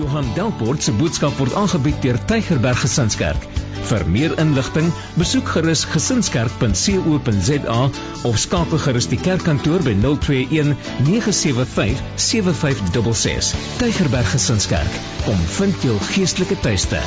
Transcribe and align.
Johan 0.00 0.28
Delport 0.32 0.80
se 0.82 0.92
boodskap 0.96 1.34
word 1.36 1.52
aangebied 1.60 1.98
deur 2.00 2.16
Tygerberg 2.30 2.78
Gesinskerk. 2.80 3.42
Vir 3.90 4.04
meer 4.08 4.32
inligting, 4.40 4.86
besoek 5.20 5.48
gerus 5.52 5.82
gesinskerk.co.za 5.92 7.80
of 8.28 8.38
skakel 8.40 8.80
gerus 8.80 9.08
die 9.12 9.18
kerkkantoor 9.20 9.84
by 9.84 9.92
021 10.00 10.72
975 11.04 12.00
7566. 12.16 13.50
Tygerberg 13.82 14.30
Gesinskerk, 14.32 15.00
kom 15.26 15.42
vind 15.58 15.84
jou 15.84 15.96
geestelike 16.14 16.56
tuiste. 16.64 17.02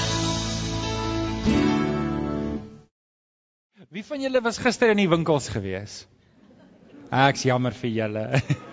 Wie 3.94 4.06
van 4.06 4.22
julle 4.28 4.42
was 4.46 4.62
gister 4.62 4.94
in 4.94 5.02
die 5.02 5.10
winkels 5.10 5.50
gewees? 5.54 6.04
Ek's 7.10 7.46
jammer 7.50 7.74
vir 7.78 7.92
julle. 7.98 8.28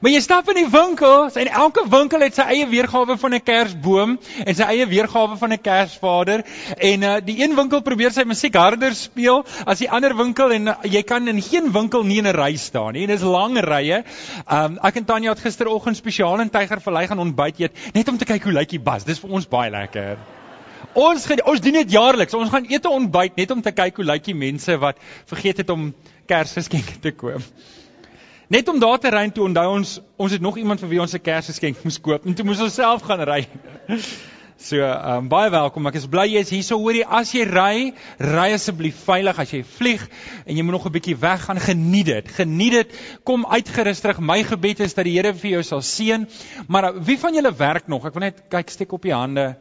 Maar 0.00 0.12
jy 0.12 0.20
stap 0.20 0.48
in 0.52 0.58
die 0.62 0.70
winkels 0.70 1.36
en 1.40 1.48
elke 1.48 1.84
winkel 1.90 2.24
het 2.26 2.36
sy 2.36 2.46
eie 2.54 2.66
weergawe 2.68 3.16
van 3.20 3.34
'n 3.34 3.40
Kersboom 3.40 4.18
en 4.44 4.54
sy 4.54 4.68
eie 4.74 4.86
weergawe 4.86 5.36
van 5.40 5.52
'n 5.52 5.60
Kersvader 5.62 6.44
en 6.76 7.02
uh, 7.02 7.16
die 7.24 7.42
een 7.42 7.56
winkel 7.56 7.80
probeer 7.80 8.12
sy 8.12 8.24
musiek 8.24 8.54
harder 8.54 8.94
speel 8.94 9.44
as 9.66 9.78
die 9.78 9.90
ander 9.90 10.16
winkel 10.16 10.52
en 10.52 10.68
uh, 10.68 10.76
jy 10.82 11.02
kan 11.02 11.28
in 11.28 11.42
geen 11.42 11.72
winkel 11.72 12.04
nie 12.04 12.18
in 12.18 12.26
'n 12.26 12.36
ry 12.36 12.56
staan 12.56 12.92
nie. 12.92 13.06
Dit 13.06 13.20
is 13.20 13.26
lang 13.26 13.58
rye. 13.58 14.04
Um 14.50 14.78
ek 14.82 14.96
en 14.96 15.04
Tanya 15.04 15.30
het 15.30 15.40
gisteroggend 15.40 15.96
spesiaal 15.96 16.40
in 16.40 16.50
Tygervallei 16.50 17.06
gaan 17.06 17.18
ontbyt 17.18 17.60
eet 17.60 17.94
net 17.94 18.08
om 18.08 18.18
te 18.18 18.24
kyk 18.24 18.42
hoe 18.44 18.52
lyk 18.52 18.68
die 18.68 18.80
bas. 18.80 19.04
Dis 19.04 19.18
vir 19.18 19.30
ons 19.30 19.48
baie 19.48 19.70
lekker. 19.70 20.18
Ons 20.94 21.26
ons 21.44 21.60
doen 21.60 21.72
dit 21.80 21.90
jaarliks. 21.90 22.34
Ons 22.34 22.50
gaan 22.50 22.66
eet 22.68 22.84
'n 22.84 22.98
ontbyt 23.00 23.36
net 23.36 23.50
om 23.50 23.62
te 23.62 23.72
kyk 23.72 23.96
hoe 23.96 24.04
lyk 24.04 24.24
die 24.24 24.34
mense 24.34 24.78
wat 24.78 24.96
vergeet 25.26 25.56
het 25.56 25.70
om 25.70 25.94
Kersgeskenke 26.26 27.00
te 27.00 27.12
koop. 27.12 27.42
Net 28.48 28.68
om 28.68 28.78
daar 28.78 28.98
te 29.00 29.08
ry 29.08 29.24
toe 29.32 29.46
onthou 29.48 29.70
ons 29.72 30.00
ons 30.20 30.32
het 30.32 30.40
nog 30.40 30.58
iemand 30.60 30.80
vir 30.80 30.88
wie 30.88 31.00
ons 31.00 31.14
'n 31.14 31.22
Kersgeskenk 31.22 31.82
moes 31.84 32.00
koop 32.00 32.26
en 32.26 32.34
toe 32.34 32.44
moes 32.44 32.60
ons 32.60 32.74
self 32.74 33.02
gaan 33.02 33.20
ry. 33.24 33.46
So, 34.64 34.78
um, 34.78 35.26
baie 35.28 35.50
welkom. 35.50 35.84
Ek 35.90 35.96
is 35.98 36.06
bly 36.06 36.28
jy 36.30 36.40
is 36.40 36.50
hier. 36.54 36.62
So 36.62 36.78
hoorie, 36.78 37.02
as 37.04 37.32
jy 37.34 37.42
ry, 37.44 37.92
ry 38.22 38.52
asseblief 38.54 39.00
veilig. 39.04 39.40
As 39.42 39.50
jy 39.50 39.64
vlieg 39.66 40.04
en 40.46 40.56
jy 40.56 40.62
moet 40.62 40.76
nog 40.78 40.86
'n 40.86 40.92
bietjie 40.94 41.16
weg 41.20 41.42
gaan, 41.42 41.58
geniet 41.58 42.06
dit. 42.06 42.28
Geniet 42.28 42.72
dit. 42.72 42.94
Kom 43.24 43.44
uitgerus 43.44 44.00
terug. 44.00 44.20
My 44.20 44.42
gebed 44.44 44.80
is 44.80 44.94
dat 44.94 45.04
die 45.04 45.18
Here 45.18 45.34
vir 45.34 45.50
jou 45.50 45.62
sal 45.62 45.82
seën. 45.82 46.28
Maar 46.68 46.94
wie 47.02 47.18
van 47.18 47.34
julle 47.34 47.52
werk 47.52 47.88
nog? 47.88 48.06
Ek 48.06 48.14
wil 48.14 48.20
net 48.20 48.42
kyk 48.48 48.70
steek 48.70 48.92
op 48.92 49.02
die 49.02 49.12
hande. 49.12 49.56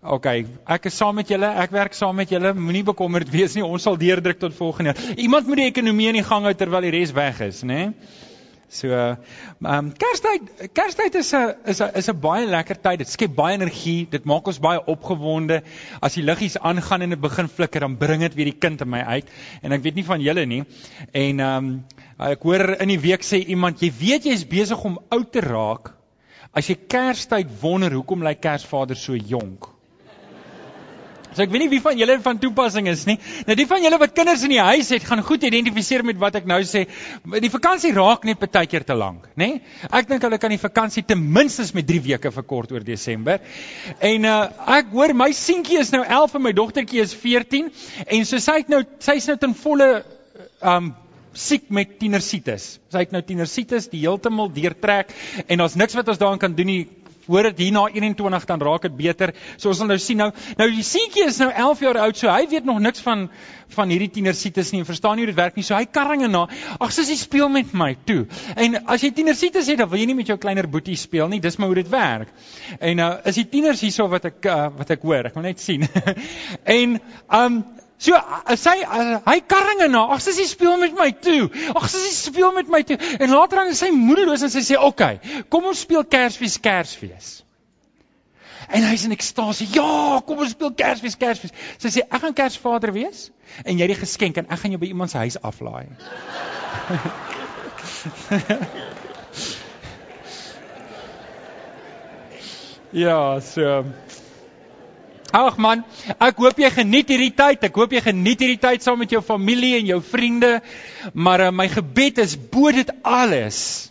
OK, 0.00 0.26
ek 0.64 0.86
is 0.88 0.94
saam 0.96 1.18
met 1.20 1.28
julle. 1.28 1.48
Ek 1.60 1.74
werk 1.76 1.92
saam 1.92 2.16
met 2.16 2.30
julle. 2.32 2.54
Moenie 2.56 2.86
bekommerd 2.88 3.28
wees 3.28 3.52
nie. 3.52 3.64
Ons 3.66 3.84
sal 3.84 3.98
deurdruk 4.00 4.38
tot 4.40 4.54
volgende 4.56 4.94
jaar. 4.94 5.16
Iemand 5.20 5.46
moet 5.46 5.60
die 5.60 5.66
ekonomie 5.68 6.06
in 6.08 6.16
die 6.16 6.24
gang 6.24 6.46
hou 6.48 6.52
terwyl 6.56 6.86
die 6.86 6.92
res 6.94 7.10
weg 7.12 7.42
is, 7.44 7.58
né? 7.68 7.92
So, 8.72 8.88
ehm 8.96 9.66
um, 9.66 9.90
Kerstyd, 9.92 10.70
Kerstyd 10.72 11.18
is 11.20 11.34
'n 11.34 11.52
is 11.68 11.82
'n 11.82 11.90
is 12.00 12.08
'n 12.08 12.16
baie 12.16 12.46
lekker 12.46 12.80
tyd. 12.80 12.98
Dit 13.04 13.10
skep 13.12 13.34
baie 13.36 13.58
energie. 13.58 14.06
Dit 14.08 14.24
maak 14.24 14.46
ons 14.46 14.58
baie 14.58 14.80
opgewonde. 14.86 15.60
As 16.00 16.14
die 16.14 16.24
liggies 16.24 16.56
aangaan 16.56 17.02
en 17.02 17.10
dit 17.10 17.20
begin 17.20 17.48
flikker, 17.48 17.80
dan 17.80 17.98
bring 17.98 18.22
dit 18.22 18.34
weer 18.34 18.48
die 18.48 18.58
kind 18.58 18.80
in 18.80 18.88
my 18.88 19.00
uit. 19.00 19.28
En 19.62 19.72
ek 19.72 19.82
weet 19.82 19.96
nie 19.96 20.04
van 20.04 20.20
julle 20.20 20.46
nie. 20.46 20.62
En 21.12 21.40
ehm 21.40 21.56
um, 21.56 21.84
ek 22.18 22.40
hoor 22.42 22.80
in 22.80 22.88
die 22.88 23.00
week 23.00 23.20
sê 23.22 23.44
iemand, 23.44 23.82
jy 23.82 23.92
weet 24.00 24.24
jy's 24.24 24.46
besig 24.46 24.84
om 24.84 24.98
oud 25.10 25.32
te 25.32 25.40
raak 25.40 25.92
as 26.54 26.70
jy 26.70 26.78
Kerstyd 26.88 27.52
wonder 27.60 27.92
hoekom 27.92 28.24
lyk 28.24 28.40
Kersvader 28.40 28.96
so 28.96 29.12
jonk. 29.14 29.69
So 31.34 31.44
ek 31.44 31.52
weet 31.52 31.64
nie 31.64 31.70
wie 31.70 31.82
van 31.82 31.98
julle 31.98 32.16
van 32.24 32.38
toepassing 32.42 32.88
is 32.90 33.04
nie. 33.06 33.16
Nou 33.46 33.56
die 33.58 33.66
van 33.70 33.82
julle 33.84 33.98
wat 34.02 34.14
kinders 34.16 34.42
in 34.46 34.54
die 34.54 34.62
huis 34.62 34.90
het, 34.94 35.04
gaan 35.06 35.22
goed 35.26 35.44
identifiseer 35.46 36.02
met 36.06 36.18
wat 36.22 36.40
ek 36.40 36.48
nou 36.50 36.58
sê. 36.66 36.86
Die 37.44 37.52
vakansie 37.52 37.92
raak 37.96 38.26
net 38.28 38.40
baie 38.42 38.66
keer 38.70 38.86
te 38.86 38.96
lank, 38.98 39.28
nê? 39.38 39.50
Ek 39.86 40.08
dink 40.10 40.24
hulle 40.26 40.40
kan 40.42 40.50
die 40.50 40.60
vakansie 40.60 41.04
ten 41.06 41.22
minste 41.22 41.66
met 41.76 41.86
3 41.86 42.02
weke 42.08 42.32
verkort 42.34 42.72
oor 42.74 42.86
Desember. 42.86 43.42
En 44.00 44.26
uh 44.26 44.38
ek 44.80 44.90
hoor 44.94 45.12
my 45.14 45.30
seentjie 45.36 45.78
is 45.80 45.92
nou 45.94 46.02
11 46.02 46.34
en 46.38 46.44
my 46.48 46.52
dogtertjie 46.56 47.02
is 47.02 47.14
14 47.14 47.70
en 48.06 48.26
so 48.26 48.40
sy 48.42 48.60
het 48.62 48.72
nou 48.72 48.82
sy's 49.02 49.28
nou 49.30 49.36
ten 49.40 49.54
volle 49.62 49.88
um 50.60 50.92
siek 51.36 51.68
met 51.70 51.92
tienersitis. 52.00 52.80
Sy 52.90 53.04
het 53.04 53.12
nou 53.14 53.20
tienersitis 53.22 53.86
die 53.92 54.02
heeltemal 54.02 54.50
deurtrek 54.54 55.12
en 55.46 55.62
daar's 55.62 55.76
niks 55.78 55.94
wat 55.94 56.10
ons 56.10 56.18
daaraan 56.18 56.42
kan 56.42 56.56
doen 56.58 56.66
nie 56.66 56.82
hoor 57.30 57.50
dit 57.50 57.64
hier 57.64 57.74
na 57.76 57.86
21 57.94 58.46
dan 58.50 58.64
raak 58.66 58.86
dit 58.88 58.96
beter. 58.96 59.34
So 59.56 59.70
ons 59.72 59.80
sal 59.80 59.90
nou 59.90 59.98
sien 60.02 60.20
nou 60.20 60.30
nou 60.58 60.68
die 60.74 60.86
seentjie 60.86 61.26
is 61.28 61.40
nou 61.42 61.50
11 61.50 61.84
jaar 61.86 62.00
oud, 62.06 62.18
so 62.18 62.30
hy 62.30 62.46
weet 62.50 62.68
nog 62.68 62.82
niks 62.82 63.02
van 63.06 63.28
van 63.70 63.90
hierdie 63.92 64.10
tienersitis 64.10 64.72
nie 64.74 64.80
en 64.82 64.88
verstaan 64.88 65.14
nie 65.14 65.24
hoe 65.24 65.30
dit 65.30 65.38
werk 65.38 65.58
nie. 65.58 65.64
So 65.66 65.76
hy 65.76 65.86
karringe 65.86 66.28
na. 66.30 66.46
Ag 66.82 66.90
sussie 66.94 67.16
speel 67.18 67.50
met 67.52 67.70
my 67.76 67.92
toe. 68.08 68.24
En 68.58 68.80
as 68.90 69.04
jy 69.06 69.12
tienersitis 69.14 69.70
het, 69.70 69.78
dan 69.78 69.90
wil 69.92 70.02
jy 70.02 70.08
nie 70.10 70.18
met 70.18 70.32
jou 70.32 70.38
kleiner 70.42 70.66
boetie 70.70 70.98
speel 70.98 71.30
nie. 71.30 71.38
Dis 71.42 71.58
maar 71.60 71.70
hoe 71.70 71.78
dit 71.78 71.92
werk. 71.92 72.32
En 72.78 72.98
nou 72.98 73.10
uh, 73.14 73.20
is 73.30 73.38
die 73.38 73.46
tieners 73.52 73.82
hierso 73.84 74.08
wat 74.10 74.26
ek 74.30 74.50
uh, 74.50 74.64
wat 74.80 74.90
ek 74.96 75.06
hoor. 75.06 75.30
Ek 75.30 75.38
wil 75.38 75.46
net 75.46 75.62
sien. 75.62 75.86
en 76.78 76.98
um 77.40 77.62
So 78.00 78.16
sy 78.56 78.78
hy 78.80 79.36
karringe 79.44 79.90
na. 79.92 80.06
Ag 80.14 80.22
sussie 80.24 80.46
speel 80.48 80.78
met 80.80 80.94
my 80.96 81.10
toe. 81.12 81.50
Ag 81.76 81.84
sussie 81.92 82.16
speel 82.16 82.48
met 82.56 82.70
my 82.72 82.80
toe. 82.88 82.96
En 82.96 83.28
later 83.28 83.60
dan 83.60 83.68
is 83.74 83.82
sy 83.82 83.90
moedeloos 83.92 84.40
en 84.46 84.52
sy 84.52 84.62
sê, 84.64 84.78
"Oké, 84.80 84.88
okay, 84.88 85.44
kom 85.52 85.68
ons 85.68 85.82
speel 85.84 86.04
Kersfees, 86.04 86.56
Kersfees." 86.60 87.44
En 88.70 88.88
hy's 88.88 89.04
in 89.04 89.12
ekstase. 89.12 89.66
Ja, 89.74 90.20
kom 90.26 90.38
ons 90.38 90.50
speel 90.50 90.72
Kersfees, 90.72 91.16
Kersfees. 91.16 91.50
Sy 91.78 91.88
sê, 91.88 92.00
"Ek 92.08 92.20
gaan 92.20 92.34
Kersvader 92.34 92.92
wees 92.92 93.30
en 93.64 93.78
jy 93.78 93.86
die 93.86 93.94
geskenk 93.94 94.36
en 94.36 94.46
ek 94.48 94.58
gaan 94.58 94.70
jou 94.70 94.80
by 94.80 94.86
iemand 94.86 95.10
se 95.10 95.18
huis 95.18 95.42
aflaai." 95.42 95.86
ja, 103.04 103.40
so 103.40 103.84
Ag 105.36 105.58
man, 105.62 105.84
ek 106.18 106.40
hoop 106.42 106.58
jy 106.58 106.70
geniet 106.74 107.10
hierdie 107.12 107.32
tyd. 107.36 107.62
Ek 107.68 107.76
hoop 107.78 107.92
jy 107.94 108.02
geniet 108.04 108.42
hierdie 108.42 108.60
tyd 108.60 108.84
saam 108.84 108.98
met 109.02 109.12
jou 109.14 109.22
familie 109.24 109.76
en 109.78 109.88
jou 109.92 110.00
vriende. 110.02 110.58
Maar 111.14 111.46
uh, 111.46 111.52
my 111.54 111.68
gebed 111.70 112.18
is 112.22 112.36
bo 112.36 112.72
dit 112.74 112.90
alles 113.06 113.90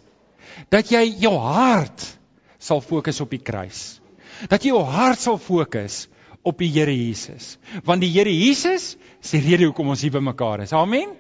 dat 0.74 0.92
jy 0.92 1.06
jou 1.24 1.36
hart 1.42 2.04
sal 2.60 2.84
fokus 2.84 3.22
op 3.24 3.32
die 3.32 3.42
kruis. 3.42 4.00
Dat 4.52 4.64
jy 4.64 4.74
jou 4.74 4.84
hart 4.84 5.22
sal 5.22 5.40
fokus 5.42 6.08
op 6.48 6.60
die 6.60 6.72
Here 6.72 6.94
Jesus. 6.94 7.58
Want 7.88 8.04
die 8.04 8.12
Here 8.12 8.32
Jesus 8.32 8.94
is 9.20 9.34
die 9.36 9.44
rede 9.44 9.68
hoekom 9.68 9.92
ons 9.96 10.04
hier 10.04 10.16
bymekaar 10.16 10.64
is. 10.68 10.76
Amen. 10.76 11.19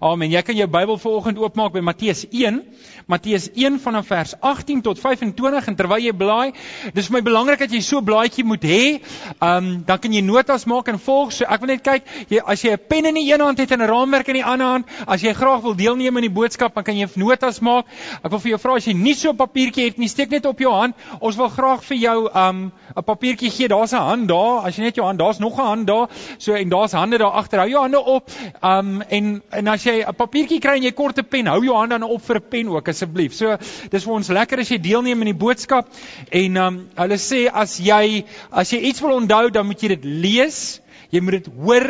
Amen. 0.00 0.30
Jy 0.32 0.40
kan 0.40 0.56
jou 0.56 0.64
Bybel 0.64 0.96
vanoggend 0.96 1.36
oopmaak 1.42 1.74
by 1.74 1.80
Matteus 1.84 2.22
1. 2.32 2.62
Matteus 3.10 3.50
1 3.52 3.74
vanaf 3.84 4.06
vers 4.08 4.30
18 4.40 4.80
tot 4.80 4.96
25 4.96 5.66
en 5.68 5.74
terwyl 5.76 6.00
jy 6.00 6.14
blaai, 6.16 6.54
dis 6.96 7.10
vir 7.10 7.18
my 7.18 7.20
belangrik 7.26 7.60
dat 7.60 7.74
jy 7.74 7.82
so 7.84 7.98
'n 7.98 8.06
blaadjie 8.08 8.44
moet 8.44 8.64
hê. 8.64 9.02
Um 9.44 9.84
dan 9.84 9.98
kan 9.98 10.12
jy 10.12 10.22
notas 10.24 10.64
maak 10.64 10.88
en 10.88 10.98
volg. 10.98 11.32
So 11.32 11.44
ek 11.44 11.60
wil 11.60 11.68
net 11.74 11.82
kyk, 11.84 12.08
jy 12.30 12.40
as 12.40 12.62
jy 12.64 12.72
'n 12.72 12.78
pen 12.88 13.06
in 13.12 13.14
die 13.14 13.28
een 13.28 13.40
hand 13.40 13.58
het 13.58 13.72
en 13.72 13.82
'n 13.82 13.88
raamwerk 13.88 14.28
in 14.28 14.40
die 14.40 14.44
ander 14.44 14.66
hand, 14.66 14.86
as 15.06 15.20
jy 15.20 15.34
graag 15.34 15.60
wil 15.60 15.74
deelneem 15.74 16.16
aan 16.16 16.22
die 16.22 16.32
boodskap, 16.32 16.74
dan 16.74 16.84
kan 16.84 16.96
jy 16.96 17.06
notas 17.16 17.60
maak. 17.60 17.84
Ek 18.24 18.30
wil 18.30 18.40
vir 18.40 18.50
jou 18.50 18.58
vra 18.58 18.76
as 18.76 18.86
jy 18.86 18.94
nie 18.94 19.14
so 19.14 19.30
'n 19.30 19.36
papiertjie 19.36 19.84
het 19.84 19.98
nie, 19.98 20.08
steek 20.08 20.30
net 20.30 20.46
op 20.46 20.58
jou 20.58 20.72
hand. 20.72 20.94
Ons 21.20 21.36
wil 21.36 21.48
graag 21.48 21.84
vir 21.84 21.96
jou 21.96 22.30
um 22.34 22.72
'n 22.96 23.04
papiertjie 23.04 23.50
gee. 23.50 23.68
Daar's 23.68 23.92
'n 23.92 24.00
hand 24.00 24.28
daar. 24.28 24.64
As 24.64 24.76
jy 24.76 24.82
net 24.82 24.94
jou 24.94 25.04
hand, 25.04 25.18
daar's 25.18 25.40
nog 25.40 25.58
'n 25.58 25.66
hand 25.66 25.86
daar. 25.86 26.08
So 26.38 26.54
en 26.54 26.68
daar's 26.68 26.92
hande 26.92 27.18
daar 27.18 27.32
agter. 27.32 27.58
Hou 27.58 27.68
jou 27.68 27.80
hande 27.80 28.00
op. 28.00 28.30
Um 28.62 29.02
en 29.02 29.42
en 29.50 29.68
as 29.68 29.84
jy 29.84 29.89
'n 29.98 30.14
papiertjie 30.16 30.60
kry 30.60 30.76
en 30.76 30.82
jy 30.82 30.92
kort 30.92 31.18
'n 31.18 31.24
pen, 31.24 31.46
hou 31.46 31.64
jou 31.64 31.76
hand 31.76 31.90
dan 31.90 32.02
op 32.02 32.22
vir 32.22 32.36
'n 32.36 32.48
pen 32.50 32.68
ook 32.68 32.88
asseblief. 32.88 33.34
So 33.34 33.56
dis 33.90 34.04
vir 34.04 34.14
ons 34.14 34.28
lekker 34.28 34.58
as 34.58 34.68
jy 34.68 34.78
deelneem 34.78 35.20
in 35.20 35.32
die 35.32 35.40
boodskap 35.44 35.88
en 36.30 36.56
um, 36.56 36.88
hulle 36.96 37.18
sê 37.18 37.48
as 37.52 37.78
jy 37.78 38.24
as 38.50 38.70
jy 38.70 38.78
iets 38.78 39.00
wil 39.00 39.16
onthou, 39.16 39.50
dan 39.50 39.66
moet 39.66 39.80
jy 39.80 39.88
dit 39.88 40.04
lees 40.04 40.79
jy 41.10 41.20
moet 41.24 41.38
dit 41.40 41.48
hoor, 41.58 41.86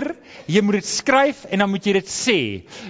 jy 0.48 0.62
moet 0.64 0.78
dit 0.80 0.88
skryf 0.88 1.44
en 1.52 1.62
dan 1.62 1.70
moet 1.70 1.86
jy 1.86 1.94
dit 1.98 2.10
sê. 2.10 2.38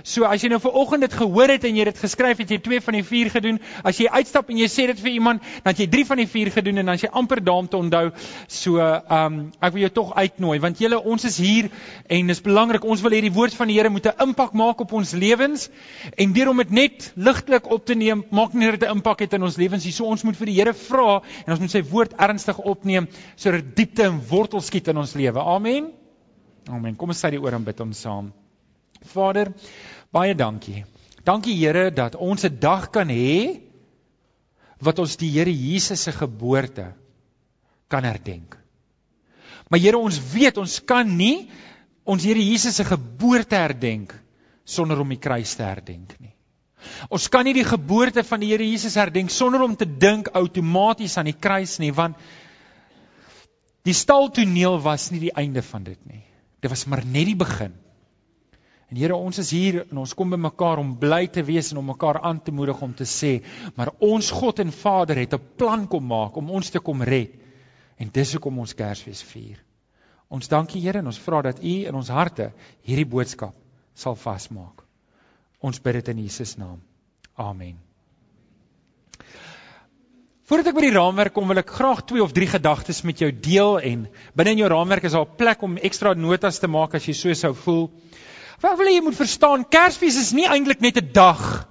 So 0.06 0.26
as 0.28 0.42
jy 0.44 0.50
nou 0.52 0.60
vanoggend 0.62 1.06
dit 1.06 1.16
gehoor 1.20 1.52
het 1.52 1.66
en 1.66 1.78
jy 1.80 1.86
dit 1.90 2.02
geskryf 2.04 2.42
het, 2.42 2.54
jy 2.54 2.60
twee 2.62 2.82
van 2.84 2.98
die 2.98 3.04
vier 3.06 3.30
gedoen. 3.34 3.58
As 3.86 3.98
jy 4.00 4.06
uitstap 4.10 4.50
en 4.50 4.60
jy 4.60 4.68
sê 4.70 4.86
dit 4.92 5.02
vir 5.02 5.12
iemand, 5.16 5.44
dan 5.64 5.76
jy 5.78 5.88
drie 5.90 6.06
van 6.06 6.22
die 6.22 6.28
vier 6.30 6.52
gedoen 6.54 6.82
en 6.82 6.92
dan 6.92 7.00
jy 7.02 7.10
amper 7.20 7.42
daam 7.44 7.68
te 7.70 7.80
onthou. 7.80 8.06
So 8.46 8.78
ehm 8.80 9.18
um, 9.20 9.38
ek 9.60 9.74
wil 9.74 9.84
jou 9.86 9.92
tog 10.00 10.12
uitnooi 10.16 10.58
want 10.62 10.80
julle 10.80 10.98
ons 10.98 11.24
is 11.28 11.36
hier 11.40 11.68
en 12.10 12.30
dis 12.30 12.42
belangrik 12.44 12.84
ons 12.84 13.02
wil 13.04 13.14
hierdie 13.14 13.32
woord 13.34 13.54
van 13.56 13.70
die 13.70 13.78
Here 13.80 13.90
moet 13.90 14.06
'n 14.06 14.28
impak 14.28 14.52
maak 14.52 14.80
op 14.80 14.92
ons 14.92 15.12
lewens 15.12 15.68
en 16.16 16.32
deur 16.32 16.50
om 16.50 16.56
dit 16.56 16.70
net 16.70 17.12
ligtelik 17.16 17.70
op 17.70 17.86
te 17.86 17.94
neem, 17.94 18.24
maak 18.30 18.54
nie 18.54 18.70
dit 18.70 18.82
'n 18.82 18.96
impak 18.96 19.20
het 19.20 19.32
in 19.32 19.42
ons 19.42 19.56
lewens 19.56 19.84
nie. 19.84 19.92
So 19.92 20.04
ons 20.04 20.22
moet 20.24 20.36
vir 20.36 20.46
die 20.46 20.58
Here 20.58 20.74
vra 20.74 21.22
en 21.46 21.52
ons 21.52 21.60
moet 21.60 21.70
sy 21.70 21.82
woord 21.82 22.12
ernstig 22.18 22.58
opneem 22.58 23.08
sodat 23.36 23.76
diepte 23.76 24.02
en 24.02 24.20
wortel 24.28 24.60
skiet 24.60 24.88
in 24.88 24.96
ons 24.96 25.14
lewe. 25.14 25.40
Amen. 25.40 25.99
Amen. 26.68 26.96
Kom 26.96 27.08
ons 27.08 27.20
sê 27.22 27.30
die 27.32 27.40
oor 27.40 27.56
en 27.56 27.64
bid 27.64 27.80
ons 27.80 28.00
saam. 28.04 28.32
Vader, 29.14 29.52
baie 30.12 30.34
dankie. 30.34 30.84
Dankie 31.24 31.56
Here 31.56 31.90
dat 31.90 32.16
ons 32.16 32.44
'n 32.44 32.58
dag 32.60 32.90
kan 32.90 33.08
hê 33.08 33.60
wat 34.80 34.98
ons 34.98 35.16
die 35.16 35.30
Here 35.30 35.52
Jesus 35.52 36.02
se 36.02 36.12
geboorte 36.12 36.92
kan 37.88 38.04
herdenk. 38.04 38.56
Maar 39.68 39.80
Here, 39.80 39.98
ons 39.98 40.18
weet 40.32 40.58
ons 40.58 40.80
kan 40.80 41.06
nie 41.16 41.48
ons 42.04 42.24
Here 42.24 42.40
Jesus 42.40 42.76
se 42.76 42.84
geboorte 42.84 43.56
herdenk 43.56 44.14
sonder 44.64 45.00
om 45.00 45.08
die 45.08 45.20
kruis 45.20 45.54
te 45.54 45.62
herdenk 45.62 46.16
nie. 46.20 46.34
Ons 47.10 47.28
kan 47.28 47.44
nie 47.44 47.54
die 47.54 47.64
geboorte 47.64 48.24
van 48.24 48.40
die 48.40 48.50
Here 48.52 48.64
Jesus 48.64 48.94
herdenk 48.94 49.30
sonder 49.30 49.62
om 49.62 49.76
te 49.76 49.86
dink 49.86 50.28
outomaties 50.34 51.16
aan 51.18 51.28
die 51.28 51.38
kruis 51.38 51.78
nie, 51.78 51.92
want 51.92 52.16
die 53.84 53.96
staltoneel 53.96 54.80
was 54.82 55.10
nie 55.10 55.20
die 55.20 55.36
einde 55.36 55.62
van 55.62 55.84
dit 55.84 56.00
nie. 56.06 56.29
Dit 56.60 56.70
was 56.70 56.86
maar 56.86 57.04
net 57.04 57.26
die 57.26 57.36
begin. 57.36 57.72
En 58.90 58.98
Here, 58.98 59.14
ons 59.14 59.38
is 59.38 59.52
hier 59.54 59.84
en 59.84 60.00
ons 60.02 60.14
kom 60.18 60.32
bymekaar 60.34 60.80
om 60.82 60.96
bly 60.98 61.28
te 61.30 61.44
wees 61.46 61.70
en 61.70 61.78
om 61.78 61.92
mekaar 61.92 62.18
aan 62.26 62.40
te 62.42 62.52
moedig 62.52 62.80
om 62.82 62.94
te 62.94 63.06
sê, 63.06 63.36
maar 63.76 63.92
ons 64.02 64.30
God 64.34 64.58
en 64.58 64.72
Vader 64.74 65.20
het 65.22 65.34
'n 65.34 65.56
plan 65.56 65.86
kom 65.86 66.06
maak 66.06 66.36
om 66.36 66.50
ons 66.50 66.70
te 66.70 66.80
kom 66.80 67.02
red. 67.02 67.30
En 67.98 68.08
dis 68.08 68.32
hoekom 68.32 68.58
ons 68.58 68.74
Kersfees 68.74 69.22
vier. 69.22 69.62
Ons 70.28 70.48
dankie 70.48 70.80
Here 70.80 70.98
en 70.98 71.06
ons 71.06 71.18
vra 71.18 71.42
dat 71.42 71.62
U 71.62 71.74
in 71.86 71.94
ons 71.94 72.08
harte 72.08 72.52
hierdie 72.82 73.08
boodskap 73.08 73.54
sal 73.94 74.16
vasmaak. 74.16 74.82
Ons 75.60 75.80
bid 75.80 75.94
dit 75.94 76.08
in 76.08 76.24
Jesus 76.24 76.56
naam. 76.56 76.80
Amen. 77.36 77.89
Voordat 80.50 80.72
ek 80.72 80.80
by 80.80 80.82
die 80.82 80.96
raamwerk 80.96 81.30
kom, 81.30 81.46
wil 81.46 81.60
ek 81.60 81.68
graag 81.70 82.00
twee 82.10 82.22
of 82.24 82.32
drie 82.34 82.48
gedagtes 82.50 83.04
met 83.06 83.20
jou 83.22 83.28
deel 83.30 83.76
en 83.86 84.00
binne 84.34 84.50
in 84.56 84.62
jou 84.64 84.70
raamwerk 84.72 85.04
is 85.06 85.12
daar 85.14 85.22
'n 85.22 85.36
plek 85.38 85.60
om 85.62 85.76
ekstra 85.78 86.14
notas 86.18 86.58
te 86.58 86.66
maak 86.66 86.94
as 86.98 87.06
jy 87.06 87.14
so 87.14 87.34
sou 87.34 87.52
voel. 87.54 87.84
Wat 88.60 88.76
wil 88.76 88.90
jy 88.90 89.00
moet 89.00 89.14
verstaan, 89.14 89.62
Kersfees 89.62 90.16
is 90.18 90.32
nie 90.32 90.48
eintlik 90.50 90.80
net 90.80 90.96
'n 90.98 91.12
dag 91.12 91.68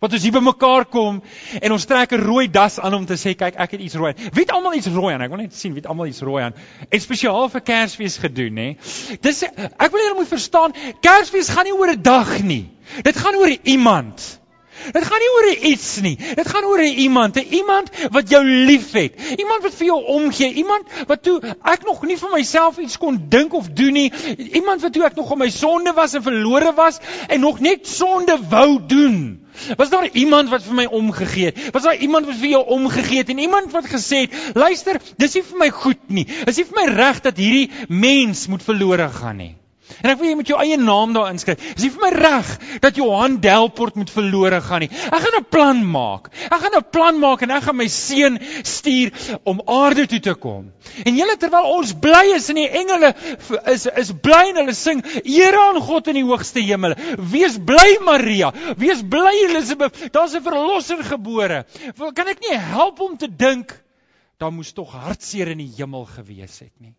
wat 0.00 0.12
ons 0.12 0.22
hier 0.22 0.32
bymekaar 0.32 0.84
kom 0.90 1.22
en 1.62 1.72
ons 1.72 1.86
trek 1.86 2.12
'n 2.12 2.26
rooi 2.26 2.48
das 2.48 2.80
aan 2.80 2.94
om 2.94 3.06
te 3.06 3.14
sê 3.14 3.36
kyk 3.38 3.54
ek 3.54 3.70
het 3.70 3.80
iets 3.80 3.94
rooi. 3.94 4.12
Wie 4.32 4.42
het 4.42 4.50
almal 4.50 4.74
iets 4.74 4.88
rooi 4.88 5.14
aan? 5.14 5.22
Ek 5.22 5.30
wil 5.30 5.38
net 5.38 5.54
sien 5.54 5.72
wie 5.72 5.80
het 5.80 5.88
almal 5.88 6.06
iets 6.06 6.20
rooi 6.20 6.42
aan. 6.42 6.54
En 6.90 7.00
spesiaal 7.00 7.48
vir 7.48 7.60
Kersfees 7.60 8.18
gedoen, 8.18 8.56
hè. 8.56 8.76
Dis 9.20 9.42
ek 9.44 9.90
wil 9.92 10.00
julle 10.00 10.18
moet 10.18 10.28
verstaan, 10.28 10.74
Kersfees 11.00 11.48
gaan 11.50 11.64
nie 11.64 11.72
oor 11.72 11.92
'n 11.92 12.02
dag 12.02 12.42
nie. 12.42 12.68
Dit 13.02 13.16
gaan 13.16 13.36
oor 13.36 13.56
iemand. 13.62 14.40
Dit 14.92 15.04
gaan 15.04 15.18
nie 15.18 15.32
oor 15.36 15.48
iets 15.72 16.00
nie. 16.00 16.16
Dit 16.34 16.48
gaan 16.48 16.64
oor 16.64 16.82
'n 16.82 16.98
iemand, 17.06 17.36
'n 17.36 17.46
iemand 17.50 17.90
wat 18.10 18.28
jou 18.30 18.44
liefhet. 18.44 19.12
Iemand 19.36 19.62
wat 19.62 19.74
vir 19.74 19.86
jou 19.86 20.04
omgee, 20.04 20.52
iemand 20.52 20.84
wat 21.06 21.22
toe 21.22 21.40
ek 21.62 21.84
nog 21.84 22.02
nie 22.02 22.16
vir 22.16 22.30
myself 22.30 22.78
iets 22.78 22.98
kon 22.98 23.26
dink 23.28 23.52
of 23.54 23.68
doen 23.68 23.92
nie. 23.92 24.12
Iemand 24.52 24.80
wat 24.80 24.92
toe 24.92 25.04
ek 25.04 25.14
nog 25.14 25.30
op 25.30 25.38
my 25.38 25.50
sonde 25.50 25.92
was 25.92 26.14
en 26.14 26.22
verlore 26.22 26.72
was 26.74 26.98
en 27.28 27.40
nog 27.40 27.60
net 27.60 27.86
sonde 27.86 28.38
wou 28.48 28.78
doen. 28.86 29.46
Was 29.76 29.90
daar 29.90 30.08
iemand 30.12 30.48
wat 30.48 30.62
vir 30.62 30.74
my 30.74 30.84
omgegee 30.84 31.44
het? 31.44 31.70
Was 31.72 31.82
daar 31.82 31.96
iemand 31.96 32.26
wat 32.26 32.38
vir 32.38 32.48
jou 32.48 32.64
omgegee 32.66 33.18
het 33.18 33.28
en 33.28 33.38
iemand 33.38 33.72
wat 33.72 33.86
gesê 33.86 34.26
het, 34.26 34.34
"Luister, 34.54 35.00
dis 35.16 35.34
nie 35.34 35.42
vir 35.42 35.58
my 35.58 35.70
goed 35.70 36.02
nie. 36.06 36.26
Dis 36.44 36.56
nie 36.56 36.64
vir 36.64 36.86
my 36.86 36.92
reg 36.94 37.20
dat 37.20 37.36
hierdie 37.36 37.70
mens 37.88 38.46
moet 38.46 38.62
verlore 38.62 39.08
gaan 39.08 39.36
nie." 39.36 39.57
En 40.02 40.10
ek 40.12 40.18
wil 40.20 40.28
jy 40.30 40.36
met 40.38 40.50
jou 40.50 40.58
eie 40.60 40.76
naam 40.80 41.12
daar 41.16 41.30
inskryf. 41.32 41.62
Is 41.74 41.82
nie 41.82 41.90
vir 41.94 42.04
my 42.04 42.10
reg 42.14 42.50
dat 42.84 42.98
Johan 42.98 43.38
Delport 43.42 43.96
moet 43.98 44.10
verlore 44.12 44.60
gaan 44.64 44.84
nie. 44.84 44.90
Ek 44.90 45.22
gaan 45.24 45.38
'n 45.40 45.48
plan 45.50 45.82
maak. 45.84 46.30
Ek 46.50 46.60
gaan 46.62 46.76
'n 46.76 46.90
plan 46.90 47.18
maak 47.18 47.42
en 47.42 47.50
ek 47.50 47.62
gaan 47.62 47.76
my 47.76 47.88
seun 47.88 48.38
stuur 48.62 49.12
om 49.44 49.62
aarde 49.66 50.06
toe 50.06 50.20
te 50.20 50.34
kom. 50.34 50.72
En 51.04 51.16
julle 51.16 51.36
terwyl 51.36 51.72
ons 51.78 51.92
bly 51.92 52.34
is 52.34 52.48
in 52.48 52.56
die 52.56 52.68
engele 52.68 53.14
is 53.66 53.86
is 53.86 54.12
bly 54.12 54.44
en 54.50 54.62
hulle 54.62 54.74
sing 54.74 55.02
ere 55.24 55.58
aan 55.68 55.80
God 55.80 56.08
in 56.08 56.14
die 56.14 56.24
hoogste 56.24 56.60
hemel. 56.60 56.94
Wees 57.18 57.58
bly 57.58 57.98
Maria. 58.04 58.52
Wees 58.76 59.02
bly 59.02 59.34
Elisabeth. 59.48 60.12
Daar's 60.12 60.34
'n 60.34 60.42
verlosser 60.42 61.04
gebore. 61.04 61.64
Kan 62.14 62.28
ek 62.28 62.40
nie 62.40 62.56
help 62.58 63.00
om 63.00 63.16
te 63.16 63.28
dink 63.28 63.74
daar 64.38 64.52
moes 64.52 64.72
tog 64.72 64.92
hartseer 64.94 65.48
in 65.48 65.58
die 65.58 65.72
hemel 65.76 66.04
gewees 66.04 66.58
het 66.62 66.74
nie. 66.78 66.94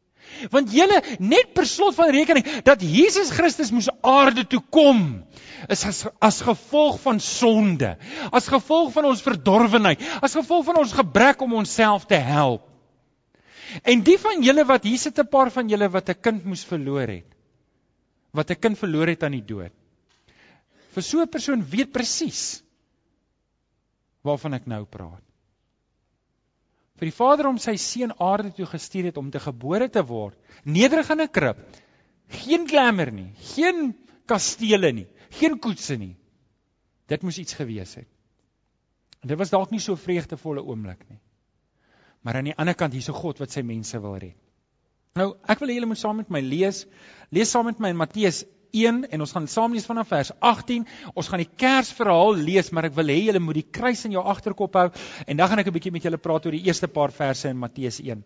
Want 0.54 0.71
julle 0.71 1.00
net 1.19 1.54
per 1.57 1.66
slot 1.68 1.95
van 1.98 2.12
rekening 2.13 2.45
dat 2.68 2.83
Jesus 2.86 3.31
Christus 3.33 3.71
moes 3.75 3.89
aarde 4.06 4.45
toe 4.48 4.62
kom 4.71 5.25
is 5.68 5.83
as, 5.86 6.06
as 6.24 6.39
gevolg 6.45 7.00
van 7.04 7.19
sonde, 7.19 7.95
as 8.31 8.48
gevolg 8.48 8.94
van 8.95 9.10
ons 9.10 9.24
verdorwenheid, 9.25 10.04
as 10.24 10.38
gevolg 10.38 10.66
van 10.69 10.80
ons 10.83 10.95
gebrek 10.95 11.42
om 11.44 11.57
onsself 11.60 12.07
te 12.10 12.19
help. 12.24 12.66
En 13.83 14.01
die 14.06 14.18
van 14.21 14.42
julle 14.45 14.66
wat 14.66 14.88
hier 14.88 14.98
sit 14.98 15.19
'n 15.19 15.27
paar 15.30 15.51
van 15.51 15.69
julle 15.69 15.89
wat 15.89 16.10
'n 16.10 16.22
kind 16.22 16.45
moes 16.45 16.63
verloor 16.65 17.07
het, 17.07 17.27
wat 18.31 18.51
'n 18.51 18.60
kind 18.60 18.77
verloor 18.77 19.07
het 19.07 19.24
aan 19.24 19.38
die 19.38 19.45
dood. 19.45 19.74
Vir 20.95 21.04
so 21.04 21.22
'n 21.22 21.27
persoon 21.27 21.63
weet 21.63 21.92
presies 21.92 22.63
waarvan 24.24 24.54
ek 24.54 24.65
nou 24.68 24.86
praat 24.86 25.29
vir 27.00 27.07
die 27.07 27.16
Vader 27.16 27.48
om 27.48 27.57
sy 27.62 27.78
seun 27.80 28.12
aarde 28.19 28.51
toe 28.56 28.68
gestuur 28.68 29.10
het 29.10 29.18
om 29.18 29.30
te 29.31 29.40
gebore 29.40 29.88
te 29.90 30.04
word, 30.04 30.38
nederig 30.66 31.10
in 31.10 31.22
'n 31.22 31.31
krib. 31.31 31.57
Geen 32.30 32.68
glamour 32.68 33.12
nie, 33.12 33.31
geen 33.56 33.96
kastele 34.28 34.92
nie, 34.92 35.07
geen 35.40 35.57
koetse 35.60 35.98
nie. 35.98 36.16
Dit 37.07 37.24
moes 37.24 37.40
iets 37.40 37.54
gewees 37.54 37.96
het. 37.96 38.07
En 39.22 39.28
dit 39.28 39.38
was 39.38 39.50
dalk 39.50 39.72
nie 39.72 39.80
so 39.80 39.96
vreugdevolle 39.96 40.62
oomblik 40.62 41.10
nie. 41.10 41.19
Maar 42.22 42.36
aan 42.36 42.51
die 42.51 42.56
ander 42.56 42.75
kant 42.75 42.94
hier's 42.94 43.10
'n 43.10 43.22
God 43.22 43.40
wat 43.40 43.51
sy 43.51 43.62
mense 43.62 44.00
wil 44.00 44.18
red. 44.18 44.36
Nou, 45.16 45.36
ek 45.48 45.60
wil 45.60 45.69
hê 45.69 45.74
julle 45.74 45.88
moet 45.88 45.98
saam 45.98 46.18
met 46.18 46.30
my 46.30 46.42
lees. 46.42 46.86
Lees 47.31 47.50
saam 47.50 47.66
met 47.66 47.80
my 47.80 47.90
in 47.90 47.98
Matteus 47.98 48.46
1 48.71 49.06
en 49.10 49.21
ons 49.25 49.31
gaan 49.36 49.48
saam 49.48 49.74
lees 49.74 49.88
vanaf 49.89 50.10
vers 50.12 50.31
18. 50.39 50.86
Ons 51.13 51.30
gaan 51.31 51.44
die 51.44 51.50
Kersverhaal 51.63 52.36
lees, 52.38 52.71
maar 52.71 52.89
ek 52.89 52.95
wil 52.98 53.12
hê 53.12 53.19
julle 53.27 53.42
moet 53.44 53.62
die 53.62 53.68
kruis 53.80 54.06
in 54.06 54.16
jou 54.18 54.24
agterkop 54.24 54.77
hou 54.80 54.88
en 55.25 55.38
dan 55.38 55.50
gaan 55.50 55.60
ek 55.60 55.68
'n 55.68 55.77
bietjie 55.77 55.92
met 55.92 56.04
julle 56.04 56.18
praat 56.18 56.45
oor 56.45 56.57
die 56.57 56.66
eerste 56.68 56.88
paar 56.88 57.12
verse 57.12 57.50
in 57.50 57.57
Matteus 57.57 58.00
1. 58.00 58.24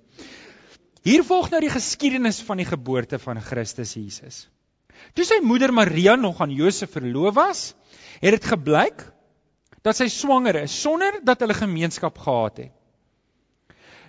Hier 1.04 1.24
volg 1.24 1.50
nou 1.52 1.60
die 1.60 1.70
geskiedenis 1.74 2.42
van 2.42 2.58
die 2.58 2.66
geboorte 2.66 3.20
van 3.20 3.42
Christus 3.42 3.94
Jesus. 3.94 4.48
Toe 5.14 5.26
sy 5.26 5.42
moeder 5.44 5.74
Maria 5.74 6.16
nog 6.16 6.42
aan 6.42 6.52
Josef 6.52 6.92
verloof 6.92 7.36
was, 7.36 7.76
het 8.22 8.32
dit 8.32 8.46
gebleik 8.46 9.04
dat 9.84 9.98
sy 9.98 10.08
swanger 10.08 10.56
is 10.64 10.82
sonder 10.82 11.20
dat 11.24 11.40
hulle 11.44 11.54
gemeenskap 11.54 12.18
gehad 12.18 12.58
het. 12.58 12.72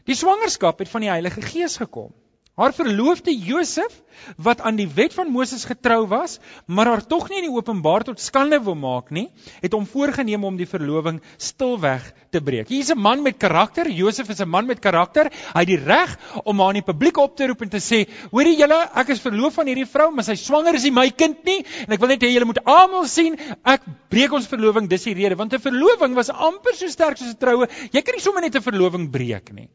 Die 0.04 0.14
swangerskap 0.14 0.78
het 0.78 0.88
van 0.88 1.00
die 1.00 1.10
Heilige 1.10 1.42
Gees 1.42 1.78
gekom. 1.80 2.12
Haar 2.54 2.70
verloofde 2.70 3.32
Josef 3.34 4.04
wat 4.38 4.60
aan 4.60 4.76
die 4.78 4.86
wet 4.94 5.14
van 5.14 5.30
Moses 5.34 5.64
getrou 5.66 6.04
was, 6.06 6.38
maar 6.66 6.86
haar 6.86 7.02
tog 7.06 7.26
nie 7.28 7.40
in 7.40 7.48
die 7.48 7.54
openbaar 7.54 8.04
tot 8.06 8.20
skande 8.22 8.60
wou 8.62 8.76
maak 8.78 9.10
nie, 9.10 9.26
het 9.62 9.74
hom 9.74 9.86
voorgenem 9.90 10.44
om 10.46 10.58
die 10.58 10.68
verloving 10.68 11.18
stilweg 11.36 12.06
te 12.30 12.42
breek. 12.42 12.68
Hier 12.68 12.82
is 12.82 12.92
'n 12.94 12.98
man 12.98 13.22
met 13.22 13.38
karakter, 13.38 13.90
Josef 13.90 14.28
is 14.30 14.40
'n 14.40 14.48
man 14.48 14.66
met 14.66 14.78
karakter. 14.80 15.30
Hy 15.54 15.60
het 15.60 15.66
die 15.66 15.82
reg 15.82 16.18
om 16.44 16.60
haar 16.60 16.74
in 16.74 16.82
die 16.82 16.92
publiek 16.92 17.16
op 17.16 17.36
te 17.36 17.46
roep 17.46 17.62
en 17.62 17.68
te 17.68 17.78
sê: 17.78 18.06
"Hoorie 18.30 18.56
julle, 18.56 18.88
ek 18.94 19.08
is 19.08 19.20
verloof 19.20 19.58
aan 19.58 19.66
hierdie 19.66 19.86
vrou, 19.86 20.10
maar 20.10 20.24
sy 20.24 20.34
swanger 20.34 20.74
is 20.74 20.84
nie 20.84 20.90
my 20.90 21.10
kind 21.10 21.44
nie 21.44 21.64
en 21.86 21.92
ek 21.92 22.00
wil 22.00 22.08
net 22.08 22.22
hê 22.22 22.32
julle 22.32 22.44
moet 22.44 22.64
almal 22.64 23.06
sien, 23.06 23.36
ek 23.64 23.82
breek 24.08 24.32
ons 24.32 24.46
verloving, 24.46 24.88
dis 24.88 25.04
die 25.04 25.14
rede, 25.14 25.36
want 25.36 25.52
'n 25.52 25.58
verloving 25.58 26.14
was 26.14 26.30
amper 26.30 26.74
so 26.74 26.86
sterk 26.86 27.16
soos 27.16 27.30
'n 27.30 27.38
troue. 27.38 27.68
Jy 27.92 28.02
kan 28.02 28.14
nie 28.14 28.20
sommer 28.20 28.42
net 28.42 28.54
'n 28.54 28.62
verloving 28.62 29.10
breek 29.10 29.52
nie. 29.52 29.68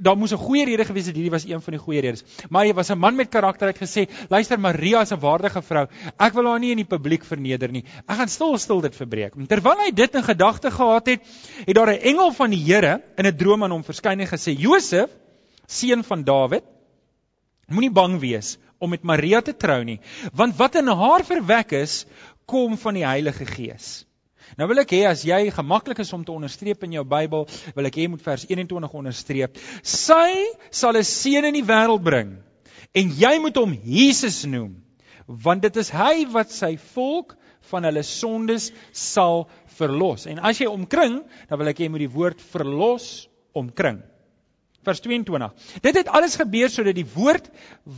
Daar 0.00 0.16
moes 0.16 0.32
'n 0.32 0.38
goeie 0.38 0.64
rede 0.64 0.84
gewees 0.84 1.06
het, 1.06 1.16
hierdie 1.16 1.30
was 1.30 1.44
een 1.44 1.60
van 1.60 1.72
die 1.72 1.80
goeie 1.80 2.00
redes. 2.00 2.19
Maar 2.50 2.66
hy 2.66 2.72
was 2.74 2.90
'n 2.90 2.98
man 2.98 3.16
met 3.16 3.30
karakter, 3.30 3.68
hy 3.68 3.72
het 3.72 3.82
gesê, 3.82 4.08
luister 4.28 4.58
Maria 4.58 5.00
is 5.00 5.12
'n 5.12 5.20
waardige 5.20 5.62
vrou. 5.62 5.86
Ek 6.18 6.32
wil 6.32 6.46
haar 6.46 6.58
nie 6.58 6.70
in 6.70 6.82
die 6.82 6.84
publiek 6.84 7.24
verneder 7.24 7.70
nie. 7.70 7.84
Ek 8.08 8.16
gaan 8.16 8.28
stil 8.28 8.58
stil 8.58 8.80
dit 8.80 8.94
verbreek. 8.94 9.34
Terwyl 9.48 9.78
hy 9.78 9.90
dit 9.90 10.14
in 10.14 10.22
gedagte 10.22 10.70
gehad 10.70 11.06
het, 11.06 11.20
het 11.66 11.74
daar 11.74 11.92
'n 11.92 12.02
engel 12.02 12.32
van 12.32 12.50
die 12.50 12.64
Here 12.64 13.02
in 13.16 13.26
'n 13.26 13.36
droom 13.36 13.64
aan 13.64 13.70
hom 13.70 13.84
verskyn 13.84 14.20
en 14.20 14.26
gesê: 14.26 14.56
"Josef, 14.56 15.10
seun 15.66 16.04
van 16.04 16.24
Dawid, 16.24 16.64
moenie 17.68 17.92
bang 17.92 18.18
wees 18.20 18.58
om 18.78 18.90
met 18.90 19.02
Maria 19.02 19.40
te 19.40 19.56
trou 19.56 19.84
nie, 19.84 20.00
want 20.32 20.56
wat 20.56 20.74
in 20.74 20.86
haar 20.86 21.24
verwek 21.24 21.72
is, 21.72 22.06
kom 22.46 22.76
van 22.76 22.94
die 22.94 23.06
Heilige 23.06 23.46
Gees." 23.46 24.06
Nou 24.58 24.68
wil 24.70 24.82
ek 24.82 24.94
hê 24.96 25.04
as 25.08 25.24
jy 25.26 25.40
gemaklik 25.54 26.00
is 26.02 26.12
om 26.16 26.24
te 26.24 26.32
onderstreep 26.34 26.82
in 26.86 26.98
jou 26.98 27.04
Bybel, 27.06 27.46
wil 27.76 27.90
ek 27.90 27.98
hê 27.98 28.06
jy 28.06 28.12
moet 28.14 28.24
vers 28.24 28.46
21 28.48 28.94
onderstreep. 29.02 29.58
Sy 29.82 30.30
sal 30.70 30.96
'n 30.96 31.04
seun 31.04 31.44
in 31.44 31.54
die 31.54 31.66
wêreld 31.66 32.02
bring 32.02 32.38
en 32.94 33.10
jy 33.14 33.38
moet 33.38 33.56
hom 33.56 33.74
Jesus 33.84 34.44
noem 34.44 34.82
want 35.26 35.62
dit 35.62 35.76
is 35.76 35.90
hy 35.94 36.26
wat 36.32 36.50
sy 36.50 36.76
volk 36.94 37.36
van 37.70 37.84
hulle 37.86 38.02
sondes 38.02 38.72
sal 38.90 39.44
verlos. 39.78 40.26
En 40.26 40.40
as 40.42 40.58
jy 40.58 40.66
omkring, 40.66 41.20
dan 41.48 41.60
wil 41.60 41.70
ek 41.70 41.78
hê 41.78 41.86
jy 41.86 41.92
moet 41.94 42.02
die 42.02 42.14
woord 42.16 42.40
verlos 42.52 43.28
omkring. 43.54 44.00
Vers 44.82 45.02
22. 45.04 45.52
Dit 45.84 45.94
het 46.00 46.08
alles 46.08 46.38
gebeur 46.40 46.72
sodat 46.72 46.96
die 46.96 47.06
woord 47.14 47.50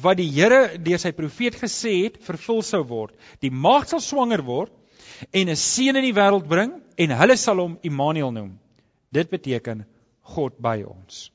wat 0.03 0.19
die 0.19 0.29
Here 0.29 0.79
deur 0.83 0.99
sy 0.99 1.13
profeet 1.15 1.57
gesê 1.57 2.03
het, 2.03 2.19
vervul 2.27 2.61
sou 2.67 2.83
word. 2.85 3.15
Die 3.41 3.53
maagd 3.55 3.95
sal 3.95 4.03
swanger 4.03 4.43
word 4.45 4.75
en 5.31 5.49
'n 5.49 5.57
seun 5.57 5.97
in 5.97 6.03
die 6.03 6.15
wêreld 6.15 6.49
bring 6.49 6.73
en 6.97 7.11
hulle 7.11 7.37
sal 7.37 7.59
hom 7.59 7.79
Immanuel 7.83 8.33
noem. 8.33 8.59
Dit 9.13 9.31
beteken 9.31 9.87
God 10.21 10.59
by 10.59 10.83
ons. 10.83 11.33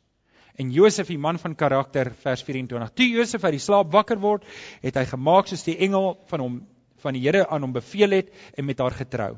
En 0.57 0.71
Josef, 0.71 1.07
die 1.07 1.19
man 1.21 1.37
van 1.37 1.55
karakter, 1.55 2.11
vers 2.23 2.41
24. 2.43 2.93
Toe 2.97 3.09
Josef 3.09 3.43
uit 3.43 3.51
die 3.51 3.61
slaap 3.61 3.91
wakker 3.93 4.17
word, 4.17 4.45
het 4.81 4.95
hy 4.95 5.05
gemaak 5.05 5.47
soos 5.47 5.63
die 5.63 5.77
engel 5.77 6.15
van 6.31 6.39
hom 6.39 6.57
van 6.97 7.13
die 7.13 7.21
Here 7.21 7.45
aan 7.47 7.61
hom 7.61 7.75
beveel 7.75 8.09
het 8.09 8.31
en 8.57 8.65
met 8.65 8.79
haar 8.81 8.95
getrou. 8.97 9.35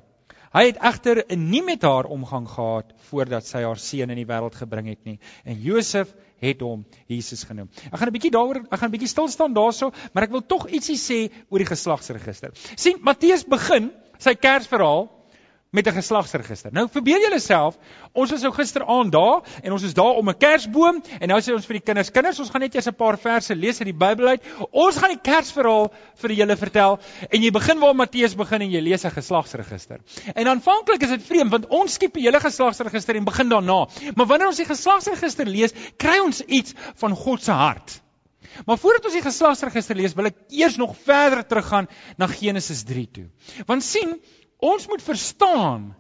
Hy 0.50 0.64
het 0.66 0.80
egter 0.82 1.20
nie 1.38 1.62
met 1.62 1.84
haar 1.86 2.08
omgang 2.10 2.48
gehad 2.50 2.94
voordat 3.10 3.46
sy 3.46 3.62
haar 3.62 3.78
seun 3.78 4.10
in 4.10 4.18
die 4.18 4.26
wêreld 4.30 4.56
gebring 4.58 4.88
het 4.90 5.04
nie. 5.06 5.20
En 5.46 5.60
Josef 5.62 6.16
het 6.42 6.64
hom 6.66 6.86
Jesus 7.12 7.44
genoem. 7.46 7.70
Ek 7.92 8.00
gaan 8.00 8.08
'n 8.08 8.16
bietjie 8.16 8.32
daaroor, 8.32 8.64
ek 8.72 8.80
gaan 8.80 8.90
'n 8.90 8.96
bietjie 8.96 9.12
stil 9.12 9.28
staan 9.28 9.54
daaroor, 9.54 9.94
maar 10.14 10.24
ek 10.24 10.32
wil 10.32 10.42
tog 10.42 10.70
ietsie 10.72 10.98
sê 10.98 11.32
oor 11.50 11.60
die 11.60 11.70
geslagsregister. 11.70 12.52
sien 12.76 12.98
Matteus 13.02 13.44
begin 13.44 13.92
sy 14.20 14.36
Kersverhaal 14.36 15.08
met 15.70 15.88
'n 15.88 15.94
geslagsregister. 15.94 16.72
Nou 16.72 16.88
verbeel 16.90 17.22
julle 17.22 17.40
self, 17.40 17.78
ons 18.12 18.32
was 18.32 18.42
nou 18.42 18.52
gisteraand 18.54 19.12
daar 19.12 19.42
en 19.62 19.72
ons 19.72 19.84
is 19.84 19.94
daar 19.94 20.18
om 20.18 20.30
'n 20.30 20.38
Kersboom 20.38 21.04
en 21.20 21.28
nou 21.28 21.40
sê 21.40 21.54
ons 21.54 21.66
vir 21.66 21.74
die 21.74 21.84
kinders, 21.84 22.12
kinders, 22.12 22.40
ons 22.40 22.50
gaan 22.50 22.62
net 22.62 22.76
eers 22.76 22.88
'n 22.88 22.96
paar 22.96 23.18
verse 23.18 23.56
lees 23.56 23.80
uit 23.80 23.86
die 23.86 24.06
Bybel 24.06 24.28
uit. 24.28 24.42
Ons 24.72 24.98
gaan 24.98 25.10
die 25.10 25.32
Kersverhaal 25.32 25.92
vir 26.16 26.32
julle 26.32 26.58
vertel 26.58 27.00
en 27.30 27.42
jy 27.42 27.52
begin 27.52 27.80
waar 27.80 27.96
Matteus 27.96 28.36
begin 28.36 28.62
en 28.62 28.72
jy 28.72 28.82
lees 28.82 29.06
'n 29.06 29.12
geslagsregister. 29.12 30.00
En 30.34 30.48
aanvanklik 30.48 31.04
is 31.04 31.10
dit 31.10 31.24
vreemd 31.24 31.52
want 31.52 31.68
ons 31.68 31.94
skiep 31.94 32.18
'n 32.18 32.22
hele 32.22 32.40
geslagsregister 32.40 33.16
en 33.16 33.24
begin 33.24 33.50
daarna. 33.50 33.88
Maar 34.16 34.26
wanneer 34.26 34.48
ons 34.48 34.58
die 34.58 34.66
geslagsregister 34.66 35.46
lees, 35.46 35.74
kry 35.98 36.20
ons 36.20 36.42
iets 36.42 36.74
van 36.96 37.16
God 37.16 37.44
se 37.44 37.52
hart. 37.52 38.02
Maar 38.66 38.78
voordat 38.78 39.06
ons 39.06 39.14
die 39.14 39.22
geslagsregister 39.22 39.96
lees, 39.96 40.14
wil 40.14 40.26
ek 40.26 40.38
eers 40.50 40.76
nog 40.76 40.96
verder 41.04 41.46
teruggaan 41.46 41.88
na 42.18 42.28
Genesis 42.28 42.84
3 42.84 43.10
toe. 43.12 43.28
Want 43.66 43.84
sien, 43.84 44.20
Ons 44.60 44.88
moet 44.92 45.02
verstaan 45.04 45.96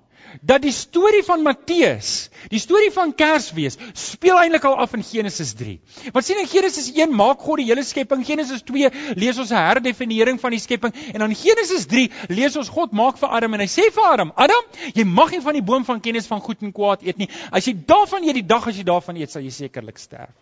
dat 0.46 0.62
die 0.62 0.74
storie 0.75 1.24
van 1.25 1.41
Matteus, 1.41 2.27
die 2.51 2.60
storie 2.60 2.91
van 2.93 3.13
Kersfees, 3.17 3.79
speel 3.98 4.36
eintlik 4.38 4.67
al 4.67 4.75
af 4.84 4.91
in 4.93 5.01
Genesis 5.03 5.55
3. 5.58 5.77
Want 6.13 6.27
sien 6.27 6.41
in 6.43 6.50
Genesis 6.51 6.91
1 6.91 7.15
maak 7.15 7.39
God 7.41 7.63
die 7.63 7.69
hele 7.72 7.86
skepping, 7.88 8.25
Genesis 8.27 8.62
2 8.67 8.91
lees 9.15 9.39
ons 9.39 9.55
'n 9.55 9.63
herdefinering 9.63 10.41
van 10.43 10.51
die 10.51 10.60
skepping 10.60 10.93
en 11.13 11.24
dan 11.24 11.36
Genesis 11.36 11.88
3 11.88 12.12
lees 12.36 12.60
ons 12.60 12.69
God 12.69 12.91
maak 12.91 13.17
vir 13.17 13.31
Adam 13.39 13.53
en 13.53 13.63
hy 13.63 13.69
sê 13.72 13.88
vir 13.96 14.12
Adam: 14.12 14.34
"Adam, 14.36 14.63
jy 14.93 15.08
mag 15.08 15.31
nie 15.31 15.41
van 15.41 15.53
die 15.53 15.65
boom 15.72 15.86
van 15.86 16.01
kennis 16.01 16.27
van 16.27 16.41
goed 16.41 16.62
en 16.62 16.74
kwaad 16.74 17.01
eet 17.01 17.17
nie. 17.17 17.29
As 17.51 17.65
jy 17.65 17.74
daarvan 17.74 18.24
eet, 18.24 18.36
die 18.36 18.48
dag 18.48 18.67
as 18.67 18.75
jy 18.75 18.84
daarvan 18.84 19.15
eet, 19.15 19.31
sal 19.31 19.41
jy 19.41 19.55
sekerlik 19.55 19.98
sterf." 19.98 20.36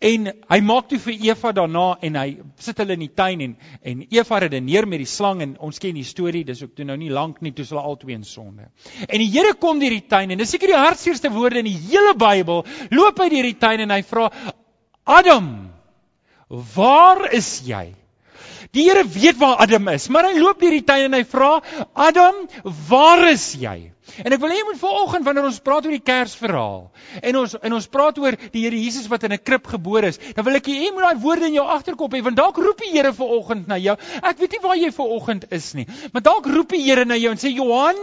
En 0.00 0.26
hy 0.50 0.60
maak 0.60 0.88
toe 0.90 0.98
vir 0.98 1.26
Eva 1.30 1.52
daarna 1.52 1.84
en 2.02 2.16
hy 2.18 2.26
sit 2.60 2.78
hulle 2.82 2.96
in 2.96 3.04
die 3.04 3.12
tuin 3.14 3.40
en 3.40 3.56
en 3.82 4.02
Eva 4.10 4.40
redeneer 4.44 4.88
met 4.88 5.02
die 5.02 5.08
slang 5.08 5.42
en 5.42 5.56
ons 5.58 5.78
ken 5.78 5.94
die 5.94 6.04
storie, 6.04 6.44
dis 6.44 6.62
ook 6.62 6.74
toe 6.74 6.84
nou 6.84 6.96
nie 6.96 7.12
lank 7.12 7.40
nie 7.42 7.52
toe 7.52 7.66
hulle 7.68 7.82
albei 7.82 8.14
in 8.14 8.24
sonde. 8.24 8.68
En 9.08 9.18
die 9.18 9.30
Here 9.30 9.54
kom 9.54 9.80
deur 9.80 9.94
die 9.94 10.06
tuin 10.08 10.30
en 10.30 10.38
dis 10.38 10.50
seker 10.50 10.72
die 10.72 10.78
hartseerste 10.78 11.30
woorde 11.30 11.62
in 11.62 11.70
die 11.70 11.78
hele 11.88 12.14
Bybel. 12.18 12.64
Loop 12.90 13.20
hy 13.22 13.28
deur 13.32 13.50
die 13.50 13.58
tuin 13.58 13.86
en 13.86 13.94
hy 13.94 14.02
vra 14.02 14.30
Adam, 15.04 15.50
waar 16.48 17.28
is 17.36 17.60
jy? 17.66 17.92
Die 18.74 18.88
Here 18.88 19.04
weet 19.06 19.38
waar 19.38 19.60
Adam 19.62 19.88
is, 19.92 20.08
maar 20.08 20.26
hy 20.26 20.38
loop 20.40 20.60
deur 20.60 20.74
die 20.74 20.84
tuin 20.86 21.06
en 21.06 21.18
hy 21.18 21.24
vra 21.28 21.58
Adam, 21.94 22.46
waar 22.88 23.28
is 23.30 23.52
jy? 23.60 23.93
En 24.22 24.32
ek 24.32 24.40
wil 24.42 24.52
hê 24.52 24.58
jy 24.58 24.66
moet 24.68 24.78
vanoggend 24.78 25.24
wanneer 25.26 25.46
ons 25.48 25.60
praat 25.64 25.86
oor 25.86 25.94
die 25.94 26.04
Kersverhaal 26.04 26.82
en 27.24 27.38
ons 27.40 27.54
en 27.56 27.76
ons 27.76 27.86
praat 27.88 28.18
oor 28.20 28.36
die 28.52 28.64
Here 28.64 28.76
Jesus 28.76 29.08
wat 29.08 29.24
in 29.24 29.32
'n 29.32 29.40
krib 29.40 29.66
gebore 29.66 30.12
is, 30.12 30.18
dan 30.36 30.44
wil 30.44 30.56
ek 30.56 30.68
hê 30.68 30.76
jy 30.84 30.90
moet 30.92 31.06
daai 31.08 31.22
woorde 31.24 31.46
in 31.48 31.56
jou 31.56 31.64
agterkop 31.64 32.12
hê 32.12 32.20
want 32.22 32.36
dalk 32.36 32.56
roep 32.60 32.78
die 32.84 32.92
Here 32.92 33.12
vanoggend 33.12 33.66
na 33.66 33.78
jou. 33.78 33.96
Ek 34.22 34.38
weet 34.38 34.52
nie 34.52 34.60
waar 34.62 34.76
jy 34.76 34.90
vanoggend 34.92 35.46
is 35.50 35.72
nie, 35.74 35.86
maar 36.12 36.22
dalk 36.22 36.46
roep 36.46 36.68
die 36.68 36.82
Here 36.84 37.04
na 37.04 37.16
jou 37.16 37.32
en 37.32 37.40
sê 37.40 37.50
Johan, 37.54 37.96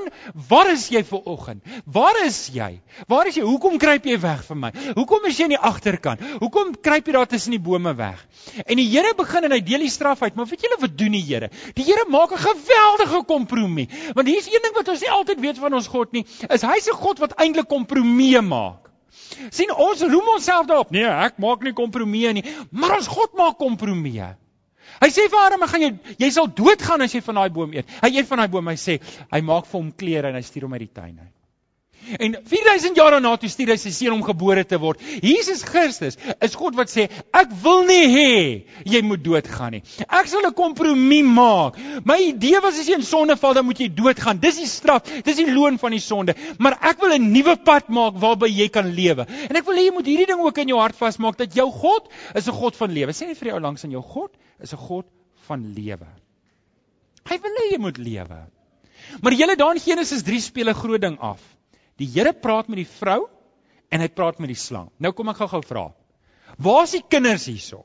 waar 0.49 0.71
is 0.71 0.89
jy 0.89 1.03
vanoggend? 1.03 1.61
Waar 1.85 2.25
is 2.25 2.49
jy? 2.49 2.81
Waar 3.07 3.27
is 3.27 3.35
jy? 3.35 3.43
Hoekom 3.43 3.77
kruip 3.77 4.05
jy 4.05 4.17
weg 4.19 4.43
van 4.45 4.59
my? 4.59 4.71
Hoekom 4.95 5.25
is 5.29 5.37
jy 5.37 5.43
in 5.51 5.55
die 5.55 5.61
agterkant? 5.61 6.19
Hoekom 6.41 6.75
kruip 6.81 7.05
jy 7.05 7.13
daar 7.13 7.27
tussen 7.29 7.51
die 7.51 7.61
bome 7.61 7.93
weg? 7.95 8.25
En 8.65 8.77
die 8.77 8.89
Here 8.91 9.13
begin 9.15 9.45
en 9.47 9.51
hy 9.51 9.61
deel 9.61 9.85
die 9.85 9.89
straf 9.89 10.21
uit, 10.21 10.35
maar 10.35 10.49
weet 10.49 10.65
julle 10.65 10.81
wat 10.81 10.97
doen 10.97 11.13
die 11.15 11.23
Here? 11.23 11.49
Die 11.77 11.85
Here 11.85 12.05
maak 12.09 12.33
'n 12.33 12.41
geweldige 12.41 13.23
kompromie. 13.23 13.87
Want 14.13 14.27
hier's 14.27 14.47
een 14.47 14.61
ding 14.61 14.75
wat 14.75 14.87
ons 14.89 15.01
nie 15.01 15.09
altyd 15.09 15.39
weet 15.39 15.57
van 15.57 15.73
ons 15.73 15.87
God 15.91 16.13
nie, 16.15 16.23
is 16.49 16.65
hy 16.67 16.77
se 16.83 16.95
God 16.97 17.21
wat 17.23 17.35
eintlik 17.41 17.69
kompromieë 17.71 18.43
maak. 18.45 18.89
sien 19.51 19.71
ons 19.71 20.01
roem 20.01 20.29
onsself 20.35 20.67
daarop. 20.67 20.91
Nee, 20.91 21.07
ek 21.07 21.39
maak 21.39 21.63
nie 21.63 21.75
kompromieë 21.75 22.33
nie, 22.37 22.45
maar 22.71 22.97
ons 22.97 23.09
God 23.11 23.35
maak 23.39 23.59
kompromieë. 23.59 24.35
Hy 25.01 25.09
sê 25.09 25.27
vir 25.31 25.39
Adam, 25.39 25.67
gaan 25.69 25.83
jy 25.85 25.91
jy 26.19 26.29
sal 26.33 26.49
doodgaan 26.51 27.01
as 27.05 27.13
jy 27.15 27.21
van 27.25 27.39
daai 27.41 27.51
boom 27.53 27.73
eet. 27.73 27.89
Hy 28.03 28.11
eet 28.17 28.27
van 28.29 28.43
daai 28.43 28.51
boom, 28.53 28.67
hy 28.67 28.79
sê, 28.79 28.97
hy 29.31 29.41
maak 29.45 29.69
vir 29.69 29.79
hom 29.79 29.91
klere 29.97 30.31
en 30.31 30.37
hy 30.37 30.43
stuur 30.45 30.67
hom 30.67 30.75
uit 30.77 30.83
die 30.83 30.93
tuin 30.93 31.15
uit. 31.19 31.40
En 32.17 32.35
4000 32.43 32.95
jaar 32.95 33.11
daarna 33.15 33.35
toe 33.37 33.49
stuur 33.49 33.71
hy 33.73 33.77
sy 33.79 33.91
seun 33.93 34.15
om 34.15 34.23
gebore 34.25 34.63
te 34.67 34.79
word. 34.81 35.01
Jesus 35.21 35.63
Christus 35.67 36.17
is 36.41 36.57
God 36.57 36.75
wat 36.79 36.91
sê 36.91 37.07
ek 37.37 37.53
wil 37.63 37.85
nie 37.87 38.07
hê 38.11 38.31
jy 38.89 39.01
moet 39.05 39.23
doodgaan 39.23 39.77
nie. 39.77 39.81
Ek 40.07 40.27
sal 40.27 40.45
'n 40.47 40.53
kompromie 40.53 41.23
maak. 41.23 41.77
My 42.05 42.17
idee 42.17 42.59
was 42.61 42.79
as 42.79 42.87
jy 42.87 42.97
in 42.99 43.05
sonde 43.05 43.37
val 43.37 43.53
dan 43.53 43.65
moet 43.65 43.79
jy 43.79 43.87
doodgaan. 43.87 44.39
Dis 44.41 44.57
die 44.57 44.67
straf, 44.67 45.03
dis 45.23 45.37
die 45.37 45.51
loon 45.51 45.77
van 45.77 45.91
die 45.91 45.99
sonde. 45.99 46.35
Maar 46.57 46.77
ek 46.81 47.01
wil 47.01 47.13
'n 47.13 47.31
nuwe 47.31 47.55
pad 47.55 47.89
maak 47.89 48.15
waarby 48.15 48.49
jy 48.49 48.69
kan 48.69 48.85
lewe. 48.85 49.25
En 49.49 49.55
ek 49.55 49.65
wil 49.65 49.75
hê 49.75 49.85
jy 49.85 49.93
moet 49.93 50.05
hierdie 50.05 50.27
ding 50.27 50.39
ook 50.39 50.57
in 50.57 50.67
jou 50.67 50.79
hart 50.79 50.95
vasmaak 50.95 51.37
dat 51.37 51.53
jou 51.53 51.69
God 51.71 52.09
is 52.35 52.47
'n 52.47 52.53
God 52.53 52.75
van 52.75 52.91
lewe. 52.91 53.11
Sê 53.11 53.27
net 53.27 53.37
vir 53.37 53.49
jou 53.49 53.59
langs 53.59 53.83
aan 53.83 53.91
jou 53.91 54.01
God 54.01 54.31
is 54.59 54.73
'n 54.73 54.77
God 54.77 55.05
van 55.47 55.73
lewe. 55.73 56.07
Hy 57.29 57.37
wil 57.37 57.51
hê 57.51 57.71
jy 57.71 57.77
moet 57.77 57.97
lewe. 57.97 58.47
Maar 59.21 59.33
julle 59.33 59.55
daar 59.55 59.75
in 59.75 59.81
Genesis 59.81 60.23
3 60.23 60.39
speel 60.39 60.69
'n 60.69 60.73
groot 60.73 61.01
ding 61.01 61.19
af. 61.19 61.39
Die 62.01 62.09
Here 62.09 62.33
praat 62.33 62.69
met 62.71 62.81
die 62.81 62.89
vrou 62.89 63.27
en 63.93 64.01
hy 64.01 64.09
praat 64.09 64.39
met 64.41 64.49
die 64.49 64.57
slang. 64.57 64.89
Nou 64.97 65.13
kom 65.13 65.29
ek 65.29 65.41
gou-gou 65.43 65.61
vra. 65.67 65.85
Waar 66.57 66.85
is 66.87 66.95
die 66.97 67.05
kinders 67.05 67.45
hierso? 67.49 67.83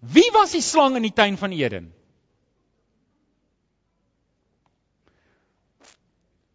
Wie 0.00 0.28
was 0.34 0.54
die 0.54 0.62
slang 0.62 0.96
in 0.98 1.06
die 1.06 1.14
tuin 1.14 1.38
van 1.40 1.54
Eden? 1.56 1.90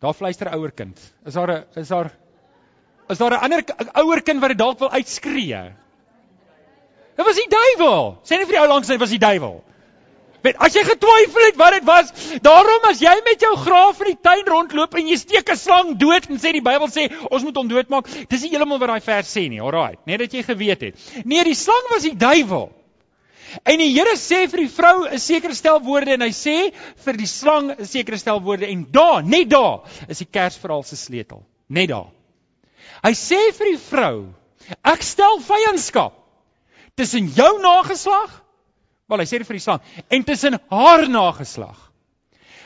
Daar 0.02 0.16
fluister 0.18 0.50
ouer 0.56 0.72
kind. 0.74 0.98
Is 1.26 1.36
daar 1.38 1.52
'n 1.52 1.80
is 1.80 1.88
daar 1.88 2.12
is 3.10 3.18
daar 3.18 3.34
'n 3.34 3.44
ander 3.44 3.64
ouer 3.94 4.22
kind 4.22 4.42
wat 4.42 4.50
dit 4.50 4.58
dalk 4.58 4.80
wil 4.80 4.92
uitskree? 4.92 5.62
Dit 7.16 7.26
was 7.26 7.36
die 7.36 7.50
duiwel. 7.50 8.18
Sê 8.24 8.38
net 8.38 8.48
vir 8.48 8.56
die 8.56 8.62
ou 8.62 8.68
langs 8.68 8.88
sy 8.88 8.98
was 8.98 9.10
die 9.10 9.20
duiwel. 9.20 9.64
Weet, 10.42 10.58
as 10.58 10.74
jy 10.74 10.82
getwyfel 10.88 11.46
het 11.46 11.58
wat 11.60 11.76
dit 11.78 11.86
was, 11.86 12.12
daarom 12.42 12.86
as 12.90 13.02
jy 13.04 13.14
met 13.26 13.44
jou 13.44 13.52
graaf 13.62 14.00
in 14.02 14.12
die 14.12 14.22
tuin 14.26 14.44
rondloop 14.48 14.96
en 14.98 15.08
jy 15.12 15.18
steek 15.22 15.50
'n 15.54 15.58
slang 15.58 15.94
dood 16.02 16.30
en 16.30 16.42
sê 16.42 16.52
die 16.52 16.66
Bybel 16.66 16.90
sê 16.90 17.12
ons 17.30 17.44
moet 17.44 17.56
hom 17.56 17.68
doodmaak, 17.70 18.10
dis 18.30 18.42
nie 18.42 18.50
heeltemal 18.50 18.80
wat 18.80 18.90
daai 18.90 19.06
vers 19.06 19.30
sê 19.38 19.50
nie. 19.50 19.62
Alraai, 19.62 19.98
net 20.06 20.20
dat 20.20 20.34
jy 20.34 20.44
geweet 20.44 20.82
het. 20.82 20.96
Nee, 21.26 21.44
die 21.44 21.54
slang 21.54 21.86
was 21.94 22.04
die 22.04 22.18
duiwel. 22.18 22.72
En 23.68 23.78
die 23.78 23.92
Here 23.92 24.16
sê 24.16 24.48
vir 24.50 24.64
die 24.64 24.72
vrou 24.72 25.06
'n 25.06 25.20
sekere 25.20 25.54
stel 25.54 25.82
woorde 25.82 26.14
en 26.14 26.22
hy 26.22 26.32
sê 26.32 26.74
vir 27.06 27.18
die 27.18 27.28
slang 27.28 27.72
'n 27.72 27.86
sekere 27.86 28.18
stel 28.18 28.42
woorde 28.42 28.66
en 28.66 28.88
daar, 28.92 29.24
net 29.24 29.50
daar, 29.50 29.82
is 30.08 30.20
die 30.20 30.26
Kersverhaal 30.32 30.84
se 30.84 30.96
sleutel. 30.96 31.44
Net 31.70 31.90
daar. 31.90 32.10
Hy 33.04 33.12
sê 33.12 33.52
vir 33.54 33.68
die 33.72 33.78
vrou, 33.78 34.34
ek 34.84 35.02
stel 35.02 35.40
vyandskap 35.40 36.14
tussen 36.96 37.28
jou 37.28 37.62
nageslag 37.62 38.42
Wel, 39.12 39.20
hy 39.20 39.28
sê 39.28 39.42
dit 39.42 39.48
vir 39.48 39.58
die 39.60 39.64
slang 39.64 39.82
en 40.08 40.24
tussen 40.24 40.56
haar 40.72 41.02
nageslag. 41.12 41.80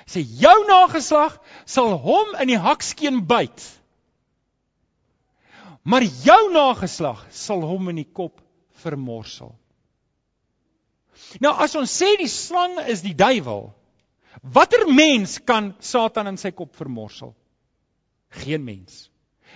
Sê 0.06 0.22
jou 0.22 0.58
nageslag 0.70 1.40
sal 1.66 1.96
hom 2.04 2.36
in 2.44 2.52
die 2.52 2.62
hakskeen 2.62 3.24
byt. 3.26 3.64
Maar 5.86 6.06
jou 6.06 6.42
nageslag 6.54 7.26
sal 7.34 7.66
hom 7.66 7.90
in 7.90 8.04
die 8.04 8.10
kop 8.10 8.44
vermorsel. 8.84 9.56
Nou 11.42 11.56
as 11.66 11.74
ons 11.80 11.90
sê 11.90 12.12
die 12.22 12.30
slang 12.30 12.78
is 12.86 13.02
die 13.02 13.16
duiwel, 13.18 13.72
watter 14.54 14.86
mens 14.86 15.40
kan 15.42 15.74
Satan 15.82 16.30
in 16.30 16.38
sy 16.38 16.54
kop 16.54 16.78
vermorsel? 16.78 17.34
Geen 18.46 18.66
mens. 18.66 19.08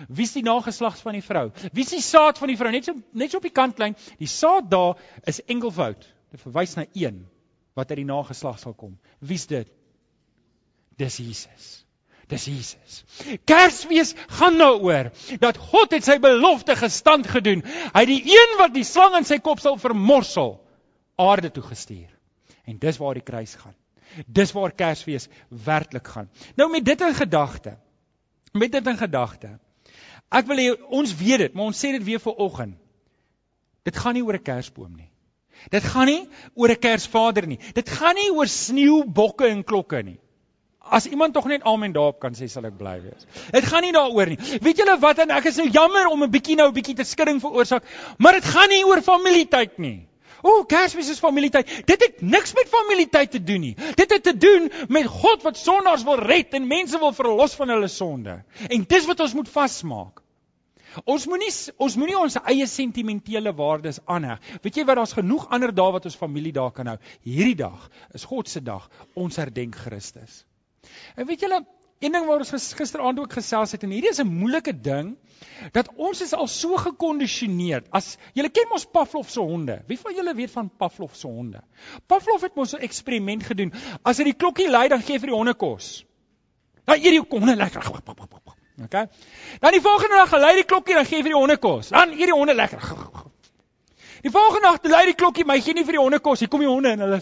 Wie 0.07 0.25
is 0.25 0.33
die 0.33 0.45
nageslag 0.45 0.97
van 0.97 1.17
die 1.19 1.25
vrou? 1.25 1.49
Wie 1.69 1.83
is 1.83 1.93
die 1.93 2.01
saad 2.01 2.39
van 2.41 2.49
die 2.49 2.57
vrou? 2.57 2.71
Net 2.73 2.87
so 2.87 2.97
net 3.13 3.29
so 3.29 3.37
op 3.37 3.45
die 3.45 3.53
kantlyn, 3.53 3.97
die 4.17 4.29
saad 4.31 4.71
daar 4.71 4.97
is 5.29 5.43
enkelvoud. 5.45 6.15
Dit 6.31 6.41
verwys 6.41 6.75
na 6.77 6.85
een 6.93 7.23
wat 7.77 7.91
uit 7.91 8.01
die 8.01 8.09
nageslag 8.09 8.59
sal 8.59 8.73
kom. 8.73 8.97
Wie's 9.19 9.47
dit? 9.49 9.69
Dis 10.99 11.17
Jesus. 11.17 11.67
Dis 12.29 12.45
Jesus. 12.45 13.03
Kersfees 13.49 14.13
gaan 14.37 14.59
nou 14.59 14.75
oor 14.85 15.09
dat 15.41 15.57
God 15.71 15.95
het 15.95 16.05
sy 16.05 16.19
belofte 16.21 16.75
gestand 16.77 17.27
gedoen. 17.27 17.63
Hy 17.65 18.03
het 18.03 18.11
die 18.11 18.35
een 18.35 18.57
wat 18.59 18.75
die 18.75 18.85
slang 18.85 19.17
in 19.17 19.25
sy 19.25 19.39
kop 19.41 19.63
sal 19.63 19.79
vermorsel 19.81 20.59
aarde 21.19 21.49
toe 21.51 21.63
gestuur. 21.65 22.11
En 22.69 22.77
dis 22.77 22.99
waar 23.01 23.17
die 23.17 23.25
kruis 23.25 23.55
gaan. 23.57 23.73
Dis 24.25 24.53
waar 24.53 24.73
Kersfees 24.73 25.27
werklik 25.49 26.07
gaan. 26.07 26.29
Nou 26.57 26.69
met 26.69 26.85
dit 26.85 27.01
in 27.01 27.15
gedagte. 27.17 27.77
Met 28.53 28.71
dit 28.71 28.87
in 28.87 28.97
gedagte. 28.97 29.57
Ek 30.29 30.45
wil 30.49 30.61
hê 30.61 30.69
ons 30.93 31.13
weet 31.17 31.47
dit, 31.47 31.53
maar 31.57 31.71
ons 31.71 31.79
sê 31.81 31.91
dit 31.95 32.05
weer 32.05 32.21
vir 32.21 32.41
oggend. 32.45 32.77
Dit 33.87 33.97
gaan 33.97 34.13
nie 34.13 34.23
oor 34.25 34.37
'n 34.37 34.45
kersboom 34.45 34.93
nie. 34.95 35.09
Dit 35.69 35.83
gaan 35.83 36.05
nie 36.05 36.27
oor 36.55 36.69
'n 36.69 36.79
Kersvader 36.79 37.47
nie. 37.47 37.59
Dit 37.73 37.89
gaan 37.89 38.15
nie 38.15 38.31
oor 38.31 38.47
sneeubokke 38.47 39.47
en 39.47 39.63
klokke 39.63 40.03
nie. 40.03 40.19
As 40.79 41.05
iemand 41.05 41.33
tog 41.33 41.45
net 41.45 41.63
amen 41.63 41.91
daarop 41.91 42.19
kan 42.19 42.33
sê, 42.33 42.47
sal 42.49 42.65
ek 42.65 42.77
bly 42.77 43.01
wees. 43.01 43.25
Dit 43.51 43.65
gaan 43.65 43.81
nie 43.81 43.91
daaroor 43.91 44.25
nie. 44.25 44.39
Weet 44.61 44.77
julle 44.77 44.97
wat 44.99 45.19
en 45.19 45.29
ek 45.29 45.45
is 45.45 45.57
nou 45.57 45.69
jammer 45.69 46.07
om 46.07 46.23
'n 46.23 46.31
bietjie 46.31 46.55
nou 46.55 46.69
'n 46.69 46.73
bietjie 46.73 46.95
te 46.95 47.03
skudding 47.03 47.39
veroorsaak, 47.41 47.83
maar 48.17 48.33
dit 48.33 48.45
gaan 48.45 48.69
nie 48.69 48.85
oor 48.85 49.01
familietyd 49.01 49.77
nie. 49.77 50.09
O, 50.41 50.63
Kersfees 50.63 51.09
is 51.09 51.19
familietyd. 51.19 51.67
Dit 51.85 52.03
het 52.03 52.21
niks 52.21 52.53
met 52.53 52.69
familietyd 52.71 53.31
te 53.31 53.43
doen 53.43 53.59
nie. 53.59 53.75
Dit 53.95 54.09
het 54.09 54.23
te 54.23 54.37
doen 54.37 54.71
met 54.87 55.05
God 55.05 55.43
wat 55.43 55.57
sondaars 55.57 56.03
wil 56.03 56.15
red 56.15 56.53
en 56.53 56.67
mense 56.67 56.99
wil 56.99 57.11
verlos 57.13 57.55
van 57.59 57.69
hulle 57.69 57.87
sonde. 57.87 58.43
En 58.69 58.85
dis 58.87 59.05
wat 59.05 59.19
ons 59.19 59.33
moet 59.33 59.49
vasmaak. 59.49 60.23
Ons 61.05 61.25
moenie 61.29 61.51
ons 61.77 61.97
moenie 62.01 62.17
ons 62.17 62.37
eie 62.43 62.67
sentimentele 62.67 63.53
waardes 63.55 63.99
aanheg. 64.05 64.39
Weet 64.63 64.81
jy 64.81 64.85
wat 64.89 65.01
daar's 65.01 65.17
genoeg 65.17 65.49
ander 65.49 65.73
dae 65.75 65.91
wat 65.95 66.05
ons 66.05 66.19
familie 66.19 66.53
daar 66.55 66.71
kan 66.71 66.87
hou. 66.87 66.97
Hierdie 67.23 67.57
dag 67.59 67.89
is 68.13 68.25
God 68.25 68.49
se 68.49 68.61
dag. 68.61 68.89
Ons 69.15 69.37
herdenk 69.37 69.75
Christus. 69.75 70.43
En 71.15 71.27
weet 71.27 71.41
julle, 71.45 71.65
Een 71.99 72.13
ding 72.15 72.25
waar 72.25 72.39
ons 72.39 72.73
gisteraand 72.79 73.19
ook 73.19 73.33
gesels 73.35 73.73
het 73.75 73.81
en 73.83 73.91
hierdie 73.91 74.09
is 74.13 74.21
'n 74.23 74.31
moeilike 74.31 74.71
ding 74.81 75.17
dat 75.75 75.89
ons 75.95 76.21
is 76.21 76.33
al 76.33 76.47
so 76.47 76.77
gekondisioneer. 76.77 77.83
As 77.91 78.17
julle 78.33 78.49
ken 78.49 78.69
mos 78.69 78.85
Pavlov 78.85 79.29
se 79.29 79.39
honde. 79.39 79.81
Wie 79.87 79.99
van 79.99 80.15
julle 80.15 80.33
weet 80.35 80.51
van 80.51 80.69
Pavlov 80.69 81.15
se 81.15 81.27
honde? 81.27 81.61
Pavlov 82.07 82.41
het 82.41 82.55
mos 82.55 82.73
'n 82.73 82.81
eksperiment 82.87 83.43
gedoen. 83.43 83.73
As 84.03 84.17
hy 84.17 84.23
die 84.23 84.33
klokkie 84.33 84.69
lui, 84.69 84.87
dan 84.87 85.01
gee 85.01 85.13
hy 85.13 85.19
vir 85.19 85.29
die 85.29 85.35
honde 85.35 85.53
kos. 85.53 86.05
Dan 86.85 86.95
eet 86.95 87.11
die 87.11 87.25
honde 87.29 87.55
lekker. 87.55 87.83
Okay? 88.83 89.07
Dan 89.59 89.71
die 89.71 89.81
volgende 89.81 90.15
dag 90.15 90.29
gelei 90.29 90.53
die 90.55 90.67
klokkie, 90.67 90.95
dan 90.95 91.05
gee 91.05 91.23
vir 91.23 91.33
die 91.33 91.39
honde 91.39 91.57
kos. 91.57 91.89
Dan 91.89 92.15
eet 92.15 92.31
die 92.31 92.35
honde 92.35 92.55
lekker. 92.55 92.79
Die 94.21 94.31
volgende 94.31 94.67
nag 94.67 94.83
lui 94.83 95.05
die 95.05 95.15
klokkie, 95.15 95.45
maar 95.45 95.59
hy 95.59 95.63
gee 95.63 95.73
nie 95.73 95.85
vir 95.87 95.97
die 95.97 96.01
honde 96.01 96.19
kos. 96.19 96.39
Hier 96.43 96.51
kom 96.51 96.63
die 96.63 96.71
honde 96.71 96.95
en 96.95 97.05
hulle 97.07 97.21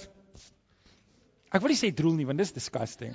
Ek 1.48 1.64
wil 1.64 1.72
nie 1.72 1.80
sê 1.80 1.94
droel 1.96 2.18
nie, 2.18 2.26
want 2.28 2.42
dis 2.42 2.52
disgusting. 2.52 3.14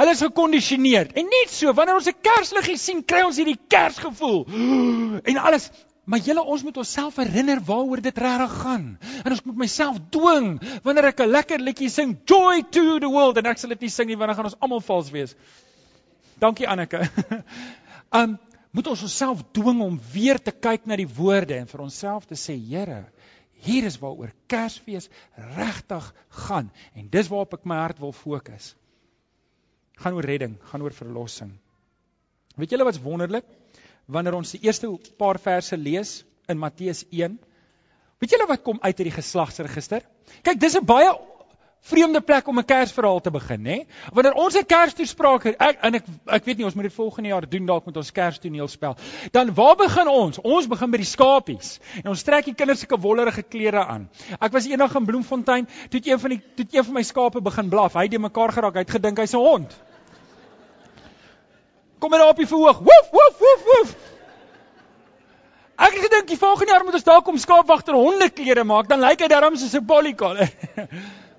Hulle 0.00 0.14
is 0.16 0.22
gekondisioneer. 0.24 1.12
En 1.18 1.28
net 1.28 1.52
so, 1.52 1.70
wanneer 1.76 2.00
ons 2.00 2.08
'n 2.08 2.18
kersliggie 2.24 2.78
sien, 2.78 3.04
kry 3.04 3.22
ons 3.22 3.38
hierdie 3.38 3.58
kersgevoel. 3.68 4.42
En 5.30 5.36
alles, 5.36 5.68
maar 6.04 6.18
julle 6.24 6.42
ons 6.42 6.62
moet 6.66 6.76
onsself 6.82 7.16
herinner 7.20 7.60
waaroor 7.60 8.00
dit 8.00 8.18
regtig 8.18 8.52
gaan. 8.62 8.86
En 9.24 9.30
ons 9.30 9.42
moet 9.44 9.56
myself 9.66 9.98
dwing 10.10 10.58
wanneer 10.82 11.10
ek 11.12 11.20
'n 11.20 11.30
lekker 11.30 11.60
liedjie 11.60 11.90
sing, 11.90 12.18
Joy 12.24 12.64
to 12.70 12.98
the 12.98 13.10
World, 13.10 13.38
en 13.38 13.46
ek 13.46 13.58
sal 13.58 13.70
dit 13.70 13.80
nie 13.80 13.90
sing 13.90 14.08
nie 14.08 14.16
want 14.16 14.30
dan 14.30 14.36
gaan 14.36 14.50
ons 14.50 14.60
almal 14.60 14.80
vals 14.80 15.10
wees. 15.10 15.36
Dankie 16.40 16.68
Anneke. 16.68 17.04
um 18.20 18.38
moet 18.70 18.86
ons 18.86 19.02
onsself 19.02 19.42
dwing 19.56 19.80
om 19.82 19.96
weer 20.12 20.38
te 20.38 20.52
kyk 20.54 20.84
na 20.86 20.94
die 20.98 21.08
woorde 21.10 21.56
en 21.58 21.66
vir 21.66 21.80
onsself 21.82 22.28
te 22.30 22.36
sê, 22.38 22.54
Here, 22.54 23.02
hier 23.66 23.86
is 23.88 23.98
waaroor 23.98 24.30
Kersfees 24.50 25.08
regtig 25.56 26.06
gaan 26.46 26.70
en 26.94 27.08
dis 27.10 27.28
waarop 27.32 27.58
ek 27.58 27.66
my 27.66 27.80
hart 27.82 27.98
wil 27.98 28.14
fokus 28.14 28.74
gaan 30.00 30.16
oor 30.16 30.24
redding, 30.24 30.54
gaan 30.70 30.80
oor 30.80 30.94
verlossing. 30.96 31.50
Weet 32.56 32.72
julle 32.72 32.86
wat's 32.88 33.02
wonderlik? 33.04 33.44
Wanneer 34.08 34.38
ons 34.38 34.54
die 34.54 34.62
eerste 34.64 34.88
paar 35.20 35.36
verse 35.42 35.76
lees 35.76 36.20
in 36.48 36.56
Matteus 36.58 37.02
1, 37.10 37.36
weet 38.22 38.32
julle 38.32 38.46
wat 38.48 38.64
kom 38.64 38.80
uit 38.80 38.94
uit 38.94 39.06
die 39.10 39.18
geslagsregister? 39.18 40.06
Kyk, 40.46 40.60
dis 40.60 40.78
'n 40.78 40.86
baie 40.86 41.10
vreemde 41.80 42.20
plek 42.20 42.48
om 42.48 42.58
'n 42.58 42.64
Kersverhaal 42.64 43.20
te 43.20 43.30
begin, 43.30 43.66
hè? 43.66 43.84
Wanneer 44.12 44.32
ons 44.32 44.54
'n 44.54 44.66
Kerstoespraak 44.66 45.44
ek 45.44 45.78
en 45.80 45.94
ek 45.94 46.04
ek 46.26 46.44
weet 46.44 46.56
nie 46.56 46.64
ons 46.64 46.74
moet 46.74 46.84
dit 46.84 46.92
volgende 46.92 47.28
jaar 47.28 47.48
doen 47.48 47.66
dalk 47.66 47.86
met 47.86 47.96
ons 47.96 48.12
Kerstoneel 48.12 48.68
spel. 48.68 48.96
Dan 49.30 49.54
waar 49.54 49.76
begin 49.76 50.08
ons? 50.08 50.38
Ons 50.38 50.66
begin 50.66 50.90
by 50.90 50.96
die 50.96 51.06
skapies. 51.06 51.80
En 52.04 52.10
ons 52.10 52.22
trek 52.22 52.44
die 52.44 52.54
kinders 52.54 52.80
sulke 52.80 53.00
wollerige 53.00 53.42
klere 53.42 53.84
aan. 53.84 54.08
Ek 54.40 54.52
was 54.52 54.66
eendag 54.66 54.94
in 54.94 55.04
Bloemfontein, 55.04 55.66
toe 55.66 56.00
het 56.00 56.06
een 56.06 56.18
van 56.18 56.30
die 56.30 56.42
toe 56.54 56.64
het 56.64 56.74
een 56.74 56.84
van 56.84 56.94
my 56.94 57.02
skape 57.02 57.40
begin 57.40 57.68
blaf. 57.68 57.94
Hy 57.94 58.02
het 58.02 58.10
de 58.10 58.18
mekaar 58.18 58.52
geraak. 58.52 58.74
Hy 58.74 58.80
het 58.80 58.90
gedink 58.90 59.18
hy's 59.18 59.34
'n 59.34 59.36
hond. 59.36 59.80
Kom 61.98 62.10
maar 62.10 62.28
op 62.28 62.36
die 62.36 62.46
verhoog. 62.46 62.78
Woef 62.78 63.10
woef 63.12 63.38
woef 63.38 63.64
woef. 63.64 63.96
Ek 65.80 65.94
het 65.96 66.02
gedink 66.02 66.26
die 66.28 66.36
volgende 66.36 66.72
jaar 66.72 66.84
moet 66.84 66.94
ons 66.94 67.04
dalk 67.04 67.28
om 67.28 67.38
skaapwagter 67.38 67.94
honde 67.94 68.30
klere 68.30 68.64
maak, 68.64 68.88
dan 68.88 69.00
lyk 69.00 69.20
hy 69.20 69.28
darm 69.28 69.56
soos 69.56 69.74
'n 69.74 69.84
polycolor. 69.84 70.48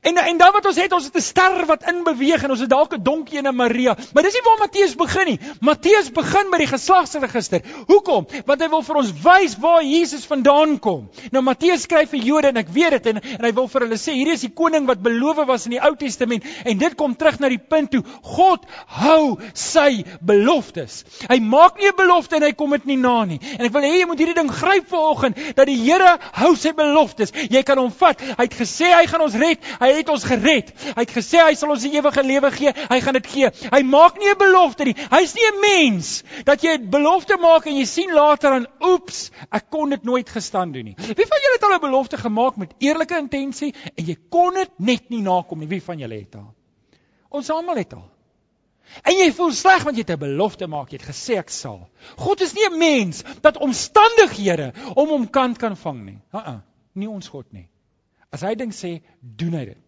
En 0.00 0.16
en 0.16 0.38
dan 0.38 0.52
wat 0.52 0.64
ons 0.66 0.76
het, 0.80 0.92
ons 0.92 1.04
het 1.04 1.16
'n 1.16 1.20
ster 1.20 1.66
wat 1.66 1.82
in 1.88 2.02
beweeg 2.04 2.42
en 2.42 2.50
ons 2.50 2.60
het 2.60 2.70
dalk 2.70 2.94
'n 2.94 3.02
donkie 3.02 3.38
en 3.38 3.46
'n 3.46 3.54
Maria. 3.54 3.96
Maar 4.12 4.22
dis 4.22 4.32
nie 4.32 4.42
waar 4.44 4.58
Matteus 4.58 4.94
begin 4.94 5.26
nie. 5.26 5.40
Matteus 5.60 6.10
begin 6.10 6.50
by 6.50 6.56
die 6.56 6.66
geslagsregister. 6.66 7.60
Hoekom? 7.86 8.26
Want 8.46 8.60
hy 8.60 8.68
wil 8.68 8.82
vir 8.82 8.96
ons 8.96 9.12
wys 9.12 9.58
waar 9.58 9.82
Jesus 9.82 10.24
vandaan 10.24 10.78
kom. 10.78 11.10
Nou 11.30 11.42
Matteus 11.42 11.82
skryf 11.82 12.10
vir 12.10 12.20
Jode 12.20 12.48
en 12.48 12.56
ek 12.56 12.68
weet 12.68 12.90
dit 12.90 13.06
en 13.06 13.20
en 13.20 13.44
hy 13.44 13.52
wil 13.52 13.68
vir 13.68 13.80
hulle 13.80 13.98
sê 13.98 14.12
hierdie 14.12 14.32
is 14.32 14.40
die 14.40 14.54
koning 14.54 14.86
wat 14.86 15.02
beloof 15.02 15.46
was 15.46 15.64
in 15.66 15.70
die 15.70 15.82
Ou 15.84 15.94
Testament 15.96 16.44
en 16.64 16.78
dit 16.78 16.94
kom 16.94 17.16
terug 17.16 17.38
na 17.38 17.48
die 17.48 17.58
punt 17.58 17.90
toe 17.90 18.02
God 18.22 18.64
hou 18.86 19.38
sy 19.52 20.04
beloftes. 20.20 21.04
Hy 21.28 21.40
maak 21.40 21.78
nie 21.78 21.88
'n 21.88 21.96
belofte 21.96 22.36
en 22.36 22.42
hy 22.42 22.52
kom 22.52 22.70
dit 22.70 22.86
nie 22.86 22.96
na 22.96 23.24
nie. 23.24 23.40
En 23.58 23.66
ek 23.66 23.72
wil 23.72 23.82
hê 23.82 24.00
jy 24.00 24.06
moet 24.06 24.18
hierdie 24.18 24.34
ding 24.34 24.50
gryp 24.50 24.88
vanoggend 24.88 25.36
dat 25.56 25.66
die 25.66 25.76
Here 25.80 26.18
hou 26.32 26.54
sy 26.56 26.72
beloftes. 26.72 27.32
Jy 27.50 27.62
kan 27.62 27.78
hom 27.78 27.92
vat. 27.92 28.20
Hy 28.20 28.44
het 28.44 28.54
gesê 28.54 28.92
hy 28.94 29.06
gaan 29.06 29.20
ons 29.20 29.34
red. 29.34 29.58
Hy 29.80 29.89
het 29.96 30.08
ons 30.08 30.24
gered. 30.24 30.72
Hy 30.96 31.02
het 31.02 31.14
gesê 31.14 31.40
hy 31.42 31.54
sal 31.54 31.70
ons 31.70 31.82
die 31.82 31.92
ewige 31.96 32.22
lewe 32.22 32.50
gee. 32.50 32.72
Hy 32.90 33.00
gaan 33.00 33.18
dit 33.18 33.26
gee. 33.26 33.50
Hy 33.72 33.82
maak 33.82 34.18
nie 34.18 34.30
'n 34.30 34.38
belofte 34.38 34.84
nie. 34.84 34.94
Hy's 34.94 35.34
nie 35.34 35.48
'n 35.50 35.60
mens 35.60 36.22
dat 36.44 36.62
jy 36.62 36.76
'n 36.78 36.90
belofte 36.90 37.36
maak 37.36 37.66
en 37.66 37.76
jy 37.76 37.84
sien 37.84 38.12
later 38.12 38.52
aan 38.52 38.66
oeps, 38.80 39.30
ek 39.50 39.70
kon 39.70 39.90
dit 39.90 40.04
nooit 40.04 40.28
gestaan 40.28 40.72
doen 40.72 40.84
nie. 40.84 40.94
Wie 40.96 41.26
van 41.26 41.40
julle 41.42 41.56
het 41.56 41.64
al 41.64 41.76
'n 41.76 41.80
belofte 41.80 42.16
gemaak 42.16 42.56
met 42.56 42.74
eerlike 42.78 43.16
intensie 43.16 43.74
en 43.96 44.04
jy 44.04 44.16
kon 44.28 44.54
dit 44.54 44.70
net 44.78 45.10
nie 45.10 45.22
nakom 45.22 45.58
nie? 45.58 45.68
Wie 45.68 45.82
van 45.82 45.98
julle 45.98 46.14
het 46.18 46.34
al? 46.34 46.54
Ons 47.28 47.50
almal 47.50 47.76
het 47.76 47.92
al. 47.92 48.08
En 49.06 49.14
jy 49.14 49.28
voel 49.32 49.52
sleg 49.54 49.84
want 49.86 49.96
jy 49.96 50.02
het 50.02 50.16
'n 50.16 50.18
belofte 50.18 50.66
maak, 50.66 50.90
jy 50.90 50.98
het 50.98 51.08
gesê 51.14 51.38
ek 51.38 51.50
sal. 51.50 51.88
God 52.16 52.40
is 52.40 52.54
nie 52.54 52.66
'n 52.66 52.78
mens 52.78 53.22
dat 53.40 53.56
omstandighede 53.56 54.72
om 54.94 55.08
hom 55.08 55.30
kant 55.30 55.58
kan 55.58 55.76
vang 55.76 56.04
nie. 56.04 56.18
Ha, 56.32 56.38
uh 56.40 56.48
-uh, 56.48 56.60
nie 56.92 57.08
ons 57.08 57.28
God 57.28 57.52
nie. 57.52 57.68
As 58.30 58.44
hy 58.46 58.54
ding 58.58 58.74
sê, 58.74 59.00
doen 59.20 59.56
hy 59.58 59.64
dit. 59.72 59.80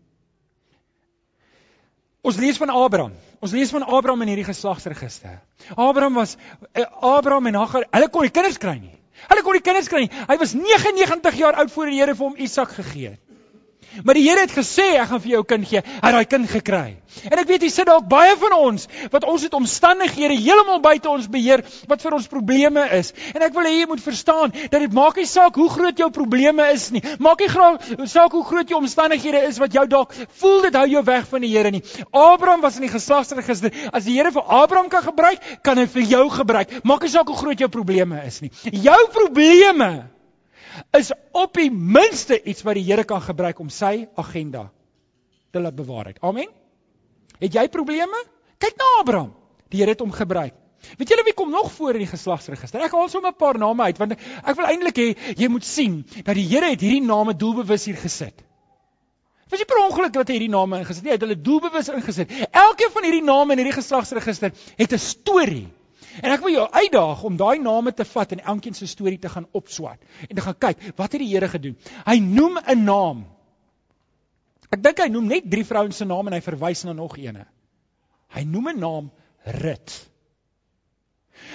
Ons 2.23 2.39
lees 2.39 2.59
van 2.59 2.71
Abraham. 2.71 3.15
Ons 3.43 3.55
lees 3.55 3.71
van 3.75 3.83
Abraham 3.83 4.23
in 4.23 4.31
hierdie 4.31 4.47
geslagsregister. 4.47 5.41
Abraham 5.75 6.21
was 6.21 6.37
uh, 6.39 6.87
Abraham 7.03 7.51
en 7.51 7.59
Hagar, 7.59 7.87
hulle 7.91 8.11
kon 8.15 8.27
nie 8.27 8.35
kinders 8.35 8.61
kry 8.63 8.77
nie. 8.79 8.95
Hulle 9.27 9.43
kon 9.43 9.59
nie 9.59 9.65
kinders 9.67 9.91
kry 9.91 10.05
nie. 10.05 10.13
Hy 10.29 10.37
was 10.39 10.55
99 10.59 11.39
jaar 11.41 11.59
oud 11.63 11.73
voor 11.75 11.91
die 11.91 11.99
Here 11.99 12.15
vir 12.15 12.29
hom 12.29 12.39
Isak 12.39 12.77
gegee 12.79 13.15
het. 13.15 13.32
Maar 14.05 14.17
die 14.19 14.25
Here 14.29 14.41
het 14.47 14.55
gesê 14.55 14.95
ek 14.97 15.11
gaan 15.11 15.21
vir 15.21 15.33
jou 15.37 15.43
kind 15.45 15.69
gee. 15.69 15.83
Hy 15.85 16.09
het 16.09 16.17
daai 16.17 16.29
kind 16.31 16.49
gekry. 16.51 16.97
En 17.29 17.39
ek 17.39 17.49
weet 17.49 17.67
jy 17.67 17.71
sit 17.73 17.89
dalk 17.89 18.07
baie 18.09 18.33
van 18.41 18.55
ons 18.57 18.87
wat 19.13 19.27
ons 19.29 19.43
het 19.45 19.55
omstandighede 19.57 20.39
heeltemal 20.39 20.81
buite 20.85 21.11
ons 21.11 21.29
beheer 21.31 21.61
wat 21.91 22.05
vir 22.05 22.17
ons 22.17 22.29
probleme 22.31 22.85
is. 22.97 23.13
En 23.37 23.45
ek 23.45 23.53
wil 23.57 23.69
hê 23.69 23.75
jy 23.83 23.89
moet 23.91 24.03
verstaan 24.03 24.55
dat 24.55 24.79
dit 24.81 24.97
maak 24.97 25.21
nie 25.21 25.29
saak 25.29 25.59
hoe 25.61 25.69
groot 25.73 25.99
jou 25.99 26.09
probleme 26.15 26.71
is 26.73 26.89
nie. 26.95 27.03
Maak 27.23 27.45
nie 27.45 27.51
saak 28.09 28.33
hoe 28.33 28.45
groot 28.49 28.73
jou 28.73 28.81
omstandighede 28.81 29.45
is 29.51 29.61
wat 29.61 29.77
jou 29.77 29.85
dalk 29.91 30.17
voel 30.41 30.65
dit 30.69 30.81
hou 30.81 30.87
jou 30.97 31.05
weg 31.11 31.29
van 31.29 31.45
die 31.45 31.53
Here 31.53 31.71
nie. 31.75 31.83
Abraham 32.17 32.65
was 32.65 32.79
in 32.81 32.87
die 32.87 32.93
geslagsregister. 32.93 33.75
As 33.93 34.09
die 34.09 34.17
Here 34.17 34.33
vir 34.33 34.49
Abraham 34.49 34.89
kan 34.89 35.05
gebruik, 35.05 35.43
kan 35.63 35.79
hy 35.79 35.87
vir 35.91 36.09
jou 36.15 36.25
gebruik. 36.33 36.81
Maak 36.89 37.05
nie 37.05 37.13
saak 37.13 37.29
hoe 37.29 37.37
groot 37.37 37.61
jou 37.61 37.69
probleme 37.73 38.23
is 38.27 38.41
nie. 38.41 38.53
Jou 38.73 39.01
probleme 39.13 39.93
is 40.99 41.13
op 41.33 41.55
die 41.55 41.71
minste 41.71 42.43
iets 42.43 42.63
wat 42.63 42.75
die 42.75 42.85
Here 42.85 43.05
kan 43.05 43.23
gebruik 43.23 43.59
om 43.61 43.71
sy 43.71 44.09
agenda 44.17 44.71
te 45.53 45.61
laat 45.61 45.77
bewaarheid. 45.77 46.19
Amen. 46.21 46.49
Het 47.39 47.55
jy 47.55 47.69
probleme? 47.69 48.25
Kyk 48.59 48.77
na 48.79 48.91
Abraham. 49.01 49.33
Die 49.69 49.81
Here 49.81 49.91
het 49.91 50.01
hom 50.01 50.13
gebruik. 50.13 50.55
Weet 50.99 51.13
julle 51.13 51.25
wie 51.25 51.35
kom 51.35 51.51
nog 51.51 51.71
voor 51.73 51.95
in 51.95 52.05
die 52.05 52.11
geslagsregister? 52.11 52.83
Ek 52.83 52.95
haal 52.95 53.09
sommer 53.09 53.31
'n 53.31 53.39
paar 53.39 53.59
name 53.59 53.83
uit 53.83 53.99
want 53.99 54.13
ek 54.13 54.57
wil 54.57 54.67
eintlik 54.67 54.97
hê 54.99 55.35
jy 55.39 55.49
moet 55.49 55.65
sien 55.65 56.05
dat 56.25 56.35
die 56.35 56.47
Here 56.47 56.71
het 56.71 56.81
hierdie 56.81 57.05
name 57.05 57.37
doelbewus 57.37 57.85
hier 57.85 57.97
gesit. 57.97 58.43
Was 59.49 59.61
nie 59.61 59.69
per 59.69 59.83
ongeluk 59.85 60.13
dat 60.13 60.29
hy 60.29 60.35
hierdie 60.39 60.51
name 60.51 60.79
ingesit 60.81 61.05
nie, 61.05 61.11
hy 61.11 61.19
het 61.19 61.27
hulle 61.27 61.37
doelbewus 61.37 61.89
ingesit. 61.89 62.31
Elkeen 62.51 62.91
van 62.91 63.05
hierdie 63.05 63.25
name 63.25 63.53
in 63.53 63.59
hierdie 63.59 63.79
geslagsregister 63.79 64.53
het 64.77 64.93
'n 64.93 64.99
storie. 64.99 65.69
En 66.21 66.33
ek 66.35 66.43
wil 66.45 66.53
jou 66.53 66.67
uitdaag 66.69 67.23
om 67.25 67.37
daai 67.41 67.59
name 67.63 67.93
te 67.97 68.05
vat 68.05 68.33
en 68.33 68.45
elkeen 68.55 68.75
se 68.75 68.87
storie 68.87 69.19
te 69.19 69.31
gaan 69.33 69.47
opswat 69.53 70.01
en 70.29 70.37
te 70.37 70.45
gaan 70.45 70.59
kyk 70.59 70.83
wat 70.97 71.13
het 71.13 71.23
die 71.23 71.31
Here 71.33 71.49
gedoen. 71.49 71.79
Hy 72.05 72.19
noem 72.21 72.59
'n 72.59 72.85
naam. 72.85 73.25
Ek 74.71 74.83
dink 74.83 74.99
hy 74.99 75.09
noem 75.09 75.27
net 75.27 75.51
drie 75.51 75.65
vrouens 75.65 75.97
se 75.97 76.05
name 76.05 76.31
en 76.31 76.37
hy 76.37 76.41
verwys 76.41 76.85
na 76.85 76.93
nog 76.93 77.17
eene. 77.17 77.47
Hy 78.29 78.45
noem 78.45 78.69
'n 78.69 78.79
naam 78.79 79.11
Rut. 79.45 80.09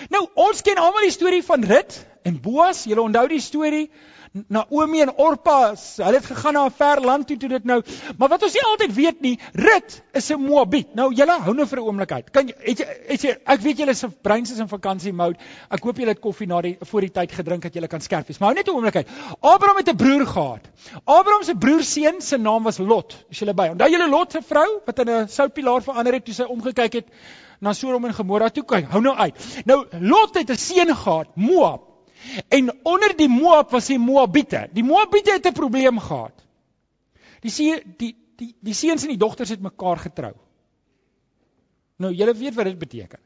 Nou, 0.10 0.28
ons 0.36 0.62
ken 0.62 0.78
almal 0.78 1.06
die 1.08 1.16
storie 1.16 1.44
van 1.44 1.64
Rut 1.64 2.06
en 2.24 2.42
Boas. 2.42 2.84
Julle 2.84 3.02
onthou 3.02 3.28
die 3.28 3.42
storie? 3.42 3.90
Naomi 4.48 5.02
en 5.02 5.12
Orpa, 5.16 5.74
hulle 5.76 6.18
het 6.18 6.26
gegaan 6.26 6.54
na 6.54 6.66
'n 6.66 6.72
ver 6.72 7.02
land 7.02 7.28
toe 7.28 7.38
toe 7.38 7.50
dit 7.50 7.64
nou. 7.64 7.82
Maar 8.18 8.30
wat 8.30 8.44
ons 8.44 8.54
nie 8.54 8.64
altyd 8.64 8.94
weet 8.94 9.22
nie, 9.22 9.40
Rut 9.54 10.02
is 10.14 10.30
'n 10.32 10.42
Moabiet. 10.42 10.96
Nou 10.96 11.14
julle 11.14 11.40
hou 11.42 11.54
nou 11.54 11.68
vir 11.68 11.80
'n 11.80 11.84
oomblik 11.84 12.12
uit. 12.12 12.32
Kan 12.32 12.48
het 12.48 12.80
jy 12.80 12.86
het 13.08 13.22
jy 13.22 13.38
ek 13.46 13.62
weet 13.62 13.78
julle 13.78 13.92
is 13.92 14.06
breins 14.22 14.52
is 14.52 14.60
in 14.60 14.68
vakansie 14.68 15.14
mode. 15.14 15.38
Ek 15.70 15.84
hoop 15.84 15.98
julle 15.98 16.10
het 16.10 16.20
koffie 16.20 16.48
na 16.48 16.62
die 16.62 16.78
voor 16.82 17.02
die 17.02 17.12
tyd 17.12 17.32
gedrink 17.32 17.62
dat 17.62 17.74
julle 17.74 17.88
kan 17.88 18.02
skerp 18.02 18.28
wees. 18.28 18.40
Maar 18.40 18.50
hou 18.50 18.58
net 18.58 18.68
'n 18.68 18.72
oomblik 18.72 18.96
uit. 18.96 19.08
Abraham 19.42 19.78
het 19.78 19.90
'n 19.90 19.96
broer 19.96 20.26
gehad. 20.26 20.70
Abraham 21.06 21.44
se 21.44 21.56
broer 21.56 21.84
seun 21.84 22.22
se 22.22 22.38
naam 22.38 22.64
was 22.64 22.78
Lot. 22.78 23.26
Is 23.30 23.40
julle 23.40 23.54
by? 23.54 23.70
Onthou 23.70 23.90
julle 23.90 24.10
Lot 24.10 24.32
se 24.32 24.42
vrou 24.42 24.82
wat 24.86 25.00
in 25.00 25.10
'n 25.10 25.28
soutpilaar 25.28 25.82
verander 25.82 26.14
het 26.14 26.26
toe 26.26 26.34
sy 26.34 26.44
omgekyk 26.44 26.94
het 26.94 27.06
na 27.60 27.74
Sodom 27.74 28.06
en 28.06 28.14
Gomorra 28.14 28.50
toe 28.50 28.64
kyk. 28.64 28.90
Hou 28.92 29.02
nou 29.02 29.16
uit. 29.16 29.64
Nou 29.66 29.86
Lot 30.00 30.36
het 30.36 30.50
'n 30.50 30.56
seun 30.56 30.96
gehad, 30.96 31.28
Moab. 31.36 31.97
En 32.48 32.72
onder 32.84 33.16
die 33.18 33.30
Moab 33.30 33.72
was 33.72 33.86
die 33.86 34.00
Moabiete. 34.00 34.68
Die 34.72 34.84
Moabiete 34.84 35.32
het 35.32 35.48
'n 35.48 35.54
probleem 35.54 36.00
gehad. 36.00 36.46
Die 37.42 37.52
see, 37.52 37.84
die 37.98 38.16
die 38.38 38.56
die 38.60 38.74
seuns 38.74 39.04
en 39.04 39.10
die 39.10 39.18
dogters 39.18 39.50
het 39.50 39.62
mekaar 39.62 39.98
getrou. 39.98 40.34
Nou 41.98 42.14
julle 42.14 42.34
weet 42.34 42.56
wat 42.56 42.66
dit 42.66 42.78
beteken. 42.78 43.20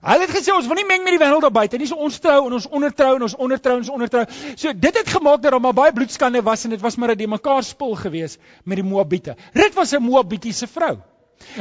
Hulle 0.00 0.24
het 0.24 0.32
gesê 0.32 0.52
ons 0.54 0.66
wil 0.66 0.78
nie 0.80 0.86
meng 0.88 1.02
met 1.04 1.12
die 1.12 1.20
wêreld 1.20 1.44
daar 1.44 1.52
buite 1.52 1.76
nie. 1.76 1.86
So 1.86 2.00
ons 2.00 2.18
trou 2.24 2.46
en 2.46 2.56
ons 2.56 2.66
ondertrou 2.66 3.16
en 3.18 3.22
ons 3.22 3.36
ondertrou 3.36 3.74
en 3.76 3.82
ons 3.84 3.92
ondertrou. 3.92 4.24
So 4.56 4.72
dit 4.72 4.98
het 4.98 5.08
gemaak 5.08 5.42
dat 5.42 5.52
daar 5.52 5.60
maar 5.60 5.76
baie 5.76 5.92
bloedskande 5.92 6.42
was 6.42 6.64
en 6.64 6.70
dit 6.70 6.80
was 6.80 6.96
maar 6.96 7.12
'n 7.12 7.18
de 7.18 7.26
mekaar 7.26 7.62
spul 7.62 7.94
gewees 7.94 8.38
met 8.64 8.76
die 8.76 8.84
Moabiete. 8.84 9.36
Rut 9.52 9.74
was 9.74 9.92
'n 9.92 10.02
Moabitiese 10.02 10.66
vrou. 10.66 10.98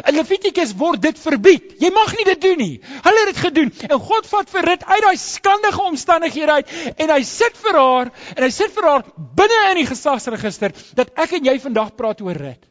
In 0.06 0.16
Levitikus 0.16 0.76
word 0.78 1.02
dit 1.02 1.20
verbied. 1.20 1.74
Jy 1.82 1.90
mag 1.94 2.12
nie 2.18 2.26
dit 2.28 2.42
doen 2.42 2.60
nie. 2.62 2.76
Hulle 3.06 3.22
het 3.24 3.30
dit 3.32 3.42
gedoen 3.42 3.72
en 3.90 4.02
God 4.10 4.28
vat 4.30 4.52
vir 4.54 4.68
Rut 4.70 4.86
uit 4.86 5.04
daai 5.06 5.18
skandige 5.18 5.86
omstandighede 5.90 6.58
uit 6.60 6.74
en 6.96 7.14
hy 7.16 7.22
sit 7.28 7.58
vir 7.64 7.80
haar 7.80 8.12
en 8.36 8.44
hy 8.46 8.52
sit 8.54 8.76
vir 8.76 8.90
haar 8.90 9.06
binne 9.40 9.62
in 9.72 9.82
die 9.82 9.88
geslagsregister 9.90 10.76
dat 11.00 11.14
ek 11.18 11.38
en 11.40 11.50
jy 11.50 11.56
vandag 11.64 11.96
praat 11.98 12.22
oor 12.26 12.38
Rut. 12.38 12.62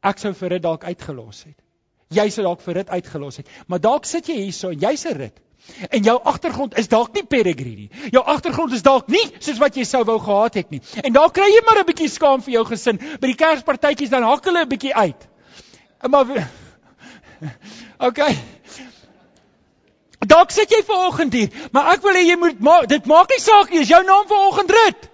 Ek 0.00 0.22
sou 0.22 0.32
vir 0.40 0.56
Rut 0.56 0.64
dalk 0.64 0.86
uitgelos 0.88 1.44
het. 1.44 1.58
Jy 2.14 2.30
sou 2.32 2.46
dalk 2.46 2.64
vir 2.64 2.80
Rut 2.80 2.96
uitgelos 2.96 3.42
het. 3.42 3.52
Maar 3.68 3.84
dalk 3.84 4.08
sit 4.08 4.30
jy 4.30 4.40
hierso 4.46 4.72
en 4.72 4.80
jy's 4.80 5.04
'n 5.06 5.16
Rut. 5.18 5.36
En 5.90 6.02
jou 6.02 6.16
agtergrond 6.24 6.78
is 6.78 6.88
dalk 6.88 7.12
nie 7.12 7.24
peregrine 7.26 7.76
nie. 7.76 8.10
Jou 8.14 8.22
agtergrond 8.24 8.72
is 8.72 8.82
dalk 8.82 9.08
nie 9.08 9.24
soos 9.38 9.58
wat 9.58 9.76
jy 9.76 9.84
sou 9.84 10.04
wou 10.04 10.18
gehad 10.18 10.54
het 10.54 10.70
nie. 10.70 10.80
En 11.02 11.12
dalk 11.12 11.34
kry 11.34 11.48
jy 11.50 11.60
maar 11.66 11.82
'n 11.82 11.86
bietjie 11.86 12.08
skaam 12.08 12.40
vir 12.40 12.52
jou 12.52 12.64
gesin. 12.64 12.96
By 12.96 13.26
die 13.26 13.34
Kerspartytjies 13.34 14.10
dan 14.10 14.22
hak 14.22 14.44
hulle 14.44 14.64
'n 14.64 14.68
bietjie 14.68 14.94
uit. 14.94 15.28
Maar 16.02 16.48
Okay. 17.98 18.38
Dalk 20.18 20.50
sit 20.50 20.70
jy 20.70 20.82
vanoggend 20.86 21.34
hier, 21.34 21.52
maar 21.74 21.92
ek 21.94 22.02
wil 22.02 22.16
hê 22.18 22.24
jy 22.26 22.36
moet 22.38 22.58
maak 22.62 22.88
dit 22.90 23.06
maak 23.06 23.30
nie 23.30 23.40
saak 23.42 23.70
nie, 23.70 23.82
is 23.84 23.90
jou 23.90 24.00
naam 24.06 24.26
vanoggend 24.30 24.72
rit. 24.74 25.08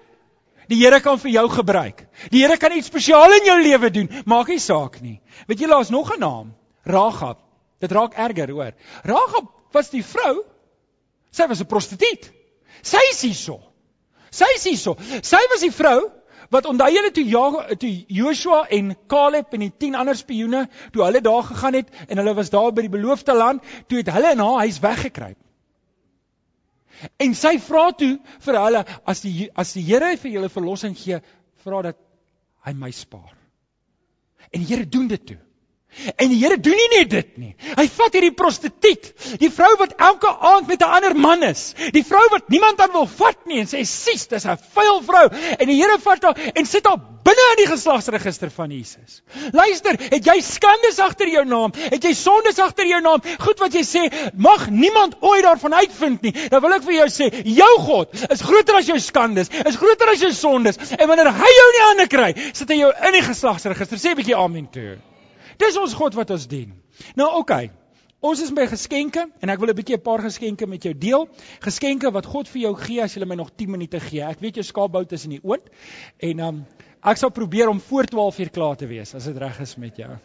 Die 0.73 0.79
Here 0.81 1.01
kan 1.05 1.19
vir 1.21 1.31
jou 1.35 1.45
gebruik. 1.53 2.07
Die 2.33 2.41
Here 2.41 2.57
kan 2.57 2.73
iets 2.73 2.89
spesiaal 2.89 3.37
in 3.37 3.49
jou 3.51 3.57
lewe 3.61 3.91
doen, 3.93 4.09
maak 4.25 4.49
nie 4.49 4.61
saak 4.61 5.01
nie. 5.05 5.19
Weet 5.49 5.61
jy 5.61 5.69
daar's 5.69 5.93
nog 5.93 6.15
'n 6.15 6.21
naam, 6.21 6.55
Ragab. 6.85 7.39
Dit 7.81 7.93
raak 7.93 8.17
erger, 8.17 8.51
hoor. 8.51 8.73
Ragab 9.05 9.49
was 9.73 9.91
die 9.91 10.05
vrou. 10.05 10.45
Sy 11.31 11.47
was 11.49 11.61
'n 11.61 11.67
prostituut. 11.67 12.33
Sy 12.83 13.01
is 13.13 13.21
hierso. 13.23 13.61
Sy 14.31 14.47
is 14.57 14.65
hierso. 14.65 14.97
Sy 15.23 15.41
was 15.51 15.61
die 15.61 15.73
vrou 15.73 16.11
wat 16.51 16.67
onthou 16.67 16.91
julle 16.93 17.11
toe 17.11 17.25
ja 17.29 17.77
toe 17.77 17.93
Joshua 18.07 18.65
en 18.69 18.97
Caleb 19.07 19.53
en 19.53 19.65
die 19.67 19.73
10 19.87 19.95
ander 19.95 20.17
spioene 20.17 20.67
toe 20.93 21.05
hulle 21.05 21.21
daar 21.21 21.43
gegaan 21.43 21.79
het 21.79 21.91
en 22.09 22.21
hulle 22.21 22.35
was 22.35 22.51
daar 22.51 22.73
by 22.73 22.87
die 22.87 22.93
beloofde 22.93 23.35
land, 23.37 23.63
toe 23.89 23.99
het 24.03 24.13
hulle 24.13 24.33
in 24.33 24.43
haar 24.45 24.65
huis 24.67 24.81
weggekruip. 24.81 25.39
En 27.19 27.35
sy 27.35 27.57
vra 27.61 27.89
toe 27.93 28.19
vir 28.47 28.59
hulle 28.61 28.85
as 29.11 29.23
die 29.25 29.49
as 29.55 29.73
die 29.77 29.85
Here 29.85 30.15
vir 30.17 30.37
julle 30.37 30.53
verlossing 30.53 30.95
gee, 30.99 31.21
vra 31.65 31.83
dat 31.91 31.99
hy 32.65 32.73
my 32.79 32.91
spaar. 32.95 33.35
En 34.53 34.63
die 34.63 34.69
Here 34.69 34.87
doen 34.89 35.09
dit 35.11 35.27
toe. 35.27 35.41
En 36.17 36.29
die 36.29 36.41
Here 36.43 36.59
doen 36.61 36.77
nie 36.77 36.91
net 36.99 37.11
dit 37.11 37.37
nie. 37.39 37.53
Hy 37.79 37.87
vat 37.97 38.17
hierdie 38.17 38.35
prostituut, 38.37 39.11
die 39.41 39.51
vrou 39.53 39.71
wat 39.81 39.95
elke 40.03 40.29
aand 40.29 40.69
met 40.69 40.83
'n 40.83 40.95
ander 40.99 41.17
man 41.17 41.43
is, 41.43 41.75
die 41.93 42.05
vrou 42.05 42.27
wat 42.31 42.49
niemand 42.49 42.81
aan 42.81 42.93
wil 42.93 43.07
vat 43.07 43.47
nie 43.47 43.61
en 43.61 43.67
sê 43.67 43.85
sies, 43.85 44.27
dis 44.27 44.47
'n 44.47 44.59
vuil 44.75 45.03
vrou 45.03 45.27
en 45.59 45.67
die 45.69 45.81
Here 45.81 45.99
vat 45.99 46.23
haar 46.23 46.39
en 46.55 46.67
sit 46.67 46.87
haar 46.87 47.01
binne 47.25 47.45
in 47.53 47.61
die 47.63 47.69
geslagsregister 47.71 48.51
van 48.51 48.71
Jesus. 48.71 49.23
Luister, 49.53 49.97
het 49.99 50.27
jy 50.27 50.41
skandes 50.45 50.99
agter 50.99 51.31
jou 51.33 51.45
naam? 51.49 51.73
Het 51.73 52.05
jy 52.05 52.13
sondes 52.19 52.59
agter 52.59 52.87
jou 52.87 53.01
naam? 53.05 53.23
Goed 53.41 53.63
wat 53.65 53.77
jy 53.77 53.85
sê, 53.89 54.05
mag 54.35 54.69
niemand 54.71 55.17
ooit 55.21 55.45
daarvan 55.47 55.79
uitvind 55.81 56.23
nie. 56.23 56.35
Dan 56.53 56.61
wil 56.65 56.77
ek 56.77 56.85
vir 56.85 56.99
jou 56.99 57.09
sê, 57.09 57.31
jou 57.45 57.73
God 57.87 58.13
is 58.29 58.45
groter 58.45 58.81
as 58.81 58.93
jou 58.93 58.99
skandes, 59.01 59.49
is 59.65 59.81
groter 59.81 60.13
as 60.13 60.21
jou 60.21 60.33
sondes. 60.37 60.81
En 60.99 61.09
wanneer 61.09 61.33
hy 61.33 61.57
jou 61.57 61.67
in 61.71 61.79
die 61.79 61.87
hande 61.89 62.09
kry, 62.13 62.31
sit 62.53 62.69
hy 62.69 62.83
jou 62.83 62.93
in 63.09 63.19
die 63.19 63.25
geslagsregister. 63.25 63.99
Sê 63.99 64.13
'n 64.13 64.21
bietjie 64.21 64.37
amen 64.37 64.69
toe. 64.71 64.99
Dis 65.59 65.79
ons 65.81 65.95
God 65.95 66.15
wat 66.19 66.31
ons 66.35 66.47
dien. 66.51 66.73
Nou 67.19 67.29
oké. 67.31 67.41
Okay, 67.41 67.71
ons 68.25 68.41
is 68.41 68.53
by 68.57 68.65
geskenke 68.71 69.27
en 69.41 69.53
ek 69.53 69.61
wil 69.61 69.71
'n 69.71 69.77
bietjie 69.77 69.97
'n 69.97 70.03
paar 70.03 70.23
geskenke 70.25 70.67
met 70.67 70.83
jou 70.83 70.95
deel. 70.95 71.29
Geskenke 71.61 72.11
wat 72.11 72.27
God 72.27 72.49
vir 72.49 72.63
jou 72.63 72.75
gee 72.75 73.03
as 73.03 73.15
jy 73.15 73.25
my 73.25 73.35
nog 73.35 73.51
10 73.57 73.71
minute 73.71 74.01
gee. 74.01 74.23
Ek 74.23 74.41
weet 74.41 74.55
jou 74.57 74.65
skaapbout 74.65 75.13
is 75.13 75.25
in 75.25 75.31
die 75.31 75.45
oond 75.45 75.69
en 76.19 76.41
um, 76.41 76.67
ek 77.03 77.17
sal 77.17 77.31
probeer 77.31 77.69
om 77.69 77.81
voor 77.81 78.05
12 78.05 78.39
uur 78.39 78.51
klaar 78.51 78.77
te 78.77 78.87
wees 78.87 79.15
as 79.15 79.25
dit 79.25 79.37
reg 79.37 79.61
is 79.61 79.77
met 79.77 79.97
jou. 79.97 80.19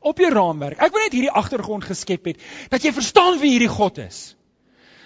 Op 0.00 0.18
jou 0.18 0.30
raamwerk. 0.32 0.78
Ek 0.80 0.92
wil 0.92 1.02
net 1.02 1.12
hierdie 1.12 1.30
agtergrond 1.30 1.84
geskep 1.84 2.24
het 2.24 2.40
dat 2.70 2.82
jy 2.82 2.92
verstaan 2.92 3.38
wie 3.40 3.50
hierdie 3.50 3.72
God 3.72 3.98
is. 3.98 4.36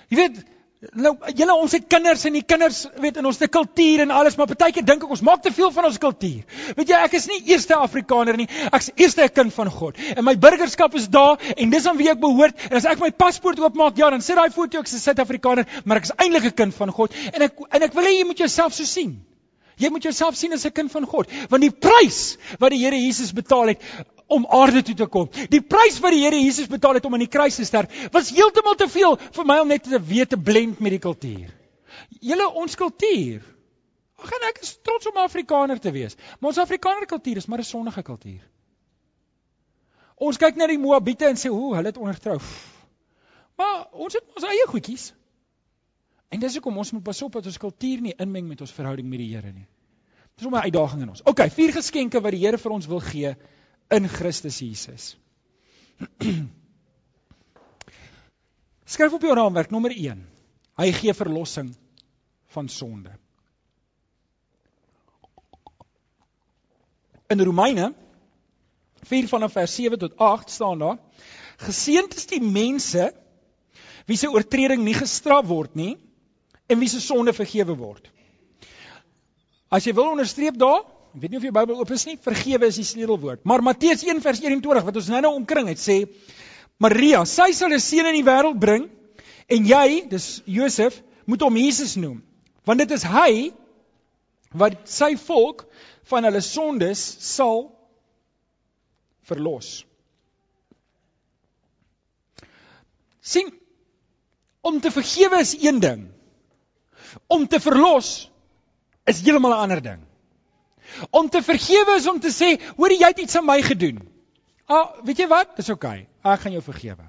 Jy 0.09 0.17
weet 0.17 0.45
Nou 0.79 1.11
julle 1.35 1.55
ons 1.59 1.73
het 1.75 1.87
kinders 1.91 2.21
en 2.29 2.37
die 2.37 2.45
kinders 2.47 2.85
weet 3.03 3.17
in 3.19 3.27
ons 3.27 3.39
te 3.41 3.49
kultuur 3.51 4.05
en 4.05 4.13
alles, 4.15 4.37
maar 4.39 4.47
partykeer 4.47 4.85
dink 4.87 5.03
ek 5.03 5.15
ons 5.17 5.25
maak 5.27 5.41
te 5.43 5.51
veel 5.51 5.73
van 5.75 5.89
ons 5.89 5.99
kultuur. 5.99 6.45
Weet 6.79 6.93
jy, 6.93 7.01
ek 7.03 7.17
is 7.19 7.27
nie 7.27 7.39
eerste 7.51 7.75
Afrikaner 7.75 8.39
nie, 8.39 8.47
ek's 8.71 8.93
eerste 8.95 9.25
'n 9.25 9.35
kind 9.35 9.55
van 9.57 9.71
God. 9.75 9.99
En 10.15 10.23
my 10.25 10.37
burgerskap 10.39 10.95
is 10.95 11.09
daar 11.11 11.43
en 11.57 11.71
dis 11.71 11.87
aan 11.87 11.99
wie 11.99 12.11
ek 12.11 12.21
behoort. 12.21 12.55
En 12.71 12.77
as 12.77 12.87
ek 12.87 13.01
my 13.01 13.11
paspoort 13.11 13.59
oopmaak, 13.59 13.97
ja, 13.99 14.11
dan 14.11 14.23
sê 14.23 14.37
daai 14.39 14.55
foto 14.55 14.79
ek's 14.79 14.95
'n 14.95 15.03
Suid-Afrikaner, 15.03 15.67
maar 15.85 15.97
ek 15.97 16.05
is 16.05 16.15
eintlik 16.15 16.45
'n 16.45 16.55
kind 16.55 16.75
van 16.75 16.93
God. 16.93 17.13
En 17.33 17.43
ek 17.43 17.59
en 17.71 17.83
ek 17.83 17.95
wil 17.95 18.05
hê 18.05 18.15
jy 18.19 18.25
moet 18.25 18.39
jouself 18.39 18.73
so 18.73 18.85
sien. 18.85 19.19
Jy 19.79 19.91
moet 19.91 20.03
jouself 20.03 20.37
sien 20.37 20.53
as 20.53 20.67
'n 20.67 20.73
kind 20.73 20.91
van 20.91 21.07
God, 21.07 21.31
want 21.49 21.63
die 21.63 21.71
prys 21.71 22.37
wat 22.59 22.71
die 22.71 22.85
Here 22.85 22.97
Jesus 22.97 23.33
betaal 23.33 23.69
het, 23.69 23.83
om 24.29 24.47
aarde 24.47 24.83
toe 24.83 24.95
te 24.95 25.07
kom. 25.07 25.29
Die 25.49 25.63
prys 25.65 25.99
wat 26.05 26.13
die 26.13 26.23
Here 26.25 26.37
Jesus 26.37 26.69
betaal 26.69 26.99
het 26.99 27.07
om 27.09 27.15
aan 27.17 27.25
die 27.25 27.33
kruis 27.33 27.57
te 27.57 27.65
sterf, 27.65 27.89
was 28.13 28.31
heeltemal 28.31 28.77
te 28.77 28.89
veel 28.89 29.17
vir 29.17 29.49
my 29.49 29.59
om 29.63 29.69
net 29.69 29.89
te 29.89 30.01
weet 30.01 30.35
te 30.35 30.37
blend 30.37 30.81
met 30.85 30.91
die 30.91 31.03
kultuur. 31.03 31.49
Julle 32.21 32.49
ons 32.53 32.77
kultuur. 32.77 33.41
Ag 34.19 34.33
en 34.35 34.47
ek 34.51 34.63
is 34.63 34.77
trots 34.83 35.07
om 35.07 35.17
'n 35.17 35.25
Afrikaner 35.25 35.81
te 35.81 35.91
wees. 35.91 36.17
Maar 36.41 36.51
ons 36.51 36.59
Afrikaner 36.59 37.07
kultuur 37.07 37.37
is 37.37 37.47
maar 37.47 37.59
'n 37.59 37.65
sonnige 37.65 38.03
kultuur. 38.03 38.43
Ons 40.17 40.37
kyk 40.37 40.57
na 40.57 40.67
die 40.67 40.79
Moabiete 40.79 41.27
en 41.27 41.37
sê, 41.37 41.49
"Hoe, 41.49 41.75
hulle 41.75 41.87
het 41.87 41.97
ondertrou." 41.97 42.41
Maar 43.57 43.87
ons 43.93 44.13
het 44.13 44.25
ons 44.35 44.45
eie 44.45 44.67
goedjies. 44.67 45.13
En 46.29 46.41
dis 46.41 46.55
hoekom 46.59 46.77
ons 46.77 46.93
moet 46.93 47.03
pas 47.05 47.23
op 47.25 47.33
dat 47.39 47.47
ons 47.49 47.61
kultuur 47.61 48.01
nie 48.05 48.15
inmeng 48.21 48.49
met 48.49 48.61
ons 48.61 48.73
verhouding 48.77 49.09
met 49.09 49.23
die 49.23 49.31
Here 49.33 49.53
nie. 49.53 49.67
Dis 50.37 50.47
om 50.47 50.55
'n 50.55 50.69
uitdaging 50.69 51.03
in 51.03 51.09
ons. 51.09 51.23
OK, 51.25 51.41
vier 51.51 51.73
geskenke 51.73 52.21
wat 52.21 52.33
die 52.33 52.45
Here 52.45 52.59
vir 52.59 52.73
ons 52.73 52.87
wil 52.87 53.01
gee 53.01 53.37
in 53.91 54.09
Christus 54.09 54.59
Jesus. 54.59 55.17
Skryf 58.93 59.13
op 59.13 59.23
jou 59.23 59.35
raamwerk 59.35 59.71
nommer 59.71 59.91
1. 59.91 60.27
Hy 60.79 60.93
gee 60.93 61.15
verlossing 61.15 61.77
van 62.47 62.69
sonde. 62.69 63.11
In 67.29 67.41
Romeine 67.41 67.95
4 69.03 69.29
vanaf 69.29 69.53
vers 69.53 69.75
7 69.75 69.99
tot 69.99 70.17
8 70.17 70.51
staan 70.51 70.79
daar: 70.79 70.99
Geseënd 71.57 72.15
is 72.15 72.27
die 72.27 72.43
mense 72.43 73.13
wie 74.07 74.17
se 74.17 74.31
oortreding 74.31 74.85
nie 74.85 74.95
gestraf 74.95 75.47
word 75.47 75.75
nie 75.75 75.97
en 76.69 76.79
wie 76.79 76.89
se 76.89 77.01
sonde 77.01 77.33
vergewe 77.33 77.75
word. 77.77 78.09
As 79.73 79.85
jy 79.85 79.95
wil 79.97 80.13
onderstreep 80.15 80.57
daar, 80.61 80.85
Ek 81.09 81.23
weet 81.23 81.33
nie 81.33 81.39
of 81.41 81.45
jou 81.47 81.55
Bybel 81.57 81.79
oop 81.81 81.91
is 81.91 82.05
nie. 82.05 82.19
Vergewe 82.21 82.69
is 82.69 82.77
die 82.79 82.85
sleutelwoord. 82.85 83.41
Maar 83.49 83.63
Matteus 83.65 84.05
1 84.05 84.21
vers 84.23 84.43
21 84.45 84.85
wat 84.85 84.99
ons 85.01 85.09
nou-nou 85.09 85.33
omkring 85.39 85.71
het 85.73 85.81
sê 85.81 86.03
Maria, 86.79 87.25
sy 87.25 87.49
sal 87.57 87.73
'n 87.73 87.81
seun 87.81 88.07
in 88.13 88.19
die 88.21 88.27
wêreld 88.29 88.61
bring 88.61 88.85
en 89.49 89.65
jy, 89.67 90.05
dis 90.07 90.43
Josef, 90.45 91.01
moet 91.27 91.41
hom 91.41 91.57
Jesus 91.57 91.97
noem. 91.97 92.23
Want 92.65 92.79
dit 92.85 92.93
is 92.93 93.03
hy 93.03 93.51
wat 94.53 94.85
sy 94.85 95.17
volk 95.17 95.65
van 96.13 96.29
hulle 96.29 96.45
sondes 96.45 97.03
sal 97.19 97.73
verlos. 99.25 99.89
sien 103.29 103.51
om 104.61 104.81
te 104.81 104.91
vergewe 104.91 105.41
is 105.41 105.57
een 105.61 105.81
ding. 105.81 106.07
Om 107.27 107.47
te 107.47 107.61
verlos 107.61 108.31
is 109.05 109.21
heeltemal 109.21 109.55
'n 109.57 109.63
ander 109.65 109.83
ding. 109.83 110.03
Om 111.11 111.29
te 111.29 111.43
vergewe 111.43 111.97
is 111.97 112.07
om 112.07 112.21
te 112.21 112.33
sê, 112.33 112.57
hoor 112.77 112.93
jy 112.93 113.07
het 113.07 113.19
iets 113.19 113.37
aan 113.37 113.47
my 113.47 113.63
gedoen. 113.63 114.01
Ah, 114.67 115.01
weet 115.05 115.19
jy 115.19 115.27
wat? 115.29 115.57
Dis 115.57 115.69
oukei. 115.69 116.07
Okay. 116.07 116.33
Ek 116.33 116.41
gaan 116.41 116.53
jou 116.53 116.63
vergewe. 116.63 117.07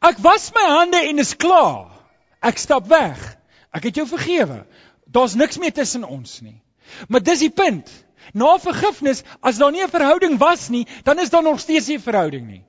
Ek 0.00 0.18
was 0.24 0.50
my 0.56 0.66
hande 0.68 1.00
en 1.08 1.18
is 1.18 1.36
klaar. 1.36 1.92
Ek 2.44 2.58
stap 2.58 2.86
weg. 2.88 3.20
Ek 3.74 3.88
het 3.88 3.96
jou 4.00 4.06
vergewe. 4.08 4.66
Daar's 5.06 5.34
niks 5.34 5.58
meer 5.58 5.72
tussen 5.72 6.04
ons 6.04 6.40
nie. 6.44 6.60
Maar 7.08 7.24
dis 7.24 7.44
die 7.44 7.52
punt. 7.52 7.90
Na 8.36 8.58
vergifnis, 8.60 9.22
as 9.40 9.58
daar 9.58 9.72
nie 9.72 9.82
'n 9.82 9.88
verhouding 9.88 10.38
was 10.38 10.68
nie, 10.68 10.86
dan 11.04 11.18
is 11.18 11.30
daar 11.30 11.42
nog 11.42 11.60
steeds 11.60 11.86
nie 11.86 11.96
'n 11.96 12.00
verhouding 12.00 12.46
nie. 12.46 12.64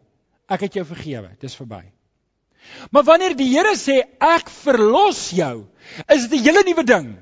Ek 0.48 0.62
het 0.62 0.74
jou 0.74 0.86
vergewe. 0.86 1.36
Dis 1.40 1.56
verby. 1.56 1.92
Maar 2.92 3.04
wanneer 3.04 3.36
die 3.36 3.50
Here 3.52 3.76
sê 3.78 4.04
ek 4.20 4.50
verlos 4.50 5.30
jou, 5.36 5.66
is 6.08 6.28
dit 6.28 6.40
'n 6.40 6.44
hele 6.44 6.64
nuwe 6.64 6.84
ding. 6.84 7.18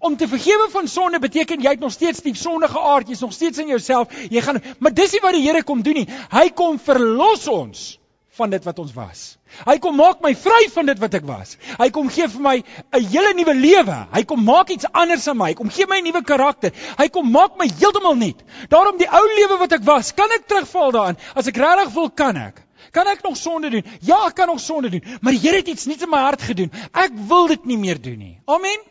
Om 0.00 0.16
te 0.16 0.28
vergewe 0.28 0.68
van 0.70 0.88
sonde 0.88 1.18
beteken 1.18 1.60
jy 1.60 1.70
het 1.70 1.80
nog 1.80 1.92
steeds 1.92 2.20
die 2.20 2.34
sondige 2.34 2.80
aard, 2.80 3.08
jy's 3.08 3.20
nog 3.20 3.32
steeds 3.32 3.58
in 3.58 3.68
jouself. 3.68 4.08
Jy 4.30 4.40
gaan 4.40 4.62
maar 4.78 4.94
dis 4.94 5.12
nie 5.12 5.20
wat 5.20 5.32
die 5.32 5.46
Here 5.46 5.62
kom 5.62 5.82
doen 5.82 5.94
nie. 5.94 6.08
Hy 6.30 6.48
kom 6.50 6.78
verlos 6.78 7.48
ons 7.48 7.98
van 8.38 8.50
dit 8.50 8.64
wat 8.64 8.78
ons 8.78 8.92
was. 8.94 9.22
Hy 9.66 9.78
kom 9.82 9.96
maak 9.98 10.20
my 10.22 10.34
vry 10.38 10.68
van 10.74 10.86
dit 10.86 11.00
wat 11.02 11.14
ek 11.18 11.24
was. 11.26 11.56
Hy 11.78 11.88
kom 11.94 12.10
gee 12.12 12.28
vir 12.28 12.42
my 12.44 12.56
'n 12.60 13.08
hele 13.14 13.32
nuwe 13.34 13.54
lewe. 13.54 13.98
Hy 14.12 14.22
kom 14.24 14.44
maak 14.44 14.70
iets 14.70 14.86
anders 14.92 15.26
aan 15.28 15.38
my. 15.38 15.50
Hy 15.50 15.54
kom 15.54 15.70
gee 15.70 15.86
my 15.86 15.98
'n 15.98 16.04
nuwe 16.04 16.22
karakter. 16.22 16.72
Hy 16.98 17.08
kom 17.08 17.30
maak 17.30 17.58
my 17.58 17.66
heeltemal 17.66 18.14
nuut. 18.14 18.44
Daarom 18.68 18.98
die 18.98 19.08
ou 19.08 19.26
lewe 19.40 19.58
wat 19.58 19.72
ek 19.72 19.84
was, 19.84 20.12
kan 20.14 20.30
ek 20.30 20.46
terugval 20.46 20.92
daarin. 20.92 21.16
As 21.34 21.46
ek 21.46 21.56
regtig 21.56 21.94
wil, 21.94 22.10
kan 22.10 22.36
ek. 22.36 22.67
Kan 22.90 23.06
ek 23.06 23.22
nog 23.22 23.36
sonde 23.36 23.70
doen? 23.70 23.84
Ja, 24.00 24.26
ek 24.26 24.36
kan 24.38 24.50
nog 24.50 24.60
sonde 24.60 24.90
doen, 24.90 25.04
maar 25.20 25.32
die 25.32 25.42
Here 25.42 25.60
het 25.60 25.68
iets 25.68 25.86
nuuts 25.86 26.06
in 26.06 26.12
my 26.12 26.20
hart 26.26 26.42
gedoen. 26.42 26.70
Ek 26.92 27.16
wil 27.28 27.50
dit 27.52 27.64
nie 27.64 27.78
meer 27.78 28.00
doen 28.00 28.18
nie. 28.18 28.36
Amen. 28.46 28.86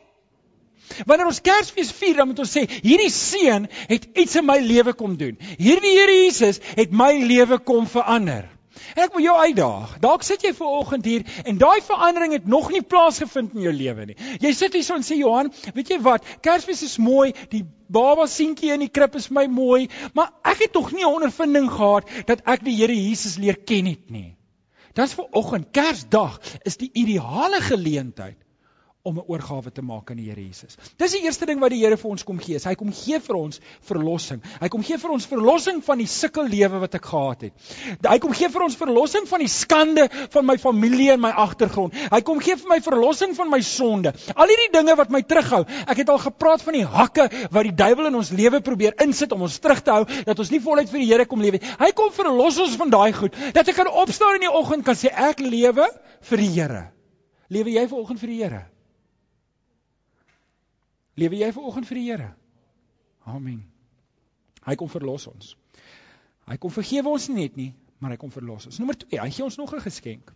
Wanneer 1.06 1.28
ons 1.28 1.42
Kersfees 1.44 1.92
vier, 1.92 2.16
dan 2.16 2.30
moet 2.30 2.40
ons 2.40 2.52
sê, 2.52 2.64
hierdie 2.82 3.12
seun 3.12 3.68
het 3.90 4.08
iets 4.16 4.38
in 4.40 4.46
my 4.48 4.58
lewe 4.64 4.94
kom 4.98 5.18
doen. 5.20 5.36
Hierdie 5.60 5.96
Here 5.98 6.16
Jesus 6.24 6.62
het 6.78 6.94
my 6.96 7.12
lewe 7.28 7.60
kom 7.60 7.90
verander. 7.92 8.48
En 8.96 9.04
ek 9.04 9.14
wil 9.16 9.26
jou 9.26 9.36
uitdaag. 9.38 9.98
Dalk 10.04 10.24
sit 10.24 10.44
jy 10.46 10.54
ver 10.58 10.78
oggend 10.80 11.06
hier 11.06 11.26
en 11.44 11.58
daai 11.62 11.82
verandering 11.86 12.36
het 12.38 12.48
nog 12.48 12.72
nie 12.74 12.82
plaasgevind 12.82 13.56
in 13.58 13.68
jou 13.68 13.74
lewe 13.74 14.06
nie. 14.12 14.18
Jy 14.44 14.54
sit 14.54 14.78
hier 14.78 14.86
so 14.88 14.98
en 14.98 15.06
sê 15.06 15.20
Johan, 15.20 15.52
weet 15.74 15.94
jy 15.94 16.00
wat? 16.06 16.26
Kersfees 16.46 16.84
is 16.88 16.98
mooi, 17.02 17.34
die 17.52 17.64
baba 17.88 18.28
seentjie 18.28 18.74
in 18.76 18.86
die 18.86 18.92
krib 18.94 19.16
is 19.16 19.30
my 19.34 19.48
mooi, 19.52 19.88
maar 20.14 20.34
ek 20.48 20.66
het 20.68 20.74
tog 20.74 20.92
nie 20.92 21.06
'n 21.06 21.14
ondervinding 21.20 21.70
gehad 21.72 22.10
dat 22.28 22.42
ek 22.46 22.64
die 22.64 22.76
Here 22.76 22.96
Jesus 22.96 23.38
leer 23.38 23.58
ken 23.58 23.86
het 23.86 24.10
nie. 24.10 24.36
Dis 24.94 25.14
vir 25.14 25.28
oggend, 25.32 25.72
Kersdag 25.72 26.40
is 26.66 26.78
die 26.78 26.90
ideale 26.94 27.62
geleentheid 27.62 28.38
om 29.08 29.20
'n 29.20 29.26
oorgawe 29.32 29.72
te 29.72 29.82
maak 29.82 30.12
aan 30.12 30.20
die 30.20 30.28
Here 30.28 30.42
Jesus. 30.42 30.76
Dis 30.98 31.14
die 31.16 31.24
eerste 31.24 31.46
ding 31.46 31.60
wat 31.64 31.72
die 31.72 31.80
Here 31.80 31.98
vir 31.98 32.10
ons 32.10 32.24
kom 32.28 32.40
gee. 32.40 32.60
Hy 32.60 32.76
kom 32.76 32.92
gee 32.92 33.20
vir 33.20 33.36
ons 33.36 33.60
verlossing. 33.88 34.42
Hy 34.60 34.68
kom 34.68 34.84
gee 34.84 34.98
vir 34.98 35.12
ons 35.12 35.26
verlossing 35.26 35.84
van 35.84 35.98
die 35.98 36.08
sukkel 36.08 36.48
lewe 36.48 36.80
wat 36.80 36.96
ek 36.96 37.06
gehad 37.06 37.42
het. 37.48 37.54
Hy 38.04 38.18
kom 38.20 38.34
gee 38.34 38.50
vir 38.50 38.64
ons 38.64 38.76
verlossing 38.76 39.28
van 39.28 39.40
die 39.40 39.48
skande 39.48 40.10
van 40.34 40.46
my 40.46 40.58
familie 40.58 41.12
en 41.14 41.22
my 41.22 41.32
agtergrond. 41.32 41.94
Hy 42.12 42.22
kom 42.22 42.40
gee 42.44 42.56
vir 42.56 42.70
my 42.70 42.80
verlossing 42.82 43.36
van 43.36 43.50
my 43.50 43.62
sonde. 43.62 44.14
Al 44.36 44.48
hierdie 44.52 44.72
dinge 44.74 44.96
wat 44.96 45.10
my 45.10 45.22
terughou. 45.22 45.64
Ek 45.88 45.98
het 46.04 46.10
al 46.10 46.20
gepraat 46.20 46.62
van 46.62 46.74
die 46.74 46.86
hakke 46.86 47.30
wat 47.52 47.64
die 47.64 47.76
duiwel 47.76 48.12
in 48.12 48.16
ons 48.16 48.32
lewe 48.32 48.62
probeer 48.62 48.98
insit 49.04 49.32
om 49.32 49.48
ons 49.48 49.60
terug 49.60 49.82
te 49.82 49.92
hou 49.92 50.04
dat 50.06 50.40
ons 50.40 50.52
nie 50.52 50.60
voluit 50.60 50.90
vir 50.90 51.00
die 51.00 51.08
Here 51.08 51.26
kom 51.26 51.42
lewe 51.42 51.62
nie. 51.62 51.76
Hy 51.80 51.92
kom 51.96 52.12
verlos 52.12 52.60
ons 52.60 52.76
van 52.76 52.90
daai 52.92 53.14
goed. 53.14 53.36
Dat 53.54 53.68
ek 53.68 53.80
kan 53.80 53.88
opstaan 53.88 54.36
in 54.42 54.50
die 54.50 54.52
oggend 54.54 54.84
kan 54.84 54.96
sê 54.96 55.14
ek 55.14 55.40
lewe 55.40 55.88
vir 56.30 56.38
die 56.44 56.52
Here. 56.60 56.84
Lewe 57.50 57.72
jy 57.72 57.88
ver 57.88 58.02
oggend 58.02 58.20
vir 58.20 58.34
die 58.34 58.42
Here? 58.44 58.66
Lewe 61.18 61.40
jy 61.40 61.50
ver 61.54 61.66
oggend 61.66 61.88
vir 61.90 61.98
die 61.98 62.06
Here? 62.12 62.30
Amen. 63.26 63.64
Hy 64.68 64.76
kom 64.76 64.90
verlos 64.92 65.26
ons. 65.28 65.56
Hy 66.48 66.58
kom 66.62 66.72
vergewe 66.72 67.12
ons 67.12 67.28
nie 67.30 67.42
net 67.42 67.58
nie, 67.60 67.72
maar 68.00 68.14
hy 68.14 68.20
kom 68.22 68.32
verlos 68.32 68.68
ons. 68.70 68.78
Nommer 68.80 68.98
2, 69.02 69.18
hy 69.20 69.30
gee 69.34 69.44
ons 69.44 69.58
nog 69.58 69.74
'n 69.74 69.82
geskenk. 69.82 70.34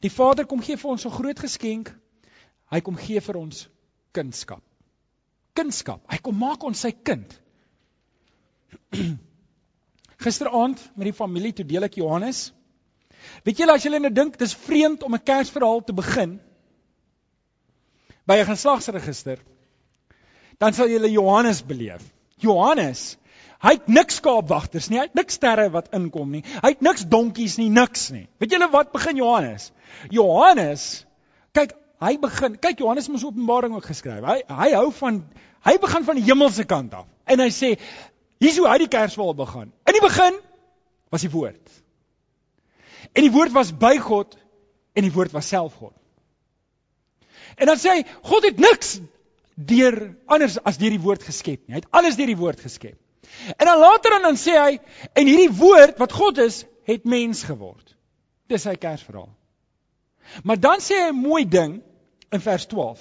Die 0.00 0.12
Vader 0.12 0.46
kom 0.46 0.60
gee 0.62 0.76
vir 0.76 0.90
ons 0.90 1.06
'n 1.06 1.10
groot 1.10 1.38
geskenk. 1.38 1.92
Hy 2.70 2.80
kom 2.80 2.96
gee 2.96 3.20
vir 3.20 3.36
ons 3.36 3.68
kindskap. 4.12 4.62
Kindskap. 5.54 6.00
Hy 6.10 6.18
kom 6.18 6.38
maak 6.38 6.62
ons 6.64 6.80
sy 6.80 6.92
kind. 6.92 7.40
Gisteraand 10.26 10.90
met 10.96 11.04
die 11.04 11.12
familie 11.12 11.52
toe 11.52 11.64
deel 11.64 11.84
ek 11.84 11.96
Johannes. 11.96 12.52
Weet 13.44 13.58
julle 13.58 13.72
as 13.72 13.82
julle 13.82 14.00
nou 14.00 14.12
dink 14.12 14.38
dis 14.38 14.54
vreemd 14.54 15.02
om 15.02 15.14
'n 15.14 15.24
Kersverhaal 15.24 15.84
te 15.84 15.92
begin 15.92 16.40
by 18.26 18.36
'n 18.36 18.46
geslagsregister 18.46 19.38
dan 20.62 20.76
sal 20.76 20.90
jy 20.90 21.10
Johannes 21.12 21.62
beleef. 21.66 22.02
Johannes, 22.42 23.16
hy 23.64 23.72
het 23.78 23.88
niks 23.88 24.20
skaapwagters 24.20 24.90
nie, 24.90 25.00
hy 25.00 25.06
het 25.08 25.16
niks 25.16 25.38
sterre 25.38 25.68
wat 25.72 25.88
inkom 25.96 26.30
nie. 26.36 26.42
Hy 26.62 26.74
het 26.74 26.84
niks 26.84 27.06
donkies 27.08 27.56
nie, 27.60 27.68
niks 27.72 28.10
nie. 28.14 28.26
Weet 28.40 28.56
julle 28.56 28.68
wat 28.72 28.92
begin 28.94 29.20
Johannes? 29.20 29.70
Johannes, 30.12 31.06
kyk, 31.56 31.74
hy 32.04 32.16
begin, 32.20 32.58
kyk 32.60 32.82
Johannes 32.84 33.08
mos 33.12 33.24
Openbaring 33.24 33.76
ook 33.76 33.88
geskryf. 33.88 34.24
Hy 34.24 34.42
hy 34.48 34.70
hou 34.76 34.90
van 35.00 35.22
hy 35.66 35.76
begin 35.82 36.04
van 36.06 36.20
die 36.20 36.26
hemelse 36.28 36.66
kant 36.68 36.94
af. 36.94 37.08
En 37.26 37.42
hy 37.42 37.48
sê, 37.50 37.74
hier's 38.42 38.60
hoe 38.60 38.68
hy 38.68 38.78
die 38.84 38.92
Kersverhaal 38.92 39.34
begin. 39.38 39.72
In 39.88 39.96
die 39.96 40.04
begin 40.04 40.36
was 41.10 41.24
die 41.24 41.32
woord. 41.32 41.80
En 43.16 43.24
die 43.24 43.32
woord 43.32 43.54
was 43.56 43.72
by 43.72 43.96
God 44.02 44.36
en 44.96 45.04
die 45.04 45.12
woord 45.12 45.32
was 45.34 45.48
self 45.48 45.76
God. 45.80 45.94
En 47.56 47.70
dan 47.70 47.80
sê 47.80 47.96
hy, 47.96 48.02
God 48.28 48.44
het 48.44 48.60
niks 48.60 48.98
deur 49.56 50.16
anders 50.28 50.58
as 50.68 50.78
deur 50.78 50.92
die 50.92 51.02
woord 51.02 51.24
geskep 51.24 51.64
nie. 51.64 51.76
Hy 51.76 51.80
het 51.80 51.90
alles 51.96 52.16
deur 52.16 52.30
die 52.30 52.38
woord 52.38 52.60
geskep. 52.60 52.98
En 53.56 53.66
dan 53.66 53.80
later 53.80 54.16
dan, 54.16 54.22
dan 54.28 54.38
sê 54.40 54.54
hy 54.56 54.78
en 55.16 55.26
hierdie 55.26 55.52
woord 55.58 55.98
wat 55.98 56.12
God 56.12 56.38
is, 56.44 56.64
het 56.86 57.08
mens 57.08 57.42
geword. 57.42 57.96
Dis 58.46 58.62
sy 58.62 58.76
Kersverhaal. 58.78 59.32
Maar 60.46 60.60
dan 60.60 60.82
sê 60.84 61.00
hy 61.00 61.10
'n 61.10 61.22
mooi 61.22 61.44
ding 61.48 61.80
in 62.32 62.40
vers 62.40 62.66
12. 62.66 63.00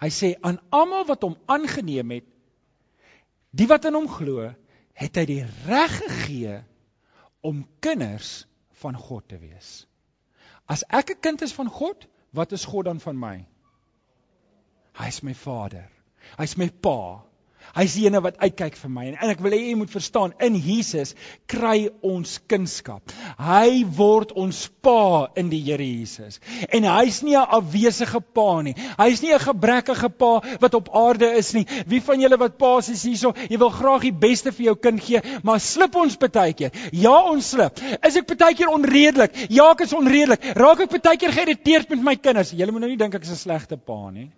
Hy 0.00 0.08
sê 0.08 0.34
aan 0.40 0.58
almal 0.70 1.04
wat 1.06 1.22
hom 1.22 1.36
aangeneem 1.46 2.10
het, 2.10 2.26
die 3.50 3.66
wat 3.66 3.84
in 3.84 3.94
hom 3.94 4.08
glo, 4.08 4.54
het 4.94 5.16
hy 5.16 5.24
die 5.28 5.44
reg 5.66 5.96
gegee 6.00 6.64
om 7.40 7.66
kinders 7.80 8.46
van 8.80 8.96
God 8.96 9.28
te 9.28 9.38
wees. 9.38 9.86
As 10.66 10.84
ek 10.88 11.10
'n 11.10 11.20
kind 11.20 11.42
is 11.42 11.52
van 11.52 11.68
God, 11.68 12.06
wat 12.32 12.52
is 12.52 12.64
God 12.64 12.84
dan 12.84 13.00
van 13.00 13.18
my? 13.18 13.46
Hy's 15.00 15.22
my 15.22 15.32
Vader. 15.32 15.88
Hy's 16.38 16.56
my 16.56 16.68
Pa. 16.68 17.22
Hy's 17.70 17.94
die 17.94 18.08
ene 18.08 18.18
wat 18.24 18.40
uitkyk 18.42 18.74
vir 18.80 18.90
my 18.90 19.04
en 19.12 19.30
ek 19.30 19.42
wil 19.44 19.54
hê 19.54 19.60
jy 19.60 19.74
moet 19.78 19.92
verstaan 19.92 20.32
in 20.42 20.56
Jesus 20.58 21.12
kry 21.50 21.86
ons 22.06 22.38
kunskap. 22.50 23.12
Hy 23.38 23.84
word 23.98 24.32
ons 24.34 24.64
Pa 24.82 25.28
in 25.38 25.52
die 25.52 25.60
Here 25.62 25.84
Jesus. 25.84 26.40
En 26.74 26.88
hy's 26.88 27.20
nie 27.22 27.36
'n 27.36 27.54
afwesige 27.58 28.20
Pa 28.34 28.62
nie. 28.66 28.74
Hy's 28.98 29.22
nie 29.22 29.32
'n 29.32 29.38
gebrekkige 29.38 30.10
Pa 30.10 30.32
wat 30.60 30.74
op 30.74 30.90
aarde 30.94 31.30
is 31.38 31.52
nie. 31.54 31.66
Wie 31.86 32.00
van 32.00 32.20
julle 32.20 32.38
wat 32.38 32.58
pa's 32.58 32.88
is 32.88 33.04
hierso, 33.04 33.34
jy 33.48 33.58
wil 33.58 33.70
graag 33.70 34.02
die 34.02 34.18
beste 34.26 34.52
vir 34.52 34.64
jou 34.64 34.74
kind 34.74 35.00
gee, 35.00 35.20
maar 35.42 35.60
slip 35.60 35.94
ons 35.94 36.16
baie 36.16 36.52
keer. 36.52 36.72
Ja, 36.92 37.30
ons 37.30 37.50
slip. 37.50 37.78
Is 38.02 38.16
ek 38.16 38.36
baie 38.36 38.54
keer 38.54 38.68
onredelik? 38.68 39.46
Ja, 39.48 39.70
ek 39.70 39.82
is 39.82 39.92
onredelik. 39.92 40.42
Raak 40.56 40.80
ek 40.80 41.02
baie 41.02 41.16
keer 41.16 41.32
geïrriteerd 41.32 41.88
met 41.90 42.02
my 42.02 42.16
kinders? 42.16 42.50
Julle 42.50 42.72
moet 42.72 42.80
nou 42.80 42.90
nie 42.90 42.96
dink 42.96 43.14
ek 43.14 43.22
is 43.22 43.30
'n 43.30 43.36
slegte 43.36 43.76
pa 43.76 44.10
nie. 44.10 44.30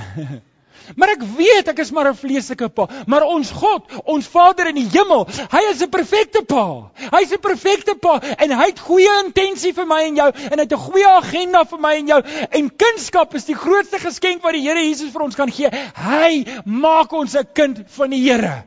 Maar 0.96 1.12
ek 1.14 1.22
weet 1.36 1.68
ek 1.70 1.80
is 1.84 1.90
maar 1.94 2.08
'n 2.10 2.18
vleeslike 2.18 2.68
pa, 2.74 2.88
maar 3.06 3.22
ons 3.22 3.50
God, 3.54 3.86
ons 4.04 4.26
Vader 4.26 4.70
in 4.70 4.78
die 4.80 4.88
hemel, 4.90 5.26
hy 5.52 5.62
is 5.70 5.82
'n 5.82 5.90
perfekte 5.90 6.42
pa. 6.42 6.90
Hy's 7.14 7.32
'n 7.32 7.40
perfekte 7.40 7.94
pa 7.94 8.18
en 8.20 8.50
hy 8.50 8.66
het 8.66 8.80
goeie 8.80 9.12
intensie 9.24 9.72
vir 9.72 9.86
my 9.86 10.00
en 10.08 10.16
jou 10.16 10.30
en 10.32 10.58
hy 10.58 10.64
het 10.64 10.72
'n 10.72 10.86
goeie 10.90 11.06
agenda 11.06 11.64
vir 11.64 11.78
my 11.78 11.94
en 11.94 12.06
jou. 12.06 12.20
En 12.50 12.70
kindskap 12.76 13.34
is 13.34 13.44
die 13.44 13.54
grootste 13.54 13.98
geskenk 13.98 14.42
wat 14.42 14.52
die 14.52 14.66
Here 14.66 14.82
Jesus 14.82 15.12
vir 15.12 15.22
ons 15.22 15.36
kan 15.36 15.50
gee. 15.50 15.70
Hy 15.94 16.44
maak 16.64 17.12
ons 17.12 17.34
'n 17.36 17.46
kind 17.54 17.84
van 17.86 18.10
die 18.10 18.22
Here. 18.22 18.64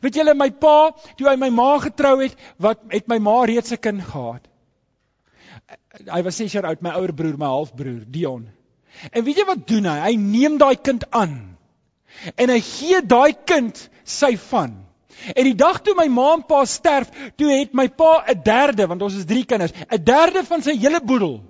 Weet 0.00 0.14
julle 0.14 0.34
my 0.34 0.50
pa, 0.50 0.92
toe 1.16 1.28
hy 1.28 1.36
my 1.36 1.50
ma 1.50 1.78
getrou 1.78 2.20
het, 2.22 2.36
wat 2.58 2.78
het 2.88 3.08
my 3.08 3.18
ma 3.18 3.44
reeds 3.44 3.72
'n 3.72 3.80
kind 3.80 4.02
gehad. 4.02 4.48
Hy 6.06 6.22
was 6.22 6.36
6 6.36 6.52
jaar 6.52 6.66
oud, 6.66 6.82
my 6.82 6.90
ouer 6.90 7.12
broer, 7.12 7.36
my 7.38 7.46
halfbroer, 7.46 8.04
Dion. 8.08 8.48
En 9.10 9.24
weet 9.24 9.42
jy 9.42 9.44
wat 9.48 9.66
doen 9.66 9.88
hy? 9.90 9.98
Hy 10.06 10.14
neem 10.16 10.58
daai 10.58 10.76
kind 10.76 11.04
aan. 11.10 11.36
En 12.36 12.52
hy 12.52 12.60
gee 12.60 13.00
daai 13.02 13.32
kind 13.46 13.78
sy 14.04 14.36
van. 14.50 14.76
En 15.34 15.46
die 15.46 15.56
dag 15.58 15.80
toe 15.82 15.94
my 15.94 16.08
ma 16.10 16.32
en 16.36 16.42
pa 16.46 16.64
sterf, 16.66 17.10
toe 17.38 17.50
het 17.52 17.74
my 17.74 17.88
pa 17.88 18.24
'n 18.26 18.42
derde, 18.42 18.86
want 18.86 19.02
ons 19.02 19.14
is 19.14 19.24
3 19.24 19.44
kinders, 19.44 19.72
'n 19.72 20.04
derde 20.04 20.44
van 20.44 20.62
sy 20.62 20.76
hele 20.76 21.00
boedel 21.00 21.42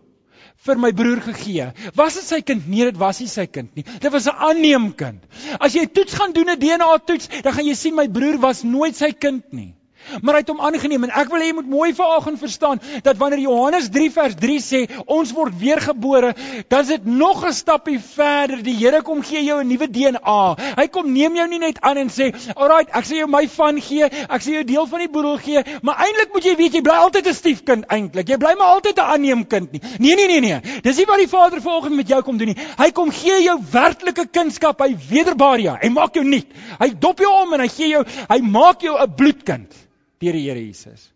vir 0.67 0.79
my 0.79 0.93
broer 0.93 1.21
gegee. 1.21 1.73
Was 1.95 2.15
dit 2.15 2.25
sy 2.25 2.41
kind? 2.41 2.67
Nee, 2.69 2.85
dit 2.85 2.97
was 2.97 3.21
nie 3.21 3.29
sy 3.29 3.47
kind 3.47 3.75
nie. 3.75 3.85
Dit 3.85 4.13
was 4.13 4.27
'n 4.27 4.37
aanneemkind. 4.49 5.23
As 5.59 5.73
jy 5.75 5.87
toets 5.87 6.15
gaan 6.15 6.33
doen 6.33 6.51
'n 6.51 6.59
DNA 6.59 6.99
toets, 6.99 7.29
dan 7.43 7.53
gaan 7.53 7.67
jy 7.67 7.75
sien 7.75 7.95
my 7.95 8.09
broer 8.09 8.39
was 8.39 8.63
nooit 8.63 8.97
sy 8.97 9.13
kind 9.13 9.53
nie. 9.53 9.75
Maar 10.21 10.35
hy 10.35 10.41
het 10.41 10.49
hom 10.53 10.61
aangeneem 10.61 11.05
en 11.07 11.15
ek 11.23 11.31
wil 11.33 11.41
hê 11.41 11.49
jy 11.51 11.57
moet 11.57 11.69
mooi 11.71 11.95
vanoggend 11.95 12.39
verstaan 12.39 12.81
dat 13.03 13.17
wanneer 13.21 13.43
Johannes 13.45 13.89
3 13.93 14.11
vers 14.13 14.35
3 14.39 14.59
sê 14.61 14.81
ons 15.07 15.33
word 15.37 15.57
weergebore, 15.59 16.33
dan 16.69 16.85
is 16.85 16.93
dit 16.95 17.05
nog 17.07 17.45
'n 17.47 17.53
stappie 17.53 17.99
verder. 18.01 18.63
Die 18.63 18.77
Here 18.77 19.03
kom 19.03 19.23
gee 19.23 19.45
jou 19.45 19.61
'n 19.61 19.69
nuwe 19.69 19.89
DNA. 19.91 20.57
Hy 20.77 20.87
kom 20.89 21.13
neem 21.13 21.37
jou 21.37 21.49
nie 21.49 21.59
net 21.59 21.81
aan 21.81 21.97
en 21.97 22.09
sê, 22.09 22.33
"Alraai, 22.55 22.87
ek 22.93 23.05
sê 23.05 23.17
jou 23.17 23.29
my 23.29 23.49
van 23.49 23.81
gee, 23.81 24.05
ek 24.05 24.43
sê 24.43 24.53
jou 24.53 24.65
deel 24.65 24.87
van 24.87 24.99
die 24.99 25.09
boedel 25.09 25.37
gee, 25.39 25.63
maar 25.83 25.97
eintlik 25.97 26.33
moet 26.33 26.45
jy 26.45 26.57
weet 26.57 26.73
jy 26.75 26.81
bly 26.83 26.95
altyd 26.95 27.27
'n 27.27 27.35
stiefkind 27.35 27.85
eintlik. 27.87 28.29
Jy 28.29 28.37
bly 28.37 28.55
maar 28.59 28.75
altyd 28.75 28.99
'n 28.99 29.01
aanneemkind 29.01 29.73
nie." 29.73 29.81
Nee, 29.99 30.15
nee, 30.15 30.27
nee, 30.27 30.41
nee. 30.41 30.61
Dis 30.83 30.97
nie 30.97 31.07
wat 31.07 31.19
die 31.19 31.29
Vader 31.29 31.61
vanoggend 31.61 31.97
met 31.97 32.09
jou 32.09 32.23
kom 32.23 32.37
doen 32.37 32.49
nie. 32.49 32.57
Hy 32.79 32.91
kom 32.91 33.11
gee 33.11 33.43
jou 33.43 33.59
werklike 33.71 34.27
kindskap, 34.27 34.81
hy 34.81 34.97
wederbaar 35.11 35.61
jou. 35.61 35.77
Hy 35.81 35.89
maak 35.89 36.15
jou 36.15 36.25
nuut. 36.25 36.47
Hy 36.79 36.89
dop 36.99 37.19
jou 37.19 37.33
om 37.43 37.53
en 37.53 37.61
hy 37.61 37.69
gee 37.69 37.89
jou, 37.89 38.05
hy 38.29 38.41
maak 38.41 38.81
jou 38.81 38.99
'n 38.99 39.15
bloedkind 39.15 39.83
deur 40.23 40.39
die 40.39 40.47
Here 40.47 40.63
Jesus. 40.63 41.11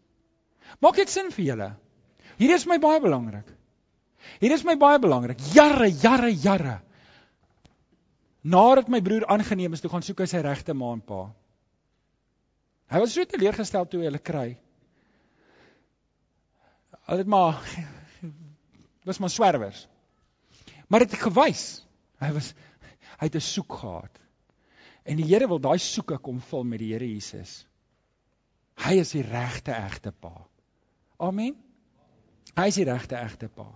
Maak 0.83 0.99
dit 0.99 1.11
sin 1.13 1.31
vir 1.35 1.45
julle? 1.51 1.71
Hier 2.41 2.55
is 2.55 2.67
my 2.69 2.79
baie 2.83 3.01
belangrik. 3.01 3.49
Hier 4.43 4.53
is 4.53 4.65
my 4.67 4.77
baie 4.77 4.99
belangrik. 5.01 5.41
Jare, 5.55 5.89
jare, 5.89 6.33
jare. 6.35 6.81
Nadat 8.47 8.91
my 8.93 9.01
broer 9.03 9.27
aangeneem 9.31 9.75
is, 9.75 9.83
toe 9.83 9.91
gaan 9.91 10.05
soek 10.07 10.23
hy 10.23 10.29
sy 10.31 10.43
regte 10.45 10.75
ma 10.77 10.93
en 10.95 11.03
pa. 11.03 11.25
Hy 12.93 13.03
was 13.03 13.15
so 13.17 13.27
teleurgestel 13.27 13.89
toe 13.91 14.03
hy 14.03 14.11
hulle 14.11 14.23
kry. 14.23 14.49
Hulle 17.07 17.23
het 17.25 17.31
maar 17.31 17.59
was 19.09 19.19
maar 19.23 19.33
swerwers. 19.33 19.87
Maar 20.91 21.07
dit 21.07 21.19
gewys. 21.19 21.65
Hy 22.23 22.31
was 22.37 22.53
hy 23.17 23.31
het 23.31 23.37
'n 23.39 23.43
soek 23.43 23.79
gehad. 23.81 24.21
En 25.07 25.17
die 25.17 25.27
Here 25.27 25.49
wil 25.49 25.61
daai 25.63 25.79
soeke 25.79 26.19
kom 26.19 26.41
vul 26.41 26.65
met 26.65 26.79
die 26.79 26.93
Here 26.93 27.07
Jesus. 27.07 27.65
Hy 28.85 28.99
is 29.01 29.11
die 29.11 29.25
regte 29.25 29.73
egte 29.73 30.13
pa. 30.13 30.35
Amen. 31.17 31.57
Hy 32.57 32.67
is 32.67 32.79
die 32.79 32.85
regte 32.85 33.17
egte 33.17 33.49
pa. 33.49 33.67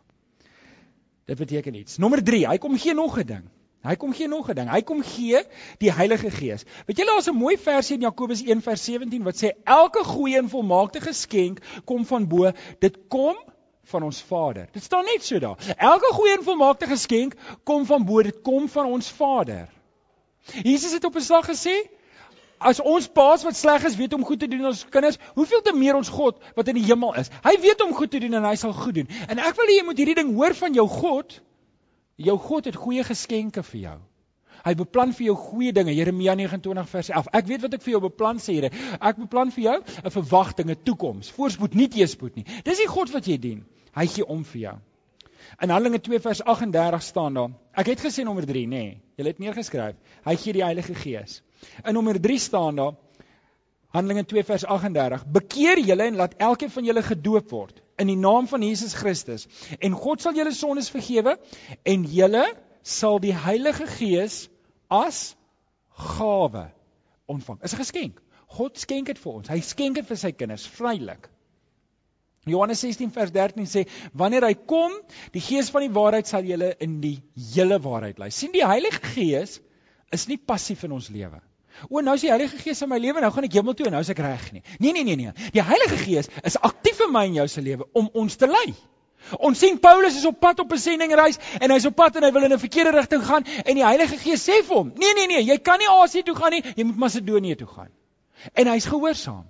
Dit 1.26 1.38
beteken 1.38 1.74
iets. 1.74 1.96
Nommer 2.02 2.22
3, 2.24 2.46
hy 2.48 2.58
kom 2.58 2.76
gee 2.78 2.94
nog 2.94 3.18
'n 3.18 3.26
ding. 3.26 3.48
Hy 3.80 3.94
kom 3.96 4.12
gee 4.12 4.28
nog 4.28 4.50
'n 4.50 4.54
ding. 4.54 4.68
Hy 4.68 4.82
kom 4.82 5.02
gee 5.02 5.40
die 5.78 5.92
Heilige 5.92 6.30
Gees. 6.30 6.64
Weet 6.86 6.98
julle 6.98 7.10
daar's 7.10 7.28
'n 7.28 7.36
mooi 7.36 7.56
versie 7.58 7.96
in 7.96 8.02
Jakobus 8.02 8.42
1 8.42 8.62
vers 8.62 8.84
17 8.84 9.22
wat 9.22 9.36
sê 9.42 9.52
elke 9.64 10.04
goeie 10.04 10.36
en 10.36 10.48
volmaakte 10.48 11.00
geskenk 11.00 11.60
kom 11.84 12.06
van 12.06 12.28
bo. 12.28 12.52
Dit 12.78 12.98
kom 13.08 13.36
van 13.84 14.02
ons 14.02 14.22
Vader. 14.22 14.68
Dit 14.72 14.82
staan 14.82 15.04
net 15.04 15.24
so 15.24 15.38
daar. 15.38 15.56
Elke 15.76 16.12
goeie 16.12 16.36
en 16.36 16.44
volmaakte 16.44 16.86
geskenk 16.86 17.34
kom 17.64 17.86
van 17.86 18.04
bo. 18.04 18.22
Dit 18.22 18.40
kom 18.42 18.68
van 18.68 18.86
ons 18.86 19.10
Vader. 19.10 19.68
Jesus 20.62 20.92
het 20.92 21.04
op 21.04 21.16
'n 21.16 21.20
slag 21.20 21.46
gesê 21.48 21.88
As 22.60 22.80
ons 22.84 23.06
paas 23.08 23.42
wat 23.46 23.56
sleg 23.56 23.84
is 23.88 23.96
weet 23.96 24.12
om 24.12 24.24
goed 24.28 24.42
te 24.42 24.48
doen 24.50 24.60
aan 24.60 24.74
ons 24.74 24.84
kinders, 24.92 25.16
hoeveel 25.34 25.62
te 25.64 25.72
meer 25.72 25.96
ons 25.96 26.10
God 26.12 26.36
wat 26.58 26.68
in 26.68 26.76
die 26.76 26.84
hemel 26.84 27.14
is. 27.16 27.32
Hy 27.46 27.54
weet 27.62 27.80
om 27.80 27.94
goed 27.96 28.12
te 28.12 28.20
doen 28.20 28.36
en 28.36 28.44
hy 28.44 28.56
sal 28.60 28.74
goed 28.76 28.98
doen. 29.00 29.08
En 29.32 29.40
ek 29.40 29.56
wil 29.56 29.70
hê 29.70 29.78
jy 29.78 29.86
moet 29.88 30.02
hierdie 30.02 30.18
ding 30.18 30.34
hoor 30.36 30.54
van 30.58 30.76
jou 30.76 30.84
God. 30.92 31.38
Jou 32.20 32.36
God 32.36 32.68
het 32.68 32.76
goeie 32.76 33.04
geskenke 33.06 33.64
vir 33.64 33.80
jou. 33.86 33.96
Hy 34.60 34.74
beplan 34.76 35.14
vir 35.16 35.30
jou 35.30 35.36
goeie 35.40 35.72
dinge. 35.72 35.94
Jeremia 35.96 36.34
29 36.36 36.88
vers 36.90 37.08
11. 37.08 37.32
Ek 37.40 37.48
weet 37.48 37.64
wat 37.64 37.76
ek 37.78 37.84
vir 37.86 37.94
jou 37.94 38.02
beplan 38.04 38.40
sê, 38.44 38.58
Here. 38.58 38.70
Ek 39.00 39.16
beplan 39.22 39.52
vir 39.54 39.64
jou 39.64 39.78
'n 39.80 40.14
verwagting, 40.18 40.70
'n 40.70 40.84
toekoms. 40.84 41.30
Voorspoed, 41.32 41.74
nie 41.74 41.88
teëspoed 41.88 42.36
nie. 42.36 42.44
Dis 42.64 42.78
die 42.78 42.86
God 42.86 43.12
wat 43.12 43.24
jy 43.24 43.38
dien. 43.38 43.64
Hy 43.96 44.06
gee 44.06 44.26
om 44.26 44.44
vir 44.44 44.60
jou. 44.60 44.76
In 45.62 45.70
Handelinge 45.70 46.00
2 46.00 46.20
vers 46.20 46.42
38 46.44 47.02
staan 47.02 47.34
daar. 47.34 47.50
Ek 47.74 47.86
het 47.86 48.00
gesê 48.00 48.24
nommer 48.24 48.46
3, 48.46 48.66
nê. 48.66 48.68
Nee, 48.68 49.00
jy 49.16 49.24
het 49.24 49.38
neergeskryf. 49.38 49.96
Hy 50.24 50.36
gee 50.36 50.52
die 50.52 50.64
Heilige 50.64 50.94
Gees. 50.94 51.42
In 51.84 51.94
nommer 51.94 52.20
3 52.20 52.38
staan 52.38 52.76
daar 52.76 52.94
Handelinge 53.90 54.24
2 54.24 54.44
vers 54.44 54.64
38: 54.64 55.26
Bekeer 55.26 55.80
julle 55.82 56.02
en 56.02 56.16
laat 56.16 56.34
elkeen 56.38 56.70
van 56.70 56.84
julle 56.84 57.02
gedoop 57.02 57.50
word 57.50 57.82
in 57.98 58.06
die 58.06 58.16
naam 58.16 58.46
van 58.48 58.62
Jesus 58.62 58.94
Christus 58.94 59.48
en 59.78 59.96
God 59.98 60.22
sal 60.22 60.36
julle 60.38 60.52
sondes 60.54 60.90
vergewe 60.94 61.34
en 61.82 62.04
julle 62.06 62.44
sal 62.86 63.18
die 63.20 63.34
Heilige 63.34 63.88
Gees 63.90 64.44
as 64.88 65.34
gawe 66.14 66.70
ontvang. 67.26 67.58
Is 67.62 67.74
'n 67.74 67.82
geskenk. 67.82 68.22
God 68.46 68.78
skenk 68.78 69.06
dit 69.06 69.18
vir 69.18 69.32
ons. 69.32 69.48
Hy 69.48 69.60
skenk 69.60 69.94
dit 69.94 70.06
vir 70.06 70.16
sy 70.16 70.32
kinders 70.32 70.66
vrylik. 70.66 71.28
Johannes 72.46 72.80
16 72.80 73.10
vers 73.10 73.30
13 73.30 73.66
sê 73.66 73.84
wanneer 74.12 74.46
hy 74.46 74.54
kom, 74.54 74.92
die 75.32 75.42
Gees 75.44 75.70
van 75.70 75.82
die 75.82 75.92
waarheid 75.92 76.26
sal 76.26 76.46
julle 76.46 76.74
in 76.80 77.00
die 77.00 77.20
hele 77.54 77.78
waarheid 77.82 78.18
lei. 78.18 78.30
sien 78.30 78.52
die 78.52 78.64
Heilige 78.66 79.02
Gees 79.14 79.60
is 80.10 80.26
nie 80.28 80.38
passief 80.38 80.84
in 80.84 80.92
ons 80.92 81.08
lewe. 81.08 81.40
O, 81.88 82.00
nou 82.00 82.14
is 82.14 82.24
die 82.24 82.30
Heilige 82.30 82.58
Gees 82.58 82.82
in 82.82 82.88
my 82.88 82.98
lewe, 82.98 83.20
nou 83.20 83.30
gaan 83.32 83.46
ek 83.48 83.56
hemel 83.58 83.74
toe 83.74 83.86
en 83.86 83.92
nou 83.96 84.00
is 84.04 84.12
ek 84.12 84.22
reg 84.24 84.46
nie. 84.52 84.62
Nee, 84.78 84.92
nee, 84.92 85.04
nee, 85.04 85.16
nee. 85.16 85.50
Die 85.54 85.62
Heilige 85.62 85.96
Gees 85.96 86.30
is 86.42 86.56
aktief 86.58 87.00
in 87.06 87.12
my 87.12 87.26
en 87.28 87.38
jou 87.40 87.46
se 87.48 87.62
lewe 87.64 87.86
om 87.92 88.10
ons 88.12 88.36
te 88.36 88.48
lei. 88.50 88.74
Ons 89.38 89.60
sien 89.60 89.78
Paulus 89.78 90.16
is 90.16 90.24
op 90.26 90.40
pad 90.40 90.60
op 90.60 90.72
'n 90.72 90.78
sendingreis 90.78 91.38
en 91.60 91.70
hy's 91.70 91.86
op 91.86 91.94
pad 91.96 92.16
en 92.16 92.24
hy 92.24 92.32
wil 92.32 92.44
in 92.44 92.52
'n 92.52 92.58
verkeerde 92.58 92.90
rigting 92.96 93.24
gaan 93.24 93.44
en 93.44 93.74
die 93.74 93.84
Heilige 93.84 94.16
Gees 94.16 94.48
sê 94.48 94.62
vir 94.64 94.76
hom: 94.76 94.92
"Nee, 94.96 95.14
nee, 95.14 95.26
nee, 95.26 95.42
jy 95.44 95.58
kan 95.58 95.78
nie 95.78 95.88
Asië 95.88 96.22
toe 96.22 96.34
gaan 96.34 96.50
nie, 96.50 96.62
jy 96.76 96.84
moet 96.84 96.96
Macedonië 96.96 97.56
toe 97.56 97.66
gaan." 97.66 97.90
En 98.54 98.66
hy's 98.66 98.86
gehoorsaam. 98.86 99.44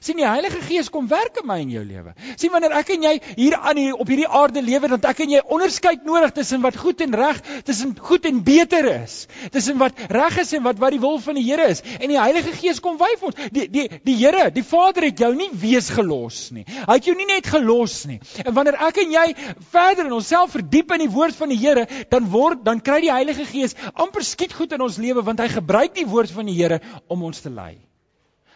Sien 0.00 0.18
die 0.20 0.26
Heilige 0.26 0.60
Gees 0.64 0.90
kom 0.90 1.08
werk 1.10 1.40
in 1.40 1.46
my 1.48 1.58
en 1.62 1.70
jou 1.72 1.84
lewe. 1.84 2.14
Sien 2.40 2.52
wanneer 2.54 2.74
ek 2.78 2.92
en 2.94 3.06
jy 3.06 3.14
hier 3.36 3.56
aan 3.58 3.78
die 3.78 3.90
op 3.92 4.10
hierdie 4.10 4.28
aarde 4.28 4.62
lewe, 4.64 4.90
dan 4.92 5.08
ek 5.10 5.22
en 5.24 5.34
jy 5.34 5.42
onderskeid 5.56 6.04
nodig 6.08 6.34
tussen 6.36 6.62
wat 6.64 6.76
goed 6.80 7.02
en 7.04 7.16
reg, 7.18 7.40
tussen 7.68 7.94
goed 7.98 8.26
en 8.28 8.42
beter 8.46 8.88
is, 8.92 9.16
tussen 9.54 9.78
wat 9.82 9.98
reg 10.12 10.38
is 10.42 10.52
en 10.56 10.64
wat 10.66 10.80
wat 10.82 10.94
die 10.96 11.02
wil 11.02 11.18
van 11.22 11.38
die 11.38 11.44
Here 11.44 11.68
is. 11.70 11.82
En 12.00 12.10
die 12.12 12.20
Heilige 12.20 12.54
Gees 12.58 12.80
kom 12.84 12.98
wyf 13.00 13.22
ons. 13.28 13.40
Die 13.54 13.66
die 13.70 13.86
die 14.04 14.16
Here, 14.20 14.50
die 14.54 14.64
Vader 14.66 15.08
het 15.08 15.20
jou 15.20 15.32
nie 15.36 15.50
wees 15.60 15.90
gelos 15.94 16.48
nie. 16.54 16.64
Hy 16.66 16.98
het 16.98 17.08
jou 17.08 17.16
nie 17.18 17.28
net 17.30 17.48
gelos 17.50 18.00
nie. 18.10 18.20
En 18.44 18.54
wanneer 18.56 18.78
ek 18.88 19.02
en 19.04 19.14
jy 19.14 19.26
verder 19.74 20.08
in 20.08 20.16
onsself 20.16 20.54
verdiep 20.56 20.94
in 20.96 21.06
die 21.06 21.12
woord 21.12 21.36
van 21.38 21.52
die 21.52 21.60
Here, 21.60 21.86
dan 22.10 22.30
word 22.32 22.64
dan 22.66 22.82
kry 22.84 23.00
die 23.04 23.12
Heilige 23.12 23.46
Gees 23.48 23.76
amper 23.94 24.24
skiet 24.26 24.54
goed 24.56 24.72
in 24.76 24.84
ons 24.84 25.00
lewe 25.00 25.24
want 25.24 25.42
hy 25.42 25.50
gebruik 25.52 25.94
die 25.96 26.08
woord 26.08 26.32
van 26.34 26.48
die 26.50 26.56
Here 26.58 26.80
om 27.08 27.26
ons 27.30 27.44
te 27.44 27.52
lei. 27.52 27.76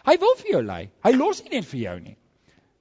Hy 0.07 0.15
wil 0.21 0.35
vir 0.39 0.51
jou 0.51 0.61
lei. 0.63 0.83
Hy 1.03 1.11
los 1.15 1.43
nie 1.43 1.57
net 1.57 1.67
vir 1.69 1.79
jou 1.79 1.99
nie. 1.99 2.17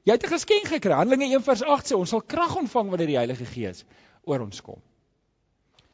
Jy 0.06 0.14
het 0.16 0.24
'n 0.24 0.34
geskenk 0.34 0.68
gekry. 0.68 0.94
Handelinge 0.94 1.34
1 1.34 1.42
vers 1.42 1.62
8 1.62 1.90
sê 1.90 1.96
ons 1.96 2.08
sal 2.08 2.22
krag 2.22 2.56
ontvang 2.56 2.88
wanneer 2.90 3.06
die 3.06 3.20
Heilige 3.20 3.44
Gees 3.44 3.84
oor 4.24 4.40
ons 4.40 4.60
kom. 4.60 4.80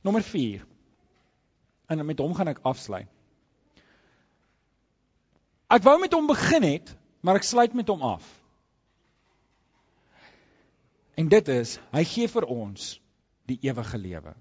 Nommer 0.03 0.23
4. 0.23 0.67
En 1.89 2.07
met 2.07 2.19
hom 2.19 2.35
gaan 2.35 2.49
ek 2.49 2.61
afsluit. 2.63 3.09
Ek 5.71 5.83
wou 5.83 5.99
met 5.99 6.13
hom 6.13 6.27
begin 6.27 6.63
het, 6.63 6.97
maar 7.21 7.37
ek 7.37 7.43
sluit 7.43 7.75
met 7.75 7.89
hom 7.89 8.03
af. 8.03 8.25
En 11.17 11.29
dit 11.29 11.49
is 11.49 11.79
hy 11.95 12.05
gee 12.05 12.29
vir 12.29 12.45
ons 12.45 13.01
die 13.47 13.59
ewige 13.63 13.99
lewe. 13.99 14.35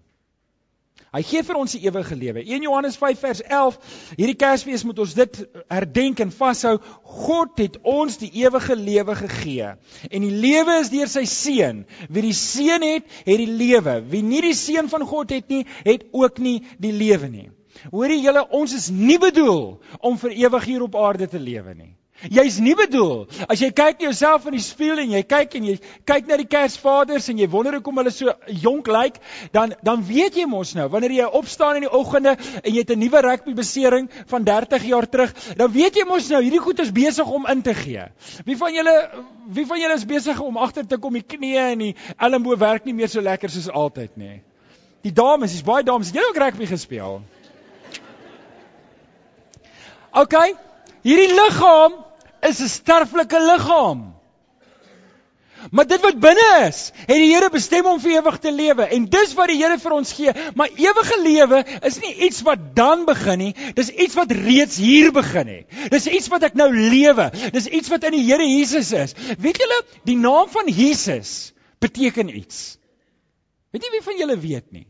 Hy 1.14 1.22
gee 1.22 1.44
vir 1.46 1.58
ons 1.60 1.76
die 1.76 1.84
ewige 1.86 2.16
lewe. 2.18 2.42
1 2.42 2.64
Johannes 2.66 2.96
5 2.98 3.20
vers 3.22 3.42
11. 3.46 3.76
Hierdie 4.18 4.38
Kersfees 4.42 4.84
moet 4.88 4.98
ons 5.04 5.14
dit 5.14 5.40
herdenk 5.70 6.24
en 6.26 6.32
vashou. 6.34 6.80
God 7.26 7.62
het 7.62 7.78
ons 7.86 8.18
die 8.18 8.32
ewige 8.42 8.74
lewe 8.80 9.16
gegee. 9.20 9.76
En 10.10 10.26
die 10.26 10.34
lewe 10.34 10.80
is 10.82 10.90
deur 10.90 11.12
sy 11.14 11.28
seun. 11.30 11.84
Wie 12.10 12.26
die 12.26 12.34
seun 12.34 12.86
het, 12.88 13.06
het 13.28 13.44
die 13.44 13.52
lewe. 13.62 14.00
Wie 14.10 14.24
nie 14.26 14.42
die 14.42 14.56
seun 14.58 14.90
van 14.90 15.06
God 15.06 15.36
het 15.38 15.54
nie, 15.54 15.68
het 15.86 16.08
ook 16.18 16.42
nie 16.42 16.64
die 16.82 16.96
lewe 16.98 17.30
nie. 17.30 17.50
Hoorie 17.92 18.22
julle, 18.24 18.48
ons 18.50 18.74
is 18.74 18.90
nie 18.90 19.20
bedoel 19.22 19.84
om 20.02 20.18
vir 20.18 20.34
ewig 20.48 20.66
hier 20.72 20.86
op 20.86 20.98
aarde 20.98 21.30
te 21.30 21.42
lewe 21.42 21.78
nie. 21.78 21.94
Jy's 22.32 22.60
nie 22.64 22.76
bedoel 22.78 23.26
as 23.52 23.60
jy 23.60 23.70
kyk 23.76 24.00
na 24.00 24.08
jouself 24.08 24.46
in 24.48 24.56
die 24.56 24.64
spieël 24.64 25.02
en 25.04 25.12
jy 25.12 25.22
kyk 25.28 25.58
en 25.60 25.66
jy 25.68 25.76
kyk 26.08 26.30
na 26.30 26.38
die 26.40 26.48
Kersvaders 26.48 27.28
en 27.32 27.42
jy 27.42 27.48
wonder 27.52 27.76
hoekom 27.76 28.00
hulle 28.00 28.14
so 28.16 28.32
jonk 28.64 28.88
lyk, 28.88 29.20
dan 29.56 29.76
dan 29.84 30.04
weet 30.08 30.38
jy 30.40 30.46
mos 30.48 30.74
nou 30.78 30.88
wanneer 30.94 31.16
jy 31.18 31.28
opstaan 31.40 31.82
in 31.82 31.88
die 31.88 31.92
oggende 31.92 32.38
en 32.38 32.70
jy 32.70 32.80
het 32.80 32.94
'n 32.96 33.00
nuwe 33.00 33.22
rugby 33.26 33.54
besering 33.54 34.10
van 34.28 34.44
30 34.44 34.86
jaar 34.88 35.10
terug, 35.10 35.34
dan 35.58 35.72
weet 35.72 35.96
jy 35.96 36.06
mos 36.08 36.30
nou 36.30 36.42
hierdie 36.42 36.64
goed 36.64 36.80
is 36.80 36.92
besig 36.92 37.28
om 37.28 37.46
in 37.48 37.62
te 37.62 37.74
gee. 37.74 38.08
Wie 38.46 38.58
van 38.58 38.74
julle 38.74 38.96
wie 39.48 39.66
van 39.66 39.80
julle 39.80 39.94
is 39.94 40.06
besig 40.06 40.40
om 40.40 40.58
agter 40.58 40.88
te 40.88 40.98
kom 40.98 41.14
die 41.14 41.26
knieë 41.28 41.72
en 41.74 41.80
die 41.80 41.96
elmboog 42.18 42.60
werk 42.60 42.86
nie 42.86 42.94
meer 42.94 43.10
so 43.10 43.22
lekker 43.22 43.50
soos 43.50 43.70
altyd 43.70 44.18
nie. 44.18 44.42
Die 45.04 45.12
dames, 45.12 45.52
dis 45.52 45.64
baie 45.64 45.84
dames, 45.84 46.08
het 46.08 46.16
jy 46.16 46.24
ook 46.30 46.38
rugby 46.38 46.66
gespeel? 46.66 47.22
OK. 50.14 50.36
Hierdie 51.04 51.34
liggaam 51.36 52.03
is 52.50 52.60
'n 52.60 52.70
sterflike 52.70 53.40
liggaam. 53.40 54.14
Maar 55.72 55.88
dit 55.88 56.02
wat 56.02 56.20
binne 56.20 56.66
is, 56.68 56.92
het 57.06 57.16
die 57.16 57.32
Here 57.32 57.50
bestem 57.50 57.86
om 57.88 58.00
vir 58.04 58.18
ewig 58.18 58.38
te 58.44 58.52
lewe 58.52 58.88
en 58.96 59.06
dis 59.12 59.34
wat 59.38 59.52
die 59.52 59.60
Here 59.62 59.78
vir 59.80 59.96
ons 59.96 60.12
gee. 60.18 60.34
Maar 60.60 60.74
ewige 60.76 61.20
lewe 61.24 61.64
is 61.88 62.00
nie 62.04 62.14
iets 62.28 62.42
wat 62.44 62.76
dan 62.76 63.06
begin 63.08 63.40
nie, 63.40 63.54
dis 63.78 63.90
iets 63.90 64.18
wat 64.20 64.32
reeds 64.32 64.78
hier 64.78 65.12
begin 65.16 65.48
het. 65.48 65.80
Dis 65.94 66.08
iets 66.08 66.28
wat 66.34 66.44
ek 66.50 66.58
nou 66.60 66.70
lewe. 66.74 67.30
Dis 67.56 67.68
iets 67.68 67.92
wat 67.94 68.04
in 68.10 68.18
die 68.18 68.26
Here 68.28 68.48
Jesus 68.48 68.92
is. 68.92 69.16
Weet 69.40 69.62
julle, 69.62 69.84
die 70.04 70.18
naam 70.20 70.50
van 70.52 70.68
Jesus 70.68 71.54
beteken 71.80 72.32
iets. 72.36 72.78
Weet 73.72 73.88
jy 73.88 73.94
wie 73.96 74.06
van 74.06 74.20
julle 74.20 74.38
weet 74.40 74.72
nie? 74.72 74.88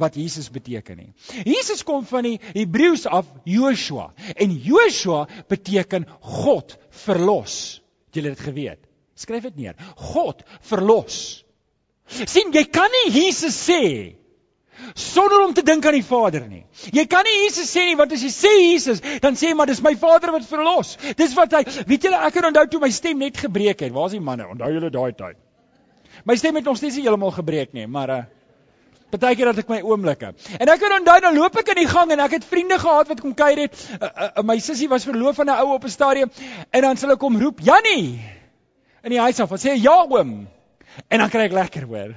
Wat 0.00 0.16
Jesus 0.18 0.50
beteken 0.50 0.98
nie. 0.98 1.12
Jesus 1.46 1.84
kom 1.86 2.02
van 2.06 2.26
die 2.26 2.38
Hebreëus 2.54 3.06
af 3.06 3.28
Joshua 3.46 4.10
en 4.34 4.56
Joshua 4.58 5.24
beteken 5.48 6.08
God 6.20 6.76
verlos. 7.04 7.80
Het 8.10 8.20
julle 8.20 8.34
dit 8.34 8.44
geweet? 8.48 8.82
Skryf 9.14 9.46
dit 9.50 9.56
neer. 9.56 9.78
God 9.96 10.42
verlos. 10.66 11.44
sien 12.08 12.52
jy 12.52 12.66
kan 12.68 12.90
nie 12.92 13.14
Jesus 13.14 13.56
sê 13.56 13.80
sonder 14.98 15.40
om 15.44 15.54
te 15.54 15.62
dink 15.62 15.86
aan 15.86 15.96
die 15.96 16.04
Vader 16.04 16.44
nie. 16.50 16.64
Jy 16.92 17.06
kan 17.10 17.24
nie 17.24 17.44
Jesus 17.44 17.70
sê 17.70 17.86
nie 17.88 17.96
want 17.98 18.12
as 18.12 18.22
jy 18.26 18.30
sê 18.34 18.52
Jesus, 18.58 19.00
dan 19.22 19.38
sê 19.38 19.52
jy 19.52 19.56
maar 19.56 19.70
dis 19.70 19.82
my 19.84 19.94
Vader 19.98 20.34
wat 20.34 20.46
verlos. 20.48 20.96
Dis 21.16 21.34
wat 21.38 21.54
hy 21.54 21.62
weet 21.86 22.08
julle 22.08 22.20
ek 22.26 22.40
het 22.40 22.48
onthou 22.50 22.66
toe 22.72 22.82
my 22.82 22.90
stem 22.94 23.22
net 23.22 23.38
gebreek 23.40 23.86
het. 23.86 23.94
Waar 23.94 24.10
is 24.10 24.18
die 24.18 24.24
manne? 24.24 24.48
Onthou 24.50 24.72
julle 24.74 24.90
daai 24.92 25.14
tyd? 25.16 25.38
My 26.26 26.36
stem 26.40 26.58
het 26.58 26.66
nog 26.66 26.78
steeds 26.80 26.98
nie 26.98 27.06
heeltemal 27.06 27.34
gebreek 27.34 27.72
nie, 27.76 27.86
maar 27.90 28.10
uh 28.10 28.22
Partykeer 29.14 29.52
dat 29.52 29.60
ek 29.62 29.70
my 29.70 29.80
oomblikke. 29.86 30.32
En 30.58 30.70
ek 30.72 30.82
het 30.82 30.94
onthou 30.98 31.16
dan 31.22 31.36
loop 31.38 31.58
ek 31.60 31.70
in 31.74 31.82
die 31.84 31.90
gang 31.90 32.10
en 32.14 32.22
ek 32.24 32.38
het 32.38 32.46
vriende 32.50 32.78
gehad 32.82 33.10
wat 33.12 33.22
kom 33.22 33.34
kuier 33.38 33.64
het. 33.66 33.76
Uh, 33.94 34.10
uh, 34.26 34.44
my 34.46 34.58
sussie 34.62 34.88
was 34.90 35.06
verloof 35.06 35.38
aan 35.42 35.52
'n 35.52 35.62
ou 35.62 35.74
op 35.76 35.84
'n 35.84 35.94
stadium 35.94 36.30
en 36.70 36.82
dan 36.82 36.96
sal 36.96 37.14
ek 37.14 37.22
kom 37.22 37.38
roep 37.40 37.60
Jannie 37.60 38.18
in 39.04 39.10
die 39.10 39.20
huis 39.20 39.40
af 39.40 39.50
en 39.50 39.58
sê 39.58 39.76
ja 39.78 39.96
oom. 40.08 40.48
En 41.08 41.18
dan 41.18 41.30
kry 41.30 41.46
ek 41.46 41.52
lekker 41.52 41.86
hoor. 41.86 42.14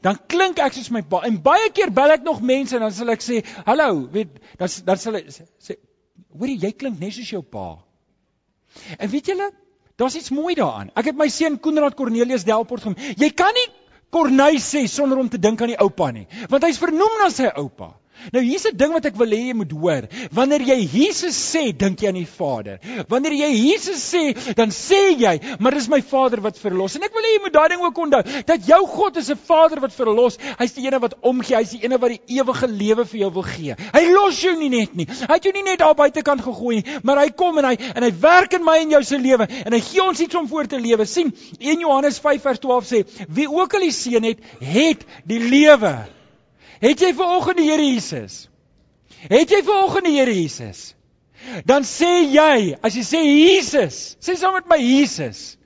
Dan 0.00 0.18
klink 0.26 0.58
ek 0.58 0.72
soos 0.72 0.90
my 0.90 1.02
pa 1.02 1.22
en 1.22 1.42
baie 1.42 1.70
keer 1.70 1.92
bel 1.92 2.10
ek 2.10 2.22
nog 2.22 2.40
mense 2.40 2.74
en 2.76 2.82
dan 2.82 2.92
sal 2.92 3.08
ek 3.10 3.22
sê 3.22 3.44
hallo, 3.66 4.08
weet 4.10 4.28
dan 4.58 4.68
dan 4.84 4.96
sal 4.96 5.14
ek 5.14 5.30
sê 5.30 5.76
hoorie 6.38 6.58
jy 6.58 6.72
klink 6.72 6.98
net 7.00 7.12
soos 7.12 7.30
jou 7.30 7.42
pa. 7.42 7.78
En 8.98 9.08
weet 9.10 9.26
julle 9.26 9.50
Daar's 10.00 10.14
iets 10.16 10.30
mooi 10.30 10.54
daaraan. 10.54 10.88
Ek 10.96 11.10
het 11.10 11.16
my 11.16 11.26
seun 11.28 11.58
Koenraad 11.60 11.94
Cornelius 11.94 12.46
Delport 12.48 12.86
genoem. 12.86 12.96
Jy 13.20 13.28
kan 13.36 13.52
nie 13.52 13.66
Korney 14.10 14.58
sê 14.58 14.86
sonder 14.88 15.18
om 15.18 15.28
te 15.28 15.38
dink 15.38 15.62
aan 15.62 15.72
die 15.74 15.80
oupa 15.80 16.10
nie, 16.14 16.26
want 16.50 16.66
hy's 16.66 16.80
vernoem 16.82 17.18
na 17.20 17.30
sy 17.30 17.50
oupa. 17.54 17.92
Nou 18.32 18.42
hier's 18.44 18.66
'n 18.66 18.76
ding 18.76 18.92
wat 18.92 19.06
ek 19.06 19.16
wil 19.16 19.30
hê 19.30 19.50
jy 19.50 19.54
moet 19.54 19.72
hoor. 19.72 20.08
Wanneer 20.32 20.60
jy 20.60 20.78
Jesus 20.92 21.36
sê, 21.36 21.76
dink 21.76 22.00
jy 22.00 22.08
aan 22.08 22.20
die 22.20 22.26
Vader. 22.26 22.80
Wanneer 23.08 23.32
jy 23.32 23.50
Jesus 23.70 24.02
sê, 24.12 24.54
dan 24.54 24.70
sê 24.70 25.16
jy, 25.18 25.40
maar 25.58 25.72
dis 25.72 25.88
my 25.88 26.02
Vader 26.02 26.40
wat 26.40 26.58
verlos. 26.58 26.96
En 26.96 27.02
ek 27.02 27.14
wil 27.14 27.22
hê 27.22 27.34
jy 27.36 27.42
moet 27.42 27.52
daai 27.52 27.68
ding 27.68 27.82
ook 27.82 27.98
onthou, 27.98 28.22
dat 28.46 28.66
jou 28.66 28.86
God 28.86 29.16
is 29.16 29.30
'n 29.30 29.38
Vader 29.46 29.80
wat 29.80 29.92
verlos. 29.92 30.38
Hy's 30.58 30.72
die 30.72 30.86
ene 30.86 30.98
wat 31.00 31.14
omgee, 31.20 31.56
hy's 31.56 31.70
die 31.70 31.84
ene 31.84 31.98
wat 31.98 32.10
die 32.10 32.38
ewige 32.40 32.66
lewe 32.66 33.04
vir 33.06 33.20
jou 33.20 33.30
wil 33.32 33.42
gee. 33.42 33.74
Hy 33.92 34.04
los 34.12 34.40
jou 34.40 34.56
nie 34.56 34.68
net 34.68 34.94
nie. 34.94 35.06
Hy 35.06 35.34
het 35.34 35.44
jou 35.44 35.52
nie 35.52 35.62
net 35.62 35.78
daar 35.78 35.94
buitekant 35.94 36.40
gegooi 36.42 36.80
nie, 36.80 36.98
maar 37.02 37.20
hy 37.22 37.30
kom 37.30 37.58
en 37.58 37.64
hy 37.70 37.76
en 37.94 38.06
hy 38.06 38.12
werk 38.20 38.54
in 38.58 38.64
my 38.64 38.78
en 38.82 38.94
jou 38.96 39.02
se 39.06 39.18
lewe 39.18 39.48
en 39.48 39.76
hy 39.76 39.80
gee 39.80 40.02
ons 40.04 40.20
iets 40.20 40.38
om 40.38 40.48
voor 40.48 40.66
te 40.66 40.80
lewe. 40.80 41.06
sien 41.06 41.32
1 41.58 41.80
Johannes 41.80 42.18
5 42.18 42.42
vers 42.42 42.58
12 42.58 42.84
sê, 42.86 43.04
wie 43.28 43.48
ook 43.50 43.74
al 43.74 43.80
die 43.88 43.94
seën 43.94 44.24
het, 44.24 44.38
het 44.60 45.04
die 45.26 45.40
lewe. 45.40 46.19
Het 46.80 47.00
jy 47.04 47.12
vanoggend 47.14 47.60
die 47.60 47.68
Here 47.68 47.84
Jesus? 47.84 48.46
Het 49.28 49.52
jy 49.52 49.62
vanoggend 49.66 50.08
die 50.08 50.16
Here 50.16 50.34
Jesus? 50.34 50.94
Dan 51.64 51.84
sê 51.88 52.10
jy, 52.28 52.76
as 52.84 52.96
jy 52.96 53.04
sê 53.04 53.20
Jesus, 53.24 54.16
sê 54.20 54.36
saam 54.36 54.56
met 54.58 54.68
my 54.68 54.78
Jesus. 54.80 55.56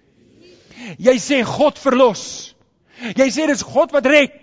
Jy 0.99 1.15
sê 1.23 1.43
God 1.47 1.79
verlos. 1.83 2.25
Jy 3.15 3.29
sê 3.35 3.47
dis 3.51 3.63
God 3.67 3.95
wat 3.95 4.07
red. 4.11 4.35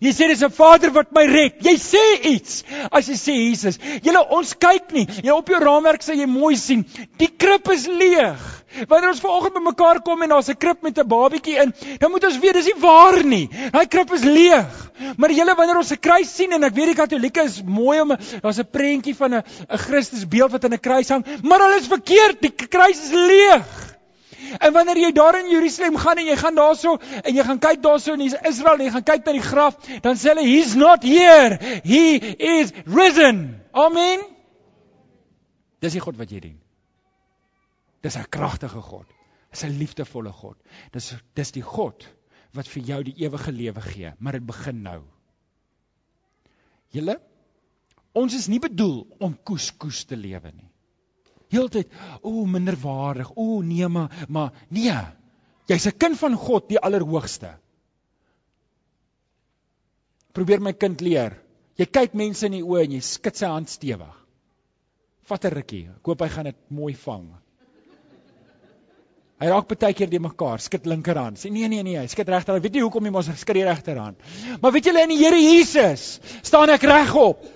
Jy 0.00 0.12
sê 0.16 0.28
dis 0.28 0.42
'n 0.42 0.48
Vader 0.48 0.90
wat 0.96 1.12
my 1.12 1.26
red. 1.28 1.60
Jy 1.60 1.76
sê 1.76 2.04
iets 2.24 2.64
as 2.90 3.08
jy 3.08 3.16
sê 3.20 3.34
Jesus. 3.36 3.78
Julle 4.02 4.22
ons 4.32 4.54
kyk 4.54 4.92
nie. 4.92 5.06
Jy 5.22 5.32
op 5.32 5.48
jou 5.48 5.60
raamwerk 5.60 6.02
sê 6.02 6.16
jy 6.16 6.26
mooi 6.26 6.56
sien. 6.56 6.86
Die 7.18 7.28
krib 7.28 7.68
is 7.68 7.86
leeg. 7.86 8.59
Wanneer 8.88 9.10
ons 9.10 9.20
vanoggend 9.20 9.56
bymekaar 9.58 10.00
kom 10.06 10.22
en 10.22 10.28
daar's 10.28 10.48
'n 10.48 10.56
krib 10.56 10.82
met 10.82 10.98
'n 10.98 11.08
babietjie 11.08 11.56
in, 11.62 11.74
dan 11.98 12.10
moet 12.10 12.24
ons 12.24 12.38
weet 12.38 12.54
dis 12.54 12.64
nie 12.64 12.80
waar 12.80 13.24
nie. 13.24 13.48
Daai 13.70 13.86
krib 13.86 14.12
is 14.12 14.22
leeg. 14.22 14.90
Maar 15.16 15.32
julle 15.32 15.54
wanneer 15.54 15.76
ons 15.76 15.90
'n 15.92 15.98
kruis 16.00 16.34
sien 16.34 16.52
en 16.52 16.64
ek 16.64 16.74
weet 16.74 16.86
die 16.86 16.94
Katolieke 16.94 17.42
is 17.42 17.62
mooi 17.62 18.00
om 18.00 18.16
daar's 18.40 18.58
'n 18.58 18.70
prentjie 18.70 19.16
van 19.16 19.34
'n 19.34 19.42
'n 19.68 19.78
Christus 19.78 20.28
beeld 20.28 20.50
wat 20.50 20.64
aan 20.64 20.74
'n 20.74 20.80
kruis 20.80 21.08
hang, 21.08 21.24
maar 21.42 21.58
hulle 21.60 21.80
is 21.80 21.86
verkeerd. 21.86 22.40
Die 22.40 22.52
kruis 22.52 23.02
is 23.02 23.10
leeg. 23.10 23.90
En 24.58 24.72
wanneer 24.72 24.98
jy 24.98 25.12
daar 25.12 25.38
in 25.38 25.50
Jerusalem 25.50 25.96
gaan 25.96 26.16
en 26.16 26.26
jy 26.26 26.36
gaan 26.36 26.54
daarso 26.54 26.98
en 27.22 27.34
jy 27.34 27.44
gaan 27.44 27.58
kyk 27.58 27.82
daarso 27.82 28.12
in 28.12 28.20
Israel 28.20 28.78
en 28.78 28.84
jy 28.84 28.90
gaan 28.90 29.02
kyk 29.02 29.24
na 29.24 29.32
die 29.32 29.44
graf, 29.44 29.76
dan 30.00 30.16
sê 30.16 30.32
hulle 30.32 30.46
he's 30.46 30.74
not 30.74 31.02
here. 31.02 31.58
He 31.84 32.18
is 32.38 32.72
risen. 32.86 33.60
Amen. 33.72 34.20
Dis 35.80 35.92
die 35.92 36.00
God 36.00 36.18
wat 36.18 36.30
jy 36.30 36.40
dien. 36.40 36.59
Dis 38.02 38.16
'n 38.16 38.28
kragtige 38.30 38.80
God. 38.80 39.06
Dis 39.50 39.64
'n 39.64 39.78
liefdevolle 39.78 40.32
God. 40.32 40.56
Dis 40.92 41.14
dis 41.34 41.52
die 41.52 41.62
God 41.62 42.08
wat 42.52 42.68
vir 42.68 42.82
jou 42.82 43.02
die 43.04 43.18
ewige 43.24 43.52
lewe 43.52 43.80
gee, 43.80 44.12
maar 44.18 44.32
dit 44.32 44.46
begin 44.46 44.82
nou. 44.82 45.02
Julle 46.90 47.20
ons 48.12 48.34
is 48.34 48.48
nie 48.48 48.58
bedoel 48.58 49.06
om 49.20 49.38
koes 49.44 49.70
koes 49.78 50.04
te 50.04 50.16
lewe 50.16 50.50
nie 50.50 50.70
heeltyd 51.50 51.90
o 52.26 52.44
minderwaardig. 52.46 53.32
O 53.36 53.60
nee 53.62 53.88
maar 53.88 54.26
maar 54.28 54.52
nee. 54.68 54.96
Jy's 55.66 55.86
'n 55.86 55.98
kind 55.98 56.18
van 56.18 56.34
God, 56.34 56.68
die 56.68 56.78
Allerhoogste. 56.78 57.58
Probeer 60.32 60.60
my 60.60 60.72
kind 60.72 61.00
leer. 61.00 61.42
Jy 61.76 61.86
kyk 61.86 62.14
mense 62.14 62.46
in 62.46 62.52
die 62.52 62.62
oë 62.62 62.84
en 62.84 62.92
jy 62.92 63.00
skud 63.00 63.36
sy 63.36 63.46
hand 63.46 63.68
stewig. 63.68 64.16
Vat 65.22 65.44
'n 65.44 65.54
rukkie. 65.54 65.88
Ek 65.88 66.06
hoop 66.06 66.20
hy 66.20 66.28
gaan 66.28 66.44
dit 66.44 66.70
mooi 66.70 66.94
vang. 66.94 67.34
Hy 69.40 69.48
raak 69.48 69.70
baie 69.72 69.94
keer 69.96 70.10
die 70.12 70.20
mekaar, 70.20 70.60
skud 70.60 70.84
linkerhand. 70.90 71.40
Sê 71.40 71.48
nee 71.52 71.68
nee 71.72 71.80
nee, 71.86 71.96
hy 71.96 72.08
skud 72.12 72.28
regterhand. 72.28 72.60
Weet 72.60 72.74
jy 72.76 72.82
hoekom 72.84 73.06
jy 73.08 73.12
mos 73.14 73.30
skud 73.40 73.56
die 73.56 73.64
regterhand? 73.64 74.20
Maar 74.60 74.74
weet 74.74 74.90
julle 74.90 75.06
in 75.06 75.14
die 75.14 75.20
Here 75.22 75.38
Jesus 75.40 76.18
staan 76.44 76.72
ek 76.74 76.84
regop. 76.84 77.46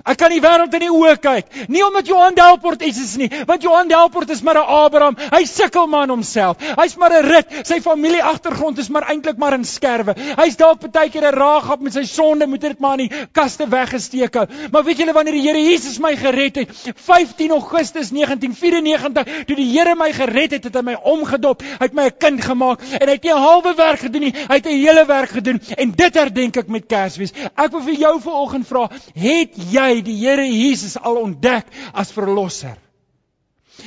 Ek 0.00 0.16
kan 0.16 0.32
die 0.32 0.40
wêreld 0.40 0.72
in 0.72 0.80
die 0.86 0.88
oë 0.88 1.18
kyk. 1.20 1.50
Nie 1.68 1.82
omdat 1.84 2.06
Johan 2.08 2.32
Delport 2.34 2.80
iets 2.82 3.00
is 3.02 3.16
nie, 3.20 3.28
want 3.46 3.62
Johan 3.62 3.90
Delport 3.90 4.30
is 4.32 4.40
maar 4.42 4.56
'n 4.56 4.64
Abraham. 4.64 5.16
Hy 5.16 5.44
sukkel 5.44 5.86
maar 5.86 6.04
in 6.04 6.14
homself. 6.16 6.56
Hy's 6.78 6.96
maar 6.96 7.12
'n 7.12 7.26
rit. 7.26 7.66
Sy 7.66 7.80
familie 7.80 8.22
agtergrond 8.22 8.78
is 8.78 8.88
maar 8.88 9.10
eintlik 9.10 9.36
maar 9.36 9.52
in 9.52 9.64
skerwe. 9.64 10.14
Hy's 10.36 10.56
dalk 10.56 10.90
baie 10.90 11.10
keer 11.10 11.28
'n 11.28 11.36
raagap 11.36 11.80
met 11.80 11.92
sy 11.92 12.04
sonde, 12.04 12.46
moet 12.46 12.60
dit 12.60 12.78
maar 12.80 12.98
in 12.98 13.08
die 13.08 13.26
kaste 13.32 13.68
weggesteek 13.68 14.34
hou. 14.34 14.46
Maar 14.70 14.84
weet 14.84 14.98
julle 14.98 15.12
wanneer 15.12 15.34
die 15.34 15.42
Here 15.42 15.62
Jesus 15.62 15.98
my 15.98 16.16
gered 16.16 16.56
het, 16.56 16.68
15 16.96 17.50
Augustus 17.50 18.10
1994, 18.10 19.44
toe 19.44 19.56
die 19.56 19.78
Here 19.78 19.94
my 19.94 20.12
gered 20.12 20.52
het, 20.52 20.64
het 20.64 20.74
hy 20.74 20.82
my 20.82 20.96
omgedop. 21.04 21.62
Hy 21.62 21.84
het 21.84 21.92
my 21.92 22.06
'n 22.06 22.16
kind 22.18 22.40
gemaak 22.40 22.80
en 22.80 23.08
hy 23.08 23.14
het 23.14 23.22
nie 23.22 23.32
'n 23.32 23.36
halwe 23.36 23.74
werk 23.74 24.00
gedoen 24.00 24.20
nie. 24.22 24.34
Hy 24.48 24.54
het 24.54 24.66
'n 24.66 24.70
hele 24.70 25.04
werk 25.06 25.30
gedoen 25.30 25.60
en 25.76 25.90
dit 25.90 26.14
herdenk 26.14 26.56
ek 26.56 26.68
met 26.68 26.86
Kersfees. 26.86 27.32
Ek 27.56 27.70
wil 27.70 27.82
vir 27.82 27.94
jou 27.94 28.20
vanoggend 28.20 28.66
vra, 28.66 28.88
het 29.14 29.50
jy 29.70 29.81
jy 29.90 30.02
die 30.02 30.16
Here 30.16 30.46
Jesus 30.46 30.96
al 30.96 31.16
ontdek 31.16 31.66
as 31.92 32.12
verlosser. 32.12 32.76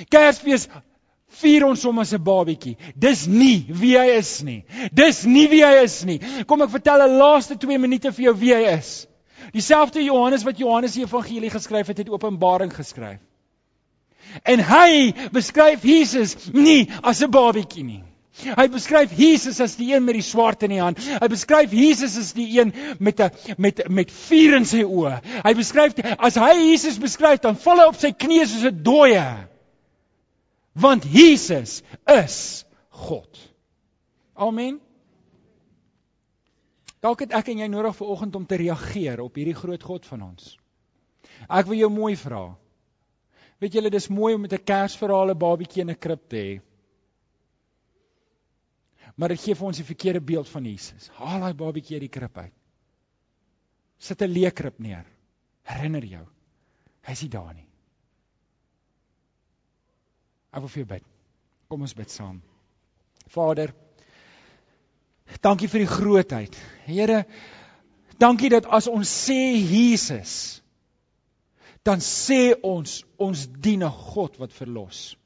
Kersfees 0.09 0.67
vier 1.41 1.65
ons 1.67 1.83
hom 1.83 1.99
as 1.99 2.13
'n 2.13 2.23
babietjie. 2.23 2.77
Dis 2.95 3.27
nie 3.27 3.65
wie 3.69 3.97
hy 3.97 4.17
is 4.17 4.43
nie. 4.43 4.63
Dis 4.91 5.25
nie 5.25 5.47
wie 5.47 5.63
hy 5.63 5.83
is 5.83 6.03
nie. 6.05 6.19
Kom 6.47 6.61
ek 6.61 6.69
vertel 6.69 7.01
'n 7.01 7.17
laaste 7.17 7.57
2 7.57 7.77
minute 7.77 8.11
vir 8.11 8.25
jou 8.25 8.33
wie 8.33 8.53
hy 8.53 8.77
is. 8.77 9.07
Dieselfde 9.53 10.03
Johannes 10.03 10.43
wat 10.43 10.57
Johannes 10.57 10.93
die 10.93 11.03
evangelie 11.03 11.49
geskryf 11.49 11.87
het, 11.87 11.97
het 11.97 12.09
Openbaring 12.09 12.73
geskryf. 12.73 13.19
En 14.43 14.59
hy 14.59 15.13
beskryf 15.31 15.83
Jesus 15.83 16.35
nie 16.51 16.89
as 17.03 17.21
'n 17.21 17.31
babietjie 17.31 17.83
nie. 17.83 18.03
Hy 18.43 18.65
beskryf 18.67 19.13
Jesus 19.15 19.61
as 19.63 19.77
die 19.79 19.93
een 19.93 20.03
met 20.03 20.17
die 20.17 20.25
swaard 20.25 20.65
in 20.67 20.73
die 20.73 20.81
hand. 20.81 20.99
Hy 20.99 21.27
beskryf 21.31 21.71
Jesus 21.75 22.17
as 22.19 22.33
die 22.35 22.47
een 22.57 22.73
met 22.99 23.21
'n 23.21 23.31
met 23.57 23.87
met 23.87 24.11
vuur 24.11 24.55
in 24.57 24.65
sy 24.65 24.83
oë. 24.83 25.21
Hy 25.45 25.53
beskryf 25.55 25.95
as 26.19 26.35
hy 26.35 26.53
Jesus 26.71 26.99
beskryf 26.99 27.39
dan 27.39 27.55
val 27.55 27.79
hy 27.79 27.87
op 27.87 27.95
sy 27.95 28.11
knieë 28.11 28.45
soos 28.45 28.65
'n 28.67 28.83
dooie. 28.83 29.47
Want 30.73 31.05
Jesus 31.07 31.81
is 32.07 32.65
God. 32.89 33.39
Amen. 34.35 34.81
Dalk 36.99 37.19
het 37.19 37.31
ek 37.31 37.47
en 37.47 37.57
jy 37.57 37.67
nodig 37.67 37.95
vir 37.95 38.07
oggend 38.07 38.35
om 38.35 38.45
te 38.45 38.55
reageer 38.55 39.21
op 39.21 39.35
hierdie 39.35 39.55
groot 39.55 39.83
God 39.83 40.05
van 40.05 40.21
ons. 40.21 40.57
Ek 41.49 41.65
wil 41.65 41.77
jou 41.77 41.89
mooi 41.89 42.15
vra. 42.15 42.57
Weet 43.59 43.73
julle 43.73 43.89
dis 43.89 44.07
mooi 44.07 44.35
om 44.35 44.41
met 44.41 44.53
'n 44.53 44.63
Kersverhaal 44.63 45.31
'n 45.31 45.37
babietjie 45.37 45.81
in 45.81 45.89
'n 45.89 45.99
krib 45.99 46.29
te 46.29 46.35
hê 46.35 46.61
maar 49.15 49.31
dit 49.31 49.39
gee 49.39 49.55
vir 49.55 49.67
ons 49.67 49.79
'n 49.79 49.83
verkeerde 49.83 50.21
beeld 50.21 50.49
van 50.49 50.63
Jesus. 50.65 51.09
Haal 51.19 51.39
daai 51.39 51.53
babatjie 51.53 51.95
uit 51.95 52.07
die 52.07 52.19
krib 52.19 52.37
uit. 52.37 52.53
Sit 53.97 54.21
'n 54.21 54.31
leekrib 54.31 54.79
neer. 54.79 55.05
Herinner 55.63 56.05
jou. 56.05 56.25
Hy's 57.01 57.21
nie 57.21 57.29
daar 57.29 57.53
nie. 57.53 57.67
Ek 60.51 60.59
wil 60.59 60.69
vir 60.69 60.83
jou 60.83 60.89
bid. 60.93 61.03
Kom 61.67 61.81
ons 61.81 61.93
bid 61.93 62.09
saam. 62.09 62.41
Vader, 63.27 63.73
dankie 65.41 65.67
vir 65.67 65.79
die 65.79 65.89
grootheid. 65.89 66.55
Here, 66.85 67.25
dankie 68.21 68.49
dat 68.49 68.65
as 68.65 68.87
ons 68.87 69.09
sê 69.09 69.55
Jesus, 69.57 70.61
dan 71.85 71.99
sê 71.99 72.55
ons 72.63 73.03
ons 73.21 73.47
dien 73.61 73.83
'n 73.83 73.91
God 73.91 74.37
wat 74.37 74.53
verlos. 74.53 75.17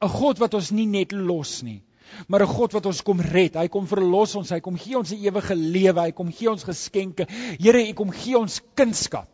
'n 0.00 0.08
God 0.08 0.38
wat 0.38 0.54
ons 0.54 0.70
nie 0.70 0.86
net 0.86 1.12
los 1.12 1.62
nie, 1.62 1.82
maar 2.28 2.42
'n 2.42 2.54
God 2.54 2.72
wat 2.72 2.86
ons 2.86 3.02
kom 3.02 3.20
red. 3.20 3.54
Hy 3.54 3.68
kom 3.68 3.86
verlos 3.86 4.34
ons, 4.36 4.50
hy 4.50 4.60
kom 4.60 4.76
gee 4.76 4.96
ons 4.98 5.12
'n 5.12 5.24
ewige 5.24 5.54
lewe, 5.54 6.00
hy 6.00 6.12
kom 6.12 6.32
gee 6.32 6.50
ons 6.50 6.64
geskenke. 6.64 7.26
Here, 7.58 7.88
u 7.88 7.92
kom 7.92 8.10
gee 8.10 8.38
ons 8.38 8.60
kunskap. 8.74 9.28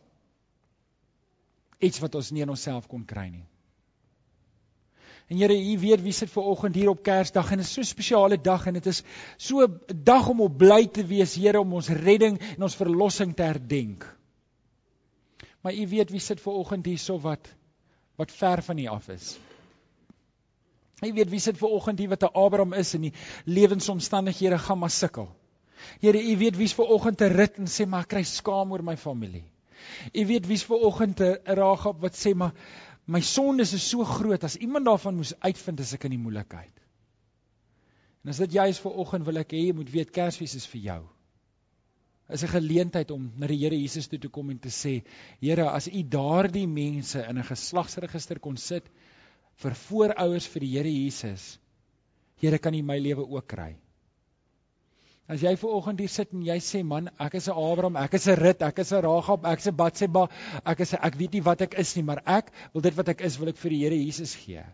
Iets 1.78 1.98
wat 2.00 2.14
ons 2.14 2.30
nie 2.30 2.42
in 2.42 2.50
onsself 2.50 2.86
kon 2.88 3.04
kry 3.04 3.28
nie. 3.28 3.46
En 5.28 5.36
Here, 5.36 5.54
u 5.54 5.78
weet 5.78 6.02
wie 6.02 6.12
sit 6.12 6.30
ver 6.30 6.42
oggend 6.42 6.74
hier 6.74 6.88
op 6.88 7.02
Kersdag 7.02 7.50
en 7.50 7.58
dit 7.58 7.66
is 7.66 7.72
so 7.72 7.80
'n 7.80 7.84
spesiale 7.84 8.40
dag 8.40 8.66
en 8.66 8.74
dit 8.74 8.86
is 8.86 9.02
so 9.36 9.62
'n 9.62 9.80
dag 10.04 10.28
om 10.28 10.40
op 10.40 10.58
bly 10.58 10.86
te 10.86 11.04
wees, 11.06 11.34
Here, 11.34 11.60
om 11.60 11.72
ons 11.72 11.88
redding 11.88 12.40
en 12.56 12.62
ons 12.62 12.76
verlossing 12.76 13.34
te 13.36 13.42
herdenk. 13.42 14.16
Maar 15.60 15.74
u 15.74 15.88
weet 15.88 16.10
wie 16.10 16.20
sit 16.20 16.40
ver 16.40 16.52
oggend 16.52 16.86
hierso 16.86 17.18
wat 17.20 17.48
wat 18.16 18.32
ver 18.32 18.62
van 18.62 18.78
u 18.78 18.86
af 18.86 19.08
is. 19.08 19.38
Jy 21.00 21.12
weet 21.14 21.30
wie 21.30 21.40
sit 21.40 21.58
ver 21.58 21.70
oggend 21.70 21.98
hier 21.98 22.10
wat 22.10 22.24
'n 22.26 22.34
Abraham 22.34 22.72
is 22.72 22.94
en 22.94 23.06
die 23.06 23.12
lewensomstandighede 23.44 24.58
gaan 24.58 24.78
maar 24.78 24.90
sukkel. 24.90 25.28
Here, 26.00 26.18
u 26.18 26.36
weet 26.36 26.56
wie's 26.56 26.74
ver 26.74 26.90
oggend 26.90 27.18
te 27.18 27.26
rit 27.26 27.58
en 27.58 27.66
sê 27.66 27.86
maar 27.86 28.06
ek 28.06 28.08
kry 28.08 28.22
skaam 28.22 28.72
oor 28.72 28.82
my 28.82 28.96
familie. 28.96 29.44
U 30.14 30.26
weet 30.26 30.46
wie's 30.46 30.64
ver 30.66 30.82
oggend 30.88 31.16
te 31.16 31.40
Ragab 31.44 32.00
wat 32.02 32.16
sê 32.18 32.34
maar 32.34 32.52
my 33.06 33.20
sondes 33.20 33.72
is 33.72 33.88
so 33.88 34.04
groot 34.04 34.44
as 34.44 34.56
iemand 34.56 34.84
daarvan 34.84 35.16
moes 35.16 35.34
uitvind 35.40 35.80
as 35.80 35.94
ek 35.94 36.04
in 36.04 36.16
die 36.16 36.24
moeilikheid. 36.24 36.74
En 38.24 38.34
as 38.34 38.40
dit 38.42 38.58
jy 38.58 38.66
is 38.68 38.80
ver 38.82 38.98
oggend 38.98 39.24
wil 39.24 39.40
ek 39.40 39.54
hê 39.54 39.68
jy 39.68 39.76
moet 39.76 39.92
weet 39.94 40.10
Kersfees 40.12 40.56
is 40.58 40.66
vir 40.66 40.80
jou. 40.80 41.02
Is 42.28 42.42
'n 42.44 42.52
geleentheid 42.52 43.10
om 43.10 43.32
na 43.38 43.46
die 43.46 43.56
Here 43.56 43.78
Jesus 43.78 44.08
toe 44.08 44.18
te 44.18 44.28
kom 44.28 44.50
en 44.50 44.58
te 44.58 44.68
sê, 44.68 45.02
Here, 45.40 45.70
as 45.70 45.88
u 45.88 46.02
daardie 46.02 46.66
mense 46.66 47.24
in 47.24 47.38
'n 47.38 47.44
geslagsregister 47.44 48.38
kon 48.38 48.56
sit, 48.56 48.84
vir 49.62 49.74
voorouers 49.88 50.46
vir 50.52 50.64
die 50.64 50.72
Here 50.76 50.92
Jesus. 50.92 51.58
Here 52.38 52.58
kan 52.58 52.74
U 52.74 52.82
my 52.82 52.98
lewe 53.02 53.24
ook 53.26 53.46
kry. 53.50 53.74
As 55.28 55.42
jy 55.44 55.52
ver 55.60 55.74
oggend 55.76 56.00
hier 56.00 56.08
sit 56.08 56.30
en 56.32 56.44
jy 56.46 56.56
sê 56.64 56.80
man, 56.86 57.10
ek 57.20 57.34
is 57.36 57.48
'n 57.48 57.52
Abraham, 57.52 57.96
ek 58.00 58.14
is 58.14 58.28
'n 58.28 58.38
Rut, 58.40 58.62
ek 58.62 58.78
is 58.78 58.92
'n 58.92 59.02
Ragab, 59.04 59.44
ek 59.44 59.58
is 59.58 59.66
'n 59.68 59.76
Batseba, 59.76 60.28
ek 60.64 60.80
is 60.80 60.94
'n 60.94 61.04
ek 61.04 61.18
weet 61.18 61.32
nie 61.32 61.44
wat 61.44 61.60
ek 61.60 61.74
is 61.78 61.96
nie, 61.96 62.02
maar 62.02 62.22
ek 62.24 62.50
wil 62.72 62.82
dit 62.82 62.96
wat 62.96 63.08
ek 63.08 63.20
is, 63.20 63.36
wil 63.38 63.48
ek 63.48 63.56
vir 63.56 63.70
die 63.70 63.82
Here 63.82 63.94
Jesus 63.96 64.34
gee. 64.34 64.64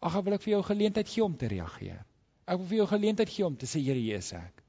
Ag, 0.00 0.22
wil 0.22 0.34
ek 0.34 0.42
vir 0.42 0.52
jou 0.52 0.62
geleentheid 0.62 1.08
gee 1.08 1.24
om 1.24 1.36
te 1.36 1.48
reageer. 1.48 2.04
Ek 2.46 2.58
wil 2.58 2.66
vir 2.66 2.78
jou 2.78 2.86
geleentheid 2.86 3.28
gee 3.28 3.46
om 3.46 3.56
te 3.56 3.66
sê 3.66 3.82
Here 3.82 3.98
Jesus 3.98 4.32
ek. 4.32 4.61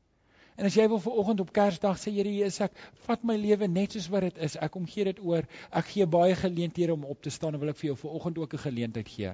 En 0.56 0.68
as 0.70 0.76
jy 0.78 0.86
wil 0.90 1.00
ver 1.02 1.16
oggend 1.18 1.42
op 1.42 1.52
Kersdag 1.54 1.98
sê 1.98 2.12
Here 2.14 2.30
Jesus 2.30 2.62
ek, 2.68 2.76
vat 3.08 3.24
my 3.26 3.36
lewe 3.40 3.68
net 3.68 3.96
soos 3.96 4.10
wat 4.14 4.28
dit 4.28 4.42
is. 4.48 4.58
Ek 4.62 4.76
omgee 4.78 5.08
dit 5.10 5.22
oor. 5.26 5.48
Ek 5.72 5.90
gee 5.90 6.06
baie 6.06 6.36
geleenthede 6.38 6.94
om 6.94 7.06
op 7.10 7.24
te 7.26 7.34
staan 7.34 7.58
en 7.58 7.64
wil 7.64 7.74
ek 7.74 7.80
vir 7.82 7.92
jou 7.92 7.98
ver 8.04 8.18
oggend 8.20 8.38
ook 8.38 8.54
'n 8.54 8.66
geleentheid 8.68 9.10
gee 9.10 9.34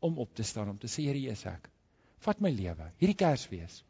om 0.00 0.18
op 0.18 0.34
te 0.34 0.42
staan 0.42 0.68
om 0.68 0.78
te 0.78 0.88
sê 0.88 1.06
Here 1.08 1.20
Jesus 1.20 1.46
ek, 1.46 1.70
vat 2.26 2.40
my 2.40 2.50
lewe. 2.50 2.92
Hierdie 2.98 3.16
Kersfees. 3.16 3.82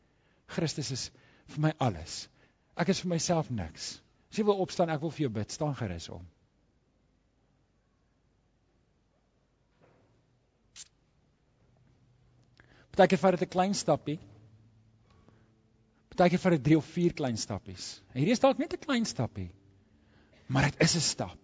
Christus 0.47 0.91
is 0.91 1.11
vir 1.47 1.61
my 1.61 1.73
alles. 1.79 2.29
Ek 2.77 2.89
is 2.89 3.01
vir 3.01 3.11
myself 3.11 3.51
niks. 3.51 4.01
As 4.31 4.39
jy 4.39 4.45
wil 4.45 4.63
opstaan, 4.63 4.91
ek 4.91 5.01
wil 5.01 5.11
vir 5.11 5.27
jou 5.27 5.31
bid. 5.31 5.51
Staan 5.51 5.75
gerus 5.75 6.09
om. 6.09 6.27
Partykeer 12.91 13.19
vat 13.19 13.39
dit 13.39 13.49
'n 13.49 13.53
klein 13.53 13.75
stappie. 13.75 14.19
Partykeer 16.21 16.43
vat 16.43 16.53
dit 16.59 16.65
3 16.69 16.77
of 16.77 16.89
4 16.93 17.15
klein 17.17 17.39
stappies. 17.41 17.85
Hierdie 18.13 18.35
is 18.37 18.43
dalk 18.43 18.59
net 18.61 18.75
'n 18.77 18.85
klein 18.85 19.07
stappie. 19.09 19.49
Maar 20.53 20.69
dit 20.69 20.83
is 20.85 20.97
'n 20.97 21.01
stap 21.01 21.39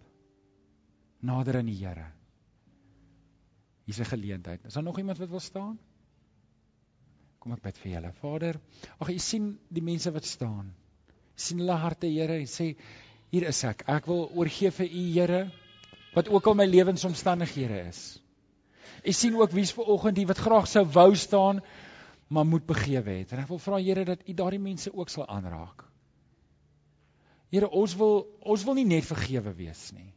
nader 1.19 1.57
aan 1.57 1.65
die 1.65 1.79
Here. 1.79 2.05
Hier's 3.85 3.99
'n 3.99 4.05
geleentheid. 4.05 4.65
Is 4.65 4.73
daar 4.73 4.83
nog 4.83 4.97
iemand 4.97 5.17
wat 5.17 5.29
wil 5.29 5.39
staan? 5.39 5.79
Kom 7.39 7.53
ek 7.53 7.61
bid 7.61 7.77
vir 7.77 7.91
julle. 7.91 8.11
Vader, 8.21 8.59
ag 8.99 9.09
u 9.09 9.17
sien 9.17 9.57
die 9.69 9.81
mense 9.81 10.11
wat 10.11 10.25
staan. 10.25 10.75
U 11.09 11.39
sien 11.39 11.57
hulle 11.57 11.77
harte, 11.77 12.07
Here, 12.07 12.37
en 12.37 12.45
sê 12.45 12.75
hier 13.31 13.47
is 13.47 13.63
ek. 13.63 13.83
Ek 13.87 14.05
wil 14.05 14.29
oorgee 14.35 14.71
vir 14.71 14.85
u, 14.85 15.03
Here, 15.13 15.51
wat 16.13 16.29
ook 16.29 16.47
al 16.47 16.53
my 16.53 16.65
lewensomstandighede 16.65 17.87
is. 17.87 18.21
U 19.03 19.11
sien 19.11 19.35
ook 19.35 19.51
wie's 19.51 19.71
ver 19.71 19.85
oggend 19.85 20.17
hier 20.17 20.27
wat 20.27 20.37
graag 20.37 20.67
sou 20.67 20.85
wou 20.85 21.15
staan, 21.15 21.63
maar 22.27 22.45
moet 22.45 22.65
begewe 22.65 23.19
het. 23.21 23.31
En 23.31 23.43
ek 23.43 23.51
wil 23.51 23.61
vra 23.61 23.79
Here 23.81 24.03
dat 24.05 24.23
u 24.27 24.33
daardie 24.33 24.59
mense 24.59 24.93
ook 24.93 25.09
sal 25.09 25.27
aanraak. 25.27 25.85
Here, 27.51 27.69
ons 27.69 27.95
wil 27.95 28.25
ons 28.43 28.63
wil 28.67 28.75
nie 28.75 28.87
net 28.87 29.05
vergewe 29.07 29.53
wees 29.55 29.91
nie. 29.95 30.09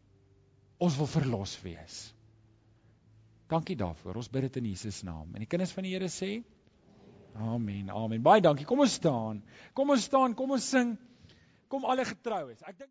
Ons 0.83 0.97
wil 0.99 1.07
verlos 1.07 1.55
wees. 1.63 1.99
Dankie 3.51 3.77
daarvoor. 3.77 4.19
Ons 4.19 4.31
bid 4.31 4.49
dit 4.49 4.59
in 4.63 4.71
Jesus 4.73 5.03
naam. 5.07 5.29
En 5.35 5.45
die 5.45 5.51
kinders 5.51 5.75
van 5.75 5.87
die 5.87 5.95
Here 5.95 6.11
sê 6.11 6.41
Amen. 7.39 7.91
Amen. 7.95 8.23
Baie 8.23 8.43
dankie. 8.43 8.67
Kom 8.67 8.83
ons 8.83 8.97
staan. 8.99 9.45
Kom 9.75 9.93
ons 9.95 10.03
staan, 10.03 10.35
kom 10.35 10.51
ons 10.51 10.67
sing. 10.67 10.97
Kom 11.71 11.87
alle 11.87 12.05
getroues. 12.05 12.59
Ek 12.67 12.81
dink 12.81 12.91